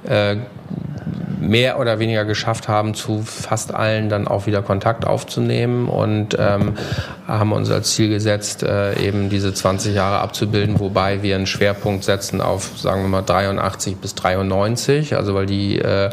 äh, 0.04 0.38
mehr 1.42 1.80
oder 1.80 2.00
weniger 2.00 2.26
geschafft 2.26 2.68
haben, 2.68 2.94
zu 2.94 3.24
fast 3.24 3.74
allen 3.74 4.10
dann 4.10 4.28
auch 4.28 4.46
wieder 4.46 4.62
Kontakt 4.62 5.06
aufzunehmen. 5.06 5.90
Und 5.90 6.38
ähm, 6.40 6.76
haben 7.40 7.52
uns 7.54 7.72
als 7.72 7.94
Ziel 7.94 8.10
gesetzt, 8.10 8.64
äh, 8.64 9.00
eben 9.00 9.30
diese 9.30 9.54
20 9.54 9.96
Jahre 9.96 10.20
abzubilden, 10.20 10.80
wobei 10.80 11.24
wir 11.24 11.36
einen 11.36 11.48
Schwerpunkt 11.48 12.04
setzen 12.04 12.42
auf, 12.42 12.72
sagen 12.78 13.04
wir 13.04 13.10
mal, 13.10 13.22
83 13.22 13.98
bis 13.98 14.16
93, 14.16 15.16
also 15.16 15.34
weil 15.34 15.46
die, 15.46 15.80
äh, 15.80 16.10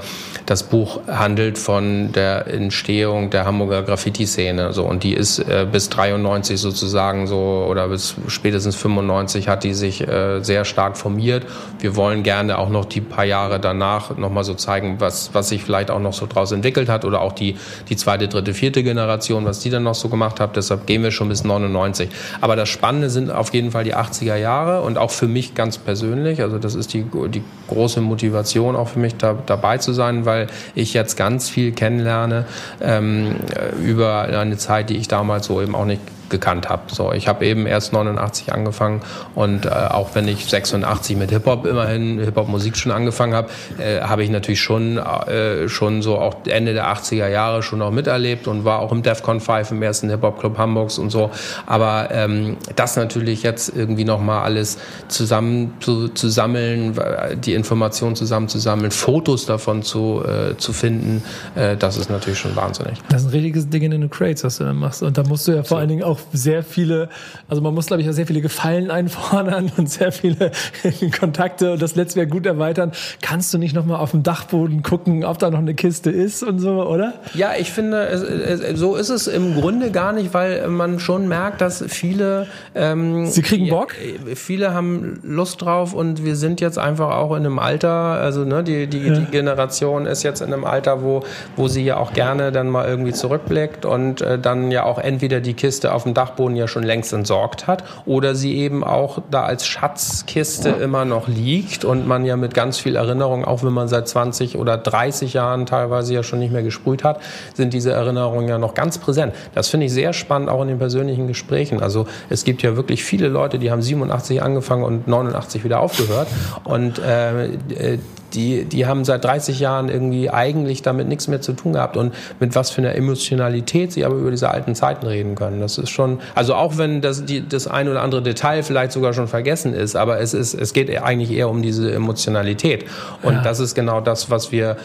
das 0.46 0.62
Buch 0.62 1.00
handelt 1.08 1.58
von 1.58 2.12
der 2.12 2.46
Entstehung 2.46 3.30
der 3.30 3.44
Hamburger 3.44 3.82
Graffiti-Szene, 3.82 4.72
so, 4.72 4.84
und 4.84 5.02
die 5.02 5.14
ist 5.14 5.40
äh, 5.40 5.66
bis 5.70 5.88
93 5.90 6.60
sozusagen 6.60 7.26
so, 7.26 7.66
oder 7.68 7.88
bis 7.88 8.14
spätestens 8.28 8.76
95 8.76 9.48
hat 9.48 9.64
die 9.64 9.74
sich 9.74 10.06
äh, 10.06 10.42
sehr 10.42 10.64
stark 10.64 10.96
formiert. 10.96 11.46
Wir 11.80 11.96
wollen 11.96 12.22
gerne 12.22 12.58
auch 12.58 12.68
noch 12.68 12.84
die 12.84 13.00
paar 13.00 13.24
Jahre 13.24 13.58
danach 13.58 14.16
nochmal 14.16 14.44
so 14.44 14.54
zeigen, 14.54 15.00
was, 15.00 15.17
was 15.32 15.48
sich 15.48 15.62
vielleicht 15.62 15.90
auch 15.90 16.00
noch 16.00 16.12
so 16.12 16.26
draus 16.26 16.52
entwickelt 16.52 16.88
hat 16.88 17.04
oder 17.04 17.20
auch 17.20 17.32
die, 17.32 17.56
die 17.88 17.96
zweite, 17.96 18.28
dritte, 18.28 18.54
vierte 18.54 18.82
Generation, 18.82 19.44
was 19.44 19.60
die 19.60 19.70
dann 19.70 19.82
noch 19.82 19.94
so 19.94 20.08
gemacht 20.08 20.40
hat. 20.40 20.56
Deshalb 20.56 20.86
gehen 20.86 21.02
wir 21.02 21.10
schon 21.10 21.28
bis 21.28 21.44
99. 21.44 22.08
Aber 22.40 22.56
das 22.56 22.68
Spannende 22.68 23.10
sind 23.10 23.30
auf 23.30 23.52
jeden 23.52 23.70
Fall 23.70 23.84
die 23.84 23.94
80er 23.94 24.36
Jahre 24.36 24.82
und 24.82 24.98
auch 24.98 25.10
für 25.10 25.28
mich 25.28 25.54
ganz 25.54 25.78
persönlich. 25.78 26.42
Also 26.42 26.58
das 26.58 26.74
ist 26.74 26.92
die, 26.92 27.04
die 27.28 27.42
große 27.68 28.00
Motivation 28.00 28.76
auch 28.76 28.88
für 28.88 28.98
mich 28.98 29.16
da, 29.16 29.36
dabei 29.46 29.78
zu 29.78 29.92
sein, 29.92 30.24
weil 30.24 30.48
ich 30.74 30.94
jetzt 30.94 31.16
ganz 31.16 31.48
viel 31.48 31.72
kennenlerne 31.72 32.46
ähm, 32.80 33.36
über 33.82 34.22
eine 34.22 34.56
Zeit, 34.56 34.90
die 34.90 34.96
ich 34.96 35.08
damals 35.08 35.46
so 35.46 35.60
eben 35.60 35.74
auch 35.74 35.84
nicht 35.84 36.00
gekannt 36.28 36.68
habe. 36.68 36.82
So, 36.88 37.12
ich 37.12 37.28
habe 37.28 37.46
eben 37.46 37.66
erst 37.66 37.92
89 37.92 38.52
angefangen 38.52 39.00
und 39.34 39.66
äh, 39.66 39.68
auch 39.68 40.14
wenn 40.14 40.28
ich 40.28 40.46
86 40.46 41.16
mit 41.16 41.30
Hip 41.30 41.46
Hop 41.46 41.66
immerhin 41.66 42.18
Hip 42.18 42.36
Hop 42.36 42.48
Musik 42.48 42.76
schon 42.76 42.92
angefangen 42.92 43.34
habe, 43.34 43.48
äh, 43.78 44.00
habe 44.00 44.22
ich 44.22 44.30
natürlich 44.30 44.60
schon 44.60 44.98
äh, 44.98 45.68
schon 45.68 46.02
so 46.02 46.18
auch 46.18 46.36
Ende 46.46 46.74
der 46.74 46.86
80er 46.92 47.28
Jahre 47.28 47.62
schon 47.62 47.80
noch 47.80 47.90
miterlebt 47.90 48.46
und 48.46 48.64
war 48.64 48.80
auch 48.80 48.92
im 48.92 49.02
Defcon 49.02 49.40
5 49.40 49.72
im 49.72 49.82
ersten 49.82 50.10
Hip 50.10 50.22
Hop 50.22 50.40
Club 50.40 50.58
Hamburgs 50.58 50.98
und 50.98 51.10
so. 51.10 51.30
Aber 51.66 52.08
ähm, 52.12 52.56
das 52.76 52.96
natürlich 52.96 53.42
jetzt 53.42 53.72
irgendwie 53.74 54.04
noch 54.04 54.20
mal 54.20 54.42
alles 54.42 54.78
zusammen 55.08 55.74
zu, 55.80 56.08
zu 56.08 56.28
sammeln, 56.28 56.98
die 57.36 57.54
Informationen 57.54 58.16
zusammenzusammeln, 58.16 58.90
Fotos 58.90 59.46
davon 59.46 59.82
zu 59.82 60.22
äh, 60.24 60.56
zu 60.56 60.72
finden, 60.72 61.22
äh, 61.54 61.76
das 61.76 61.96
ist 61.96 62.10
natürlich 62.10 62.38
schon 62.38 62.54
wahnsinnig. 62.56 62.98
Das 63.08 63.22
ist 63.22 63.28
ein 63.28 63.32
richtiges 63.32 63.68
Ding 63.68 63.82
in 63.82 63.90
den 63.90 64.10
Crates, 64.10 64.44
was 64.44 64.58
du 64.58 64.64
dann 64.64 64.76
machst. 64.76 65.02
Und 65.02 65.18
da 65.18 65.22
musst 65.22 65.46
du 65.48 65.52
ja 65.52 65.62
vor 65.62 65.68
so. 65.68 65.76
allen 65.76 65.88
Dingen 65.88 66.02
auch 66.02 66.17
sehr 66.32 66.62
viele, 66.62 67.08
also 67.48 67.62
man 67.62 67.74
muss 67.74 67.86
glaube 67.86 68.02
ich 68.02 68.08
auch 68.08 68.12
sehr 68.12 68.26
viele 68.26 68.40
Gefallen 68.40 68.90
einfordern 68.98 69.70
und 69.76 69.90
sehr 69.90 70.12
viele 70.12 70.50
Kontakte 71.18 71.72
und 71.72 71.82
das 71.82 71.96
Netzwerk 71.96 72.30
gut 72.30 72.46
erweitern. 72.46 72.92
Kannst 73.22 73.52
du 73.54 73.58
nicht 73.58 73.74
noch 73.74 73.84
mal 73.84 73.96
auf 73.96 74.12
dem 74.12 74.22
Dachboden 74.22 74.82
gucken, 74.82 75.24
ob 75.24 75.38
da 75.38 75.50
noch 75.50 75.58
eine 75.58 75.74
Kiste 75.74 76.10
ist 76.10 76.42
und 76.42 76.58
so, 76.58 76.82
oder? 76.84 77.14
Ja, 77.34 77.52
ich 77.58 77.70
finde, 77.72 78.74
so 78.74 78.96
ist 78.96 79.08
es 79.08 79.26
im 79.26 79.54
Grunde 79.54 79.90
gar 79.90 80.12
nicht, 80.12 80.34
weil 80.34 80.68
man 80.68 80.98
schon 81.00 81.28
merkt, 81.28 81.60
dass 81.60 81.84
viele 81.88 82.46
ähm, 82.74 83.26
Sie 83.26 83.42
kriegen 83.42 83.68
Bock? 83.68 83.94
Viele 84.34 84.74
haben 84.74 85.20
Lust 85.22 85.62
drauf 85.62 85.94
und 85.94 86.24
wir 86.24 86.36
sind 86.36 86.60
jetzt 86.60 86.78
einfach 86.78 87.10
auch 87.10 87.32
in 87.32 87.44
einem 87.44 87.58
Alter, 87.58 87.90
also 87.90 88.44
ne, 88.44 88.62
die, 88.62 88.86
die, 88.86 89.06
ja. 89.06 89.14
die 89.14 89.24
Generation 89.26 90.06
ist 90.06 90.22
jetzt 90.22 90.40
in 90.40 90.52
einem 90.52 90.64
Alter, 90.64 91.02
wo, 91.02 91.22
wo 91.56 91.68
sie 91.68 91.84
ja 91.84 91.96
auch 91.96 92.12
gerne 92.12 92.52
dann 92.52 92.68
mal 92.68 92.86
irgendwie 92.88 93.12
zurückblickt 93.12 93.84
und 93.84 94.20
äh, 94.20 94.38
dann 94.38 94.70
ja 94.70 94.84
auch 94.84 94.98
entweder 94.98 95.40
die 95.40 95.54
Kiste 95.54 95.92
auf 95.92 96.04
dem 96.08 96.14
Dachboden 96.14 96.56
ja 96.56 96.68
schon 96.68 96.82
längst 96.82 97.12
entsorgt 97.12 97.66
hat 97.66 97.84
oder 98.06 98.34
sie 98.34 98.56
eben 98.56 98.84
auch 98.84 99.20
da 99.30 99.42
als 99.44 99.66
Schatzkiste 99.66 100.70
immer 100.70 101.04
noch 101.04 101.28
liegt 101.28 101.84
und 101.84 102.06
man 102.06 102.24
ja 102.24 102.36
mit 102.36 102.54
ganz 102.54 102.78
viel 102.78 102.96
Erinnerung, 102.96 103.44
auch 103.44 103.62
wenn 103.62 103.72
man 103.72 103.88
seit 103.88 104.08
20 104.08 104.58
oder 104.58 104.76
30 104.76 105.34
Jahren 105.34 105.66
teilweise 105.66 106.14
ja 106.14 106.22
schon 106.22 106.38
nicht 106.38 106.52
mehr 106.52 106.62
gesprüht 106.62 107.04
hat, 107.04 107.20
sind 107.54 107.72
diese 107.72 107.92
Erinnerungen 107.92 108.48
ja 108.48 108.58
noch 108.58 108.74
ganz 108.74 108.98
präsent. 108.98 109.34
Das 109.54 109.68
finde 109.68 109.86
ich 109.86 109.92
sehr 109.92 110.12
spannend, 110.12 110.48
auch 110.48 110.62
in 110.62 110.68
den 110.68 110.78
persönlichen 110.78 111.26
Gesprächen. 111.26 111.82
Also 111.82 112.06
es 112.28 112.44
gibt 112.44 112.62
ja 112.62 112.76
wirklich 112.76 113.04
viele 113.04 113.28
Leute, 113.28 113.58
die 113.58 113.70
haben 113.70 113.82
87 113.82 114.42
angefangen 114.42 114.84
und 114.84 115.08
89 115.08 115.64
wieder 115.64 115.80
aufgehört 115.80 116.28
und 116.64 116.98
äh, 116.98 117.46
äh 117.46 117.98
die, 118.34 118.64
die 118.64 118.86
haben 118.86 119.04
seit 119.04 119.24
30 119.24 119.60
Jahren 119.60 119.88
irgendwie 119.88 120.30
eigentlich 120.30 120.82
damit 120.82 121.08
nichts 121.08 121.28
mehr 121.28 121.40
zu 121.40 121.52
tun 121.52 121.72
gehabt 121.72 121.96
und 121.96 122.14
mit 122.40 122.54
was 122.54 122.70
für 122.70 122.82
einer 122.82 122.94
Emotionalität 122.94 123.92
sie 123.92 124.04
aber 124.04 124.16
über 124.16 124.30
diese 124.30 124.50
alten 124.50 124.74
Zeiten 124.74 125.06
reden 125.06 125.34
können. 125.34 125.60
Das 125.60 125.78
ist 125.78 125.90
schon, 125.90 125.97
also 126.34 126.54
auch 126.54 126.78
wenn 126.78 127.00
das, 127.00 127.24
die, 127.24 127.46
das 127.46 127.66
ein 127.66 127.88
oder 127.88 128.02
andere 128.02 128.22
Detail 128.22 128.62
vielleicht 128.62 128.92
sogar 128.92 129.12
schon 129.12 129.28
vergessen 129.28 129.74
ist, 129.74 129.96
aber 129.96 130.20
es 130.20 130.34
ist, 130.34 130.54
es 130.54 130.72
geht 130.72 130.90
eigentlich 131.02 131.30
eher 131.30 131.48
um 131.48 131.62
diese 131.62 131.92
Emotionalität. 131.92 132.84
Und 133.22 133.34
ja. 133.34 133.42
das 133.42 133.60
ist 133.60 133.74
genau 133.74 134.00
das, 134.00 134.30
was 134.30 134.52
wir 134.52 134.76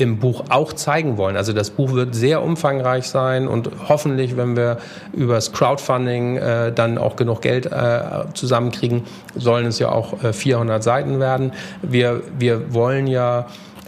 im 0.00 0.18
Buch 0.18 0.44
auch 0.48 0.72
zeigen 0.72 1.16
wollen. 1.16 1.36
Also 1.36 1.52
das 1.52 1.70
Buch 1.70 1.92
wird 1.92 2.14
sehr 2.14 2.42
umfangreich 2.42 3.06
sein 3.06 3.46
und 3.46 3.70
hoffentlich, 3.88 4.36
wenn 4.36 4.56
wir 4.56 4.78
übers 5.12 5.52
Crowdfunding 5.52 6.36
äh, 6.36 6.72
dann 6.72 6.98
auch 6.98 7.16
genug 7.16 7.42
Geld 7.42 7.66
äh, 7.66 8.00
zusammenkriegen, 8.34 9.02
sollen 9.36 9.66
es 9.66 9.78
ja 9.78 9.90
auch 9.90 10.22
äh, 10.24 10.32
400 10.32 10.82
Seiten 10.82 11.20
werden. 11.20 11.52
Wir, 11.82 12.22
wir 12.38 12.72
wollen 12.72 13.06
ja 13.06 13.46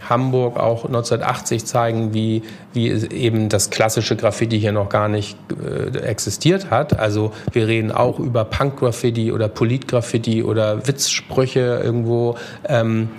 Hamburg 0.09 0.57
auch 0.57 0.85
1980 0.85 1.65
zeigen, 1.65 2.13
wie, 2.13 2.43
wie 2.73 2.89
eben 2.89 3.49
das 3.49 3.69
klassische 3.69 4.15
Graffiti 4.15 4.59
hier 4.59 4.71
noch 4.71 4.89
gar 4.89 5.07
nicht 5.07 5.37
äh, 5.51 5.97
existiert 5.99 6.69
hat. 6.71 6.99
Also 6.99 7.31
wir 7.51 7.67
reden 7.67 7.91
auch 7.91 8.19
über 8.19 8.45
Punk-Graffiti 8.45 9.31
oder 9.31 9.47
Polit-Graffiti 9.47 10.43
oder 10.43 10.87
Witzsprüche 10.87 11.81
irgendwo. 11.83 12.37
Ähm, 12.67 13.09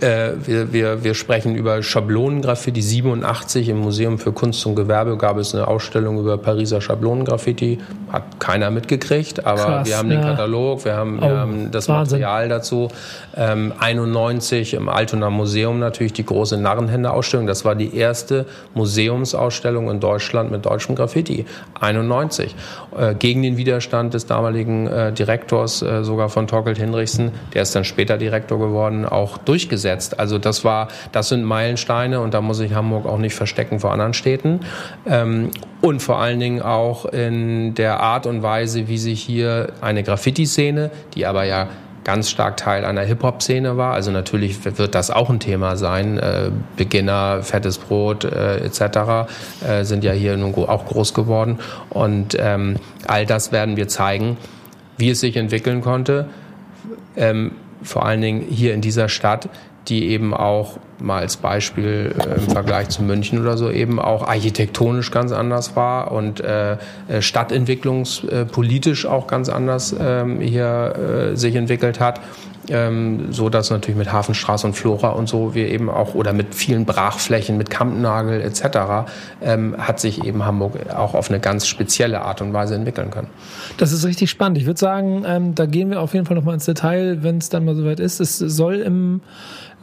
äh, 0.00 0.32
wir, 0.46 0.72
wir, 0.72 1.04
wir 1.04 1.14
sprechen 1.14 1.54
über 1.54 1.82
Schablonengraffiti. 1.82 2.80
87 2.80 3.68
im 3.68 3.78
Museum 3.78 4.18
für 4.18 4.32
Kunst 4.32 4.64
und 4.64 4.76
Gewerbe 4.76 5.16
gab 5.18 5.36
es 5.36 5.54
eine 5.54 5.68
Ausstellung 5.68 6.18
über 6.18 6.38
Pariser 6.38 6.80
Schablonengraffiti. 6.80 7.78
Hat 8.10 8.40
keiner 8.40 8.70
mitgekriegt, 8.70 9.44
aber 9.44 9.62
Krass, 9.62 9.88
wir 9.88 9.98
haben 9.98 10.10
ja. 10.10 10.20
den 10.20 10.24
Katalog, 10.24 10.84
wir 10.84 10.94
haben, 10.94 11.18
oh, 11.18 11.28
wir 11.28 11.36
haben 11.36 11.70
das 11.70 11.88
Wahnsinn. 11.88 12.20
Material 12.20 12.48
dazu. 12.48 12.88
Ähm, 13.36 13.72
91 13.78 14.74
im 14.74 14.88
Altona 14.88 15.28
Museum 15.28 15.78
natürlich 15.78 16.14
die 16.14 16.24
große 16.24 16.56
Narrenhände-Ausstellung. 16.56 17.46
Das 17.46 17.64
war 17.64 17.74
die 17.74 17.94
erste 17.94 18.46
Museumsausstellung 18.74 19.90
in 19.90 20.00
Deutschland 20.00 20.50
mit 20.50 20.64
deutschem 20.64 20.94
Graffiti. 20.94 21.44
91. 21.80 22.54
Äh, 22.96 23.14
gegen 23.14 23.42
den 23.42 23.56
Widerstand 23.56 24.14
des 24.14 24.26
damaligen 24.26 24.86
äh, 24.86 25.12
Direktors, 25.12 25.82
äh, 25.82 26.02
sogar 26.02 26.30
von 26.30 26.46
Torkelt 26.46 26.78
Hinrichsen, 26.78 27.32
der 27.52 27.62
ist 27.62 27.74
dann 27.74 27.84
später 27.84 28.16
Direktor 28.16 28.58
geworden, 28.58 29.04
auch 29.04 29.36
durchgesetzt 29.36 29.81
durchgesetzt. 29.82 30.18
Also 30.18 30.38
das 30.38 30.64
war, 30.64 30.88
das 31.12 31.28
sind 31.28 31.44
Meilensteine 31.44 32.20
und 32.20 32.34
da 32.34 32.40
muss 32.40 32.58
sich 32.58 32.74
Hamburg 32.74 33.06
auch 33.06 33.18
nicht 33.18 33.34
verstecken 33.34 33.80
vor 33.80 33.92
anderen 33.92 34.14
Städten. 34.14 34.60
Ähm, 35.06 35.50
und 35.80 36.00
vor 36.00 36.18
allen 36.20 36.40
Dingen 36.40 36.62
auch 36.62 37.06
in 37.06 37.74
der 37.74 38.00
Art 38.00 38.26
und 38.26 38.42
Weise, 38.42 38.88
wie 38.88 38.98
sich 38.98 39.20
hier 39.20 39.72
eine 39.80 40.02
Graffiti-Szene, 40.02 40.90
die 41.14 41.26
aber 41.26 41.44
ja 41.44 41.68
ganz 42.04 42.30
stark 42.30 42.56
Teil 42.56 42.84
einer 42.84 43.02
Hip-Hop-Szene 43.02 43.76
war. 43.76 43.94
Also 43.94 44.10
natürlich 44.10 44.64
wird 44.64 44.94
das 44.94 45.10
auch 45.10 45.30
ein 45.30 45.38
Thema 45.38 45.76
sein. 45.76 46.18
Äh, 46.18 46.50
Beginner, 46.76 47.42
fettes 47.42 47.78
Brot 47.78 48.24
äh, 48.24 48.56
etc. 48.56 49.30
Äh, 49.64 49.84
sind 49.84 50.02
ja 50.02 50.12
hier 50.12 50.36
nun 50.36 50.52
auch 50.54 50.86
groß 50.86 51.14
geworden. 51.14 51.58
Und 51.90 52.36
ähm, 52.38 52.76
all 53.06 53.24
das 53.24 53.52
werden 53.52 53.76
wir 53.76 53.86
zeigen, 53.86 54.36
wie 54.96 55.10
es 55.10 55.20
sich 55.20 55.36
entwickeln 55.36 55.80
konnte. 55.80 56.28
Ähm, 57.16 57.52
vor 57.84 58.04
allen 58.04 58.20
Dingen 58.20 58.42
hier 58.48 58.74
in 58.74 58.80
dieser 58.80 59.08
Stadt, 59.08 59.48
die 59.88 60.08
eben 60.10 60.32
auch 60.34 60.78
mal 60.98 61.20
als 61.20 61.36
Beispiel 61.36 62.14
äh, 62.18 62.40
im 62.40 62.50
Vergleich 62.50 62.88
zu 62.88 63.02
München 63.02 63.40
oder 63.40 63.56
so 63.56 63.70
eben 63.70 63.98
auch 63.98 64.26
architektonisch 64.26 65.10
ganz 65.10 65.32
anders 65.32 65.74
war 65.74 66.12
und 66.12 66.40
äh, 66.40 66.76
äh 67.08 67.20
stadtentwicklungspolitisch 67.20 69.06
auch 69.06 69.26
ganz 69.26 69.48
anders 69.48 69.94
ähm, 69.98 70.40
hier 70.40 71.32
äh, 71.32 71.36
sich 71.36 71.56
entwickelt 71.56 71.98
hat 71.98 72.20
ähm, 72.68 73.32
so 73.32 73.48
dass 73.48 73.70
natürlich 73.70 73.96
mit 73.96 74.12
Hafenstraße 74.12 74.66
und 74.66 74.74
Flora 74.74 75.10
und 75.10 75.28
so 75.28 75.54
wir 75.54 75.68
eben 75.68 75.90
auch 75.90 76.14
oder 76.14 76.32
mit 76.32 76.54
vielen 76.54 76.84
Brachflächen, 76.84 77.56
mit 77.56 77.70
Kampnagel 77.70 78.40
etc. 78.40 79.10
Ähm, 79.42 79.76
hat 79.78 80.00
sich 80.00 80.24
eben 80.24 80.44
Hamburg 80.44 80.74
auch 80.94 81.14
auf 81.14 81.30
eine 81.30 81.40
ganz 81.40 81.66
spezielle 81.66 82.22
Art 82.22 82.40
und 82.40 82.52
Weise 82.52 82.74
entwickeln 82.74 83.10
können. 83.10 83.28
Das 83.78 83.92
ist 83.92 84.04
richtig 84.04 84.30
spannend. 84.30 84.58
Ich 84.58 84.66
würde 84.66 84.78
sagen, 84.78 85.24
ähm, 85.26 85.54
da 85.54 85.66
gehen 85.66 85.90
wir 85.90 86.00
auf 86.00 86.14
jeden 86.14 86.26
Fall 86.26 86.36
noch 86.36 86.44
mal 86.44 86.54
ins 86.54 86.66
Detail, 86.66 87.22
wenn 87.22 87.38
es 87.38 87.48
dann 87.48 87.64
mal 87.64 87.74
soweit 87.74 88.00
ist. 88.00 88.20
Es 88.20 88.38
soll 88.38 88.76
im 88.76 89.20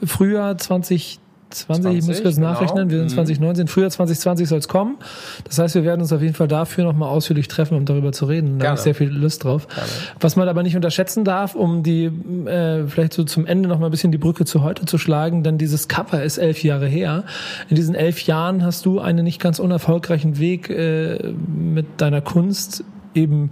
Frühjahr 0.04 0.58
20 0.58 1.20
20, 1.52 1.84
20 1.84 2.00
ich 2.00 2.08
muss 2.08 2.22
kurz 2.22 2.36
genau. 2.36 2.52
nachrechnen, 2.52 2.89
wir 2.89 3.00
sind 3.00 3.10
2019, 3.10 3.64
mhm. 3.64 3.68
Frühjahr 3.68 3.89
2020 3.89 4.47
soll 4.47 4.60
es 4.60 4.68
kommen. 4.68 4.97
Das 5.45 5.58
heißt, 5.58 5.76
wir 5.76 5.84
werden 5.84 6.02
uns 6.02 6.14
auf 6.14 6.22
jeden 6.22 6.36
Fall 6.36 6.47
dafür 6.47 6.84
nochmal 6.84 7.10
ausführlich 7.10 7.47
treffen, 7.47 7.76
um 7.76 7.86
darüber 7.86 8.12
zu 8.12 8.26
reden. 8.26 8.60
Da 8.60 8.68
habe 8.68 8.76
ich 8.76 8.82
sehr 8.82 8.95
viel 8.95 9.10
Lust 9.10 9.43
drauf. 9.43 9.68
Gerne. 9.68 9.89
Was 10.20 10.36
man 10.36 10.47
aber 10.47 10.64
nicht 10.64 10.76
unterschätzen 10.76 11.26
darf, 11.26 11.56
um 11.56 11.82
die 11.82 12.06
äh, 12.06 12.88
vielleicht 12.88 13.14
so 13.14 13.24
zum 13.24 13.47
Ende 13.47 13.68
nochmal 13.68 13.89
ein 13.89 13.91
bisschen 13.91 14.12
die 14.12 14.18
Brücke 14.18 14.45
zu 14.45 14.62
heute 14.62 14.86
zu 14.86 14.97
schlagen, 14.97 15.43
denn 15.43 15.58
dieses 15.58 15.88
Cover 15.88 16.22
ist 16.22 16.38
elf 16.38 16.64
Jahre 16.64 16.88
her. 16.88 17.24
In 17.70 17.76
diesen 17.76 17.95
elf 17.95 18.22
Jahren 18.22 18.64
hast 18.64 18.86
du 18.86 19.00
einen 19.00 19.24
nicht 19.24 19.41
ganz 19.41 19.60
unerfolgreichen 19.60 20.38
Weg 20.38 20.70
äh, 20.70 21.34
mit 21.47 21.88
deiner 21.97 22.22
Kunst 22.22 22.84
eben 23.16 23.52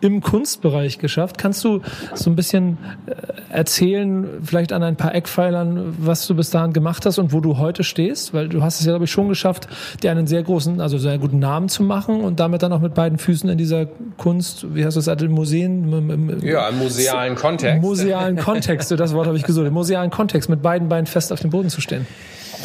im 0.00 0.20
Kunstbereich 0.20 0.98
geschafft. 0.98 1.38
Kannst 1.38 1.64
du 1.64 1.80
so 2.14 2.30
ein 2.30 2.36
bisschen 2.36 2.78
äh, 3.06 3.12
erzählen, 3.50 4.26
vielleicht 4.42 4.72
an 4.72 4.82
ein 4.82 4.96
paar 4.96 5.14
Eckpfeilern, 5.14 5.96
was 5.98 6.26
du 6.26 6.34
bis 6.34 6.50
dahin 6.50 6.72
gemacht 6.72 7.06
hast 7.06 7.18
und 7.18 7.32
wo 7.32 7.40
du 7.40 7.58
heute 7.58 7.84
stehst? 7.84 8.34
Weil 8.34 8.48
du 8.48 8.62
hast 8.62 8.80
es 8.80 8.86
ja, 8.86 8.92
glaube 8.92 9.04
ich, 9.04 9.10
schon 9.10 9.28
geschafft, 9.28 9.68
dir 10.02 10.10
einen 10.10 10.26
sehr 10.26 10.42
großen, 10.42 10.80
also 10.80 10.98
sehr 10.98 11.18
guten 11.18 11.38
Namen 11.38 11.68
zu 11.68 11.82
machen 11.82 12.20
und 12.20 12.40
damit 12.40 12.62
dann 12.62 12.72
auch 12.72 12.80
mit 12.80 12.94
beiden 12.94 13.18
Füßen 13.18 13.48
in 13.48 13.58
dieser 13.58 13.86
Kunst, 14.16 14.74
wie 14.74 14.84
hast 14.84 14.94
du 14.94 15.00
es 15.00 15.06
gesagt, 15.06 15.22
in 15.22 15.32
Museen? 15.32 16.40
Ja, 16.42 16.68
im 16.68 16.78
musealen 16.78 17.34
Kontext. 17.34 17.82
Musealen 17.82 18.36
Kontext, 18.36 18.90
das 18.90 19.14
Wort 19.14 19.26
habe 19.26 19.36
ich 19.36 19.44
gesucht, 19.44 19.66
im 19.66 19.74
musealen 19.74 20.10
Kontext 20.10 20.48
mit 20.48 20.62
beiden 20.62 20.88
Beinen 20.88 21.06
fest 21.06 21.32
auf 21.32 21.40
dem 21.40 21.50
Boden 21.50 21.70
zu 21.70 21.80
stehen. 21.80 22.06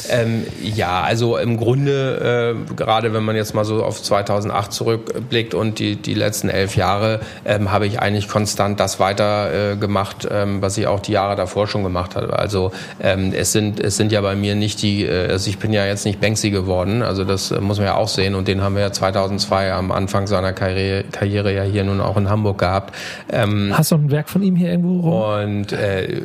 Ähm, 0.10 0.46
ja, 0.62 1.02
also 1.02 1.38
im 1.38 1.58
Grunde, 1.58 2.56
äh, 2.70 2.74
gerade 2.76 3.14
wenn 3.14 3.24
man 3.24 3.36
jetzt 3.36 3.54
mal 3.54 3.66
so 3.66 3.84
auf 3.84 4.02
2008 4.02 4.72
zurückblickt 4.72 5.54
und 5.54 5.80
die, 5.80 5.96
die 5.96 6.14
letzten 6.14 6.50
elf 6.50 6.76
Jahre, 6.76 7.20
ähm, 7.46 7.72
habe 7.72 7.88
ich 7.88 8.00
eigentlich 8.00 8.28
konstant 8.28 8.80
das 8.80 9.00
weiter 9.00 9.74
äh, 9.74 9.76
gemacht, 9.76 10.28
ähm, 10.30 10.62
was 10.62 10.78
ich 10.78 10.88
auch 10.88 11.00
die 11.00 11.14
Jahre 11.14 11.36
davor 11.36 11.68
schon 11.68 11.84
gemacht 11.84 12.16
habe. 12.16 12.38
Also 12.38 12.72
ähm, 13.02 13.34
es, 13.36 13.52
sind, 13.52 13.80
es 13.80 13.98
sind 13.98 14.12
ja 14.12 14.22
bei 14.22 14.36
mir 14.36 14.56
nicht 14.56 14.82
die, 14.82 15.06
äh, 15.06 15.30
also 15.30 15.50
ich 15.50 15.60
bin 15.60 15.74
ja 15.74 15.86
jetzt 15.86 16.06
nicht 16.06 16.20
Banksy 16.20 16.52
geworden, 16.52 17.02
also 17.02 17.24
das 17.24 17.52
äh, 17.52 17.60
muss 17.60 17.78
man 17.78 17.88
ja 17.88 17.96
auch 17.96 18.08
sehen 18.08 18.36
und 18.36 18.48
den 18.48 18.62
haben 18.62 18.76
wir 18.76 18.82
ja 18.82 18.92
2002 18.92 19.74
am 19.74 19.92
Anfang 19.92 20.28
seiner 20.28 20.54
Karriere, 20.54 21.04
Karriere 21.12 21.54
ja 21.54 21.64
hier 21.64 21.84
nun 21.84 22.02
auch 22.02 22.18
in 22.18 22.30
Hamburg 22.30 22.58
gehabt. 22.60 22.96
Ähm, 23.32 23.74
Hast 23.76 23.92
du 23.92 23.96
ein 23.96 24.12
Werk 24.12 24.30
von 24.30 24.42
ihm 24.42 24.56
hier 24.56 24.72
irgendwo 24.72 25.00
rum? 25.02 25.52
Und 25.52 25.72
äh, 25.74 26.22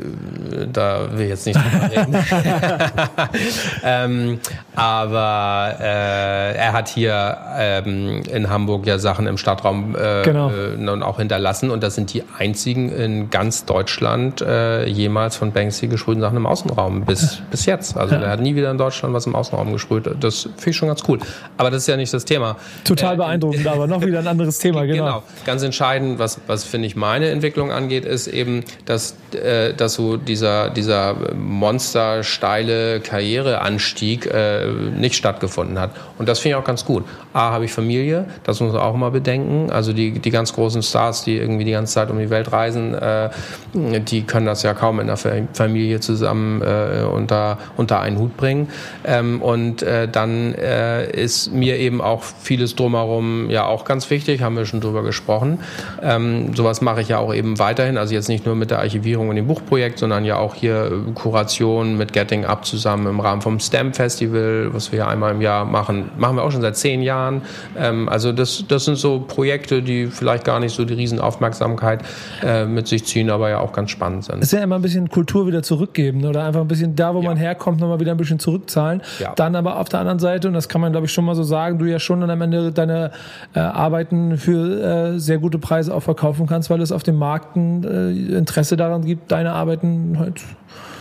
da 0.73 1.09
will 1.13 1.25
ich 1.25 1.31
jetzt 1.31 1.47
nicht 1.47 1.59
drüber 1.59 1.91
reden. 1.91 2.17
ähm, 3.85 4.41
aber 4.75 5.77
äh, 5.81 6.57
er 6.57 6.73
hat 6.73 6.89
hier 6.89 7.39
ähm, 7.59 8.23
in 8.31 8.49
Hamburg 8.51 8.87
ja 8.87 8.99
Sachen 8.99 9.27
im 9.27 9.39
Stadtraum 9.39 9.97
äh, 9.97 10.23
genau. 10.23 10.51
äh, 10.51 11.03
auch 11.03 11.19
hinterlassen 11.19 11.71
und 11.71 11.83
das 11.83 11.95
sind 11.95 12.13
die 12.13 12.25
einzigen 12.39 12.91
in 12.91 13.31
ganz 13.31 13.65
Deutschland 13.65 14.41
äh, 14.41 14.87
jemals 14.87 15.37
von 15.37 15.53
Banksy 15.53 15.89
gesprühten 15.89 16.21
Sachen 16.21 16.37
im 16.37 16.47
Außenraum 16.47 17.05
bis, 17.05 17.43
bis 17.51 17.67
jetzt. 17.67 17.97
Also 17.97 18.15
ja. 18.15 18.23
er 18.23 18.31
hat 18.31 18.41
nie 18.41 18.55
wieder 18.55 18.71
in 18.71 18.79
Deutschland 18.79 19.15
was 19.15 19.27
im 19.27 19.35
Außenraum 19.35 19.73
gesprüht. 19.73 20.09
Das 20.21 20.43
finde 20.43 20.71
ich 20.71 20.77
schon 20.77 20.89
ganz 20.89 21.03
cool. 21.09 21.19
Aber 21.57 21.71
das 21.71 21.83
ist 21.83 21.89
ja 21.89 21.97
nicht 21.97 22.13
das 22.13 22.25
Thema. 22.25 22.57
Total 22.85 23.15
äh, 23.15 23.17
beeindruckend, 23.17 23.67
aber 23.67 23.87
noch 23.87 24.03
wieder 24.03 24.19
ein 24.19 24.27
anderes 24.27 24.59
Thema, 24.59 24.85
genau. 24.87 25.05
Genau. 25.05 25.23
Ganz 25.45 25.63
entscheidend, 25.63 26.19
was, 26.19 26.41
was 26.47 26.65
finde 26.65 26.87
ich 26.87 26.97
meine 26.97 27.31
Entwicklung 27.31 27.71
angeht, 27.71 28.05
ist 28.05 28.27
eben, 28.27 28.65
dass, 28.85 29.17
äh, 29.33 29.75
dass 29.75 29.95
so 29.95 30.17
dieser, 30.17 30.71
dieser 30.71 31.15
monstersteile 31.35 33.01
Karriere 33.01 33.46
Anstieg 33.55 34.27
äh, 34.27 34.67
nicht 34.67 35.15
stattgefunden 35.15 35.79
hat. 35.79 35.91
Und 36.19 36.29
das 36.29 36.39
finde 36.39 36.57
ich 36.57 36.63
auch 36.63 36.67
ganz 36.67 36.85
gut. 36.85 37.05
A, 37.33 37.53
habe 37.53 37.67
ich 37.67 37.73
Familie, 37.73 38.27
das 38.45 38.61
muss 38.61 38.73
man 38.73 38.83
auch 38.83 38.95
immer 38.95 39.11
bedenken. 39.11 39.71
Also 39.71 39.93
die, 39.93 40.19
die 40.19 40.31
ganz 40.31 40.53
großen 40.53 40.83
Stars, 40.83 41.25
die 41.25 41.37
irgendwie 41.37 41.65
die 41.65 41.73
ganze 41.73 41.95
Zeit 41.95 42.11
um 42.11 42.19
die 42.19 42.31
Welt 42.31 42.53
reisen, 42.53 42.95
äh, 42.95 43.31
die 43.75 44.23
können 44.23 44.47
das 44.47 44.63
ja 44.63 44.75
kaum 44.75 45.01
in 45.01 45.07
der 45.07 45.17
Familie 45.17 46.01
zusammen 46.01 46.63
äh, 46.63 47.05
unter, 47.05 47.59
unter 47.77 48.01
einen 48.01 48.19
Hut 48.19 48.37
bringen. 48.37 48.69
Ähm, 49.05 49.43
und 49.43 49.83
äh, 49.83 50.09
dann 50.09 50.55
äh, 50.55 51.11
ist 51.11 51.53
mir 51.53 51.79
eben 51.79 52.01
auch 52.01 52.23
vieles 52.23 52.75
drumherum 52.77 53.51
ja 53.51 53.67
auch 53.67 53.85
ganz 53.85 54.09
wichtig, 54.11 54.43
haben 54.43 54.57
wir 54.57 54.67
schon 54.67 54.81
drüber 54.81 55.03
gesprochen. 55.03 55.61
Ähm, 56.03 56.55
sowas 56.55 56.81
mache 56.81 57.01
ich 57.01 57.09
ja 57.09 57.19
auch 57.19 57.35
eben 57.35 57.59
weiterhin, 57.59 57.99
also 57.99 58.15
jetzt 58.15 58.29
nicht 58.29 58.47
nur 58.47 58.55
mit 58.55 58.71
der 58.71 58.79
Archivierung 58.79 59.29
und 59.29 59.37
dem 59.37 59.47
Buchprojekt, 59.47 59.99
sondern 59.99 60.25
ja 60.25 60.37
auch 60.37 60.55
hier 60.55 60.91
Kuration 61.15 61.97
mit 61.97 62.13
Getting 62.13 62.45
Up 62.45 62.65
zusammen 62.65 63.07
im 63.07 63.21
Rahmen 63.21 63.36
vom 63.41 63.61
Stamp 63.61 63.97
Festival, 63.97 64.69
was 64.73 64.93
wir 64.93 65.01
ja 65.01 65.09
einmal 65.09 65.33
im 65.33 65.41
Jahr 65.41 65.65
machen, 65.65 66.11
machen 66.17 66.37
wir 66.37 66.45
auch 66.45 66.51
schon 66.51 66.63
seit 66.63 66.77
zehn 66.77 67.03
Jahren. 67.03 67.43
Ähm, 67.77 68.09
also 68.09 68.33
das, 68.33 68.65
das 68.69 68.85
sind 68.85 68.97
so 68.97 69.21
Projekte, 69.21 69.83
die 69.83 70.07
vielleicht 70.07 70.45
gar 70.45 70.61
nicht 70.61 70.75
so 70.75 70.85
die 70.85 70.95
Riesenaufmerksamkeit 70.95 72.03
äh, 72.43 72.65
mit 72.65 72.89
sich 72.89 73.05
ziehen, 73.05 73.31
aber 73.31 73.51
ja 73.51 73.61
auch 73.61 73.73
ganz 73.73 73.91
spannend 73.91 74.25
sind. 74.25 74.39
Es 74.39 74.53
ist 74.53 74.53
ja 74.53 74.63
immer 74.63 74.77
ein 74.77 74.83
bisschen 74.83 75.09
Kultur 75.09 75.47
wieder 75.47 75.63
zurückgeben 75.63 76.25
oder 76.25 76.45
einfach 76.45 76.61
ein 76.61 76.69
bisschen 76.69 76.97
da, 76.97 77.15
wo 77.15 77.21
ja. 77.21 77.29
man 77.29 77.37
herkommt, 77.37 77.81
nochmal 77.81 78.01
wieder 78.01 78.13
ein 78.13 78.17
bisschen 78.17 78.39
zurückzahlen. 78.39 79.03
Ja. 79.19 79.33
Dann 79.35 79.57
aber 79.57 79.79
auf 79.79 79.89
der 79.89 80.01
anderen 80.01 80.19
Seite, 80.19 80.49
und 80.49 80.55
das 80.55 80.69
kann 80.69 80.81
man 80.81 80.93
glaube 80.93 81.07
ich 81.07 81.13
schon 81.13 81.25
mal 81.25 81.35
so 81.35 81.43
sagen, 81.43 81.79
du 81.79 81.85
ja 81.85 81.99
schon 81.99 82.29
am 82.29 82.41
Ende 82.41 82.73
deine 82.73 83.11
äh, 83.55 83.61
Arbeiten 83.61 84.37
für 84.39 85.15
äh, 85.15 85.19
sehr 85.19 85.39
gute 85.39 85.59
Preise 85.59 85.95
auch 85.95 86.03
verkaufen 86.03 86.47
kannst, 86.47 86.71
weil 86.71 86.81
es 86.81 86.93
auf 86.93 87.03
dem 87.03 87.17
Markt 87.17 87.57
ein 87.57 87.85
äh, 87.85 88.37
Interesse 88.37 88.77
daran 88.77 89.05
gibt, 89.05 89.31
deine 89.31 89.53
Arbeiten 89.53 90.17
halt 90.19 90.41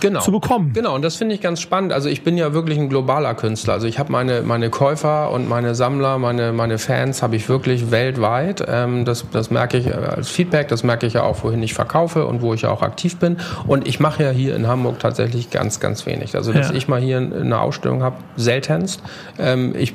genau. 0.10 0.22
zu 0.22 0.32
bekommen. 0.32 0.72
Genau, 0.74 0.96
und 0.96 1.02
das 1.02 1.16
finde 1.16 1.36
ich 1.36 1.42
ganz 1.42 1.62
spannend. 1.62 1.94
Also 1.94 2.10
ich 2.10 2.24
bin 2.24 2.38
ja 2.38 2.54
wirklich 2.54 2.78
ein 2.78 2.90
globaler 2.90 3.34
Künstler. 3.34 3.74
Also 3.74 3.88
ich 3.88 4.00
habe 4.00 4.12
meine, 4.12 4.42
meine 4.42 4.70
Käufer 4.70 5.32
und 5.32 5.50
meine 5.50 5.76
Sammler, 5.76 6.18
meine, 6.18 6.54
meine 6.54 6.78
Fans 6.78 7.22
habe 7.22 7.36
ich 7.36 7.50
wirklich 7.50 7.92
weltweit. 7.92 8.64
Ähm, 8.68 9.06
das, 9.06 9.26
das 9.32 9.52
merke 9.52 9.78
ich 9.78 9.94
als 9.94 10.30
Feedback, 10.30 10.68
das 10.68 10.84
merke 10.84 11.06
ich 11.08 11.14
ja 11.14 11.24
auch, 11.24 11.44
wohin 11.44 11.62
ich 11.64 11.74
verkaufe 11.74 12.26
und 12.26 12.42
wo 12.42 12.54
ich 12.54 12.62
ja 12.62 12.72
auch 12.72 12.82
aktiv 12.82 13.18
bin. 13.18 13.38
Und 13.68 13.88
ich 13.88 14.00
mache 14.00 14.24
ja 14.24 14.30
hier 14.30 14.56
in 14.56 14.68
Hamburg 14.68 15.00
tatsächlich 15.00 15.50
ganz, 15.50 15.80
ganz 15.80 16.06
wenig. 16.06 16.36
Also 16.36 16.54
dass 16.54 16.70
ja. 16.70 16.76
ich 16.76 16.88
mal 16.88 17.02
hier 17.02 17.18
eine 17.18 17.60
Ausstellung 17.60 18.04
habe, 18.04 18.18
seltenst. 18.36 19.02
Ähm, 19.40 19.74
ich 19.78 19.94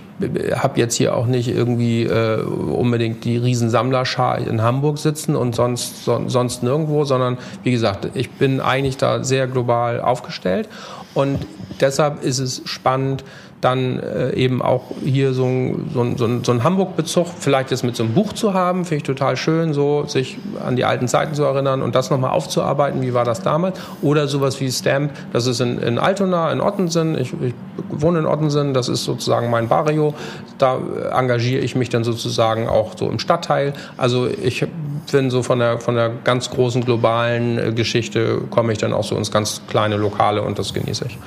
habe 0.54 0.78
jetzt 0.78 0.94
hier 0.96 1.16
auch 1.16 1.26
nicht 1.26 1.48
irgendwie 1.48 2.04
äh, 2.04 2.42
unbedingt 2.42 3.24
die 3.24 3.36
Riesensammlerschar 3.36 4.38
in 4.38 4.62
Hamburg 4.62 4.98
sitzen 4.98 5.36
und 5.36 5.54
sonst, 5.54 6.04
so, 6.04 6.22
sonst 6.26 6.62
nirgendwo, 6.62 7.04
sondern 7.04 7.38
wie 7.62 7.70
gesagt, 7.70 8.08
ich 8.14 8.30
bin 8.30 8.60
eigentlich 8.60 8.96
da 8.96 9.24
sehr 9.24 9.46
global 9.46 9.99
aufgestellt 10.00 10.68
und 11.14 11.38
deshalb 11.80 12.22
ist 12.22 12.38
es 12.38 12.62
spannend, 12.64 13.24
dann 13.60 13.98
äh, 13.98 14.32
eben 14.34 14.62
auch 14.62 14.84
hier 15.04 15.34
so 15.34 15.46
so 15.92 16.16
so 16.16 16.42
so 16.42 16.52
ein 16.52 16.64
Hamburg-Bezug, 16.64 17.26
vielleicht 17.38 17.70
jetzt 17.70 17.84
mit 17.84 17.94
so 17.94 18.04
einem 18.04 18.14
Buch 18.14 18.32
zu 18.32 18.54
haben, 18.54 18.84
finde 18.84 18.96
ich 18.96 19.02
total 19.02 19.36
schön, 19.36 19.74
so 19.74 20.06
sich 20.06 20.38
an 20.64 20.76
die 20.76 20.84
alten 20.84 21.08
Zeiten 21.08 21.34
zu 21.34 21.44
erinnern 21.44 21.82
und 21.82 21.94
das 21.94 22.10
nochmal 22.10 22.30
aufzuarbeiten, 22.30 23.02
wie 23.02 23.12
war 23.12 23.24
das 23.24 23.42
damals. 23.42 23.78
Oder 24.02 24.28
sowas 24.28 24.60
wie 24.60 24.70
Stamp, 24.70 25.12
das 25.32 25.46
ist 25.46 25.60
in, 25.60 25.78
in 25.78 25.98
Altona, 25.98 26.50
in 26.52 26.60
Ottensen, 26.60 27.18
ich, 27.18 27.34
ich 27.42 27.54
wohne 27.90 28.20
in 28.20 28.26
Ottensen, 28.26 28.72
das 28.72 28.88
ist 28.88 29.04
sozusagen 29.04 29.50
mein 29.50 29.68
Barrio, 29.68 30.14
da 30.56 30.78
engagiere 31.12 31.62
ich 31.62 31.76
mich 31.76 31.90
dann 31.90 32.04
sozusagen 32.04 32.66
auch 32.66 32.96
so 32.96 33.08
im 33.10 33.18
Stadtteil. 33.18 33.74
Also 33.98 34.26
ich 34.26 34.64
bin 35.12 35.30
so 35.30 35.42
von 35.42 35.58
der, 35.58 35.80
von 35.80 35.96
der 35.96 36.10
ganz 36.24 36.50
großen 36.50 36.84
globalen 36.84 37.58
äh, 37.58 37.72
Geschichte, 37.72 38.42
komme 38.50 38.72
ich 38.72 38.78
dann 38.78 38.92
auch 38.92 39.04
so 39.04 39.16
ins 39.16 39.30
ganz 39.30 39.62
kleine 39.68 39.96
Lokale 39.96 40.42
und 40.42 40.58
das 40.58 40.72
genieße 40.72 40.99
ich. 41.06 41.20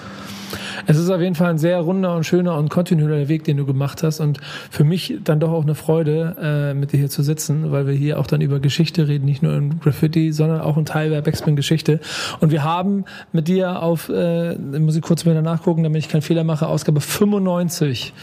Es 0.88 0.98
ist 0.98 1.10
auf 1.10 1.22
jeden 1.22 1.36
Fall 1.36 1.50
ein 1.50 1.58
sehr 1.58 1.80
runder 1.80 2.16
und 2.16 2.26
schöner 2.26 2.58
und 2.58 2.70
kontinuierlicher 2.70 3.30
Weg, 3.30 3.44
den 3.44 3.58
du 3.58 3.66
gemacht 3.66 4.04
hast. 4.04 4.20
Und 4.20 4.40
für 4.70 4.84
mich 4.84 5.16
dann 5.24 5.40
doch 5.40 5.52
auch 5.52 5.64
eine 5.64 5.76
Freude, 5.76 6.36
äh, 6.42 6.74
mit 6.74 6.92
dir 6.92 6.98
hier 6.98 7.10
zu 7.10 7.24
sitzen, 7.24 7.72
weil 7.72 7.88
wir 7.88 7.94
hier 7.94 8.20
auch 8.20 8.28
dann 8.28 8.42
über 8.42 8.60
Geschichte 8.60 9.08
reden, 9.08 9.26
nicht 9.26 9.44
nur 9.44 9.54
in 9.54 9.80
Graffiti, 9.80 10.32
sondern 10.32 10.62
auch 10.62 10.78
ein 10.78 10.86
Teil 10.86 11.10
der 11.10 11.22
Backspin-Geschichte. 11.22 12.00
Und 12.40 12.52
wir 12.52 12.64
haben 12.64 13.06
mit 13.32 13.48
dir 13.48 13.82
auf, 13.82 14.10
äh, 14.10 14.56
muss 14.56 14.96
ich 14.96 15.02
kurz 15.02 15.26
wieder 15.26 15.42
nachgucken, 15.42 15.84
damit 15.84 16.04
ich 16.04 16.10
keinen 16.10 16.22
Fehler 16.22 16.44
mache, 16.44 16.68
Ausgabe 16.68 17.02
95 17.02 18.14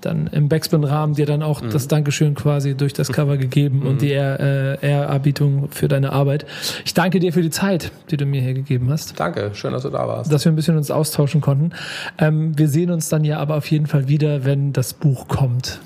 dann 0.00 0.28
im 0.28 0.48
Backspin-Rahmen 0.48 1.14
dir 1.14 1.26
dann 1.26 1.42
auch 1.42 1.62
mhm. 1.62 1.70
das 1.70 1.88
Dankeschön 1.88 2.34
quasi 2.34 2.74
durch 2.74 2.92
das 2.92 3.12
Cover 3.12 3.36
gegeben 3.36 3.80
mhm. 3.80 3.86
und 3.86 4.02
die 4.02 4.12
äh, 4.12 4.78
Ehrerbietung 4.80 5.68
für 5.70 5.88
deine 5.88 6.12
Arbeit. 6.12 6.46
Ich 6.84 6.94
danke 6.94 7.20
dir 7.20 7.32
für 7.32 7.42
die 7.42 7.50
Zeit, 7.50 7.92
die 8.10 8.16
du 8.16 8.26
mir 8.26 8.40
hier 8.40 8.54
gegeben 8.54 8.90
hast. 8.90 9.18
Danke, 9.18 9.50
schön, 9.54 9.72
dass 9.72 9.82
du 9.82 9.90
da 9.90 10.06
warst. 10.06 10.32
Dass 10.32 10.44
wir 10.44 10.52
ein 10.52 10.56
bisschen 10.56 10.76
uns 10.76 10.90
austauschen 10.90 11.40
konnten. 11.40 11.72
Ähm, 12.18 12.58
wir 12.58 12.68
sehen 12.68 12.90
uns 12.90 13.08
dann 13.08 13.24
ja 13.24 13.38
aber 13.38 13.56
auf 13.56 13.70
jeden 13.70 13.86
Fall 13.86 14.08
wieder, 14.08 14.44
wenn 14.44 14.72
das 14.72 14.94
Buch 14.94 15.28
kommt. 15.28 15.80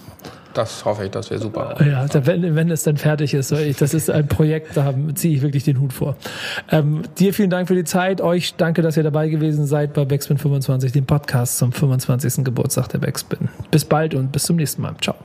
Das 0.54 0.84
hoffe 0.84 1.04
ich, 1.04 1.10
das 1.10 1.30
wäre 1.30 1.40
super. 1.40 1.76
Ja, 1.84 2.06
wenn, 2.26 2.54
wenn 2.54 2.70
es 2.70 2.84
dann 2.84 2.96
fertig 2.96 3.34
ist. 3.34 3.52
Das 3.52 3.92
ist 3.92 4.08
ein 4.08 4.28
Projekt, 4.28 4.76
da 4.76 4.94
ziehe 5.14 5.34
ich 5.34 5.42
wirklich 5.42 5.64
den 5.64 5.80
Hut 5.80 5.92
vor. 5.92 6.16
Ähm, 6.70 7.02
dir 7.18 7.34
vielen 7.34 7.50
Dank 7.50 7.68
für 7.68 7.74
die 7.74 7.84
Zeit. 7.84 8.20
Euch 8.20 8.54
danke, 8.54 8.80
dass 8.80 8.96
ihr 8.96 9.02
dabei 9.02 9.28
gewesen 9.28 9.66
seid 9.66 9.92
bei 9.94 10.04
Backspin 10.04 10.38
25, 10.38 10.92
dem 10.92 11.06
Podcast 11.06 11.58
zum 11.58 11.72
25. 11.72 12.44
Geburtstag 12.44 12.88
der 12.88 12.98
Backspin. 12.98 13.48
Bis 13.70 13.84
bald 13.84 14.14
und 14.14 14.30
bis 14.30 14.44
zum 14.44 14.56
nächsten 14.56 14.82
Mal. 14.82 14.94
Ciao. 15.00 15.16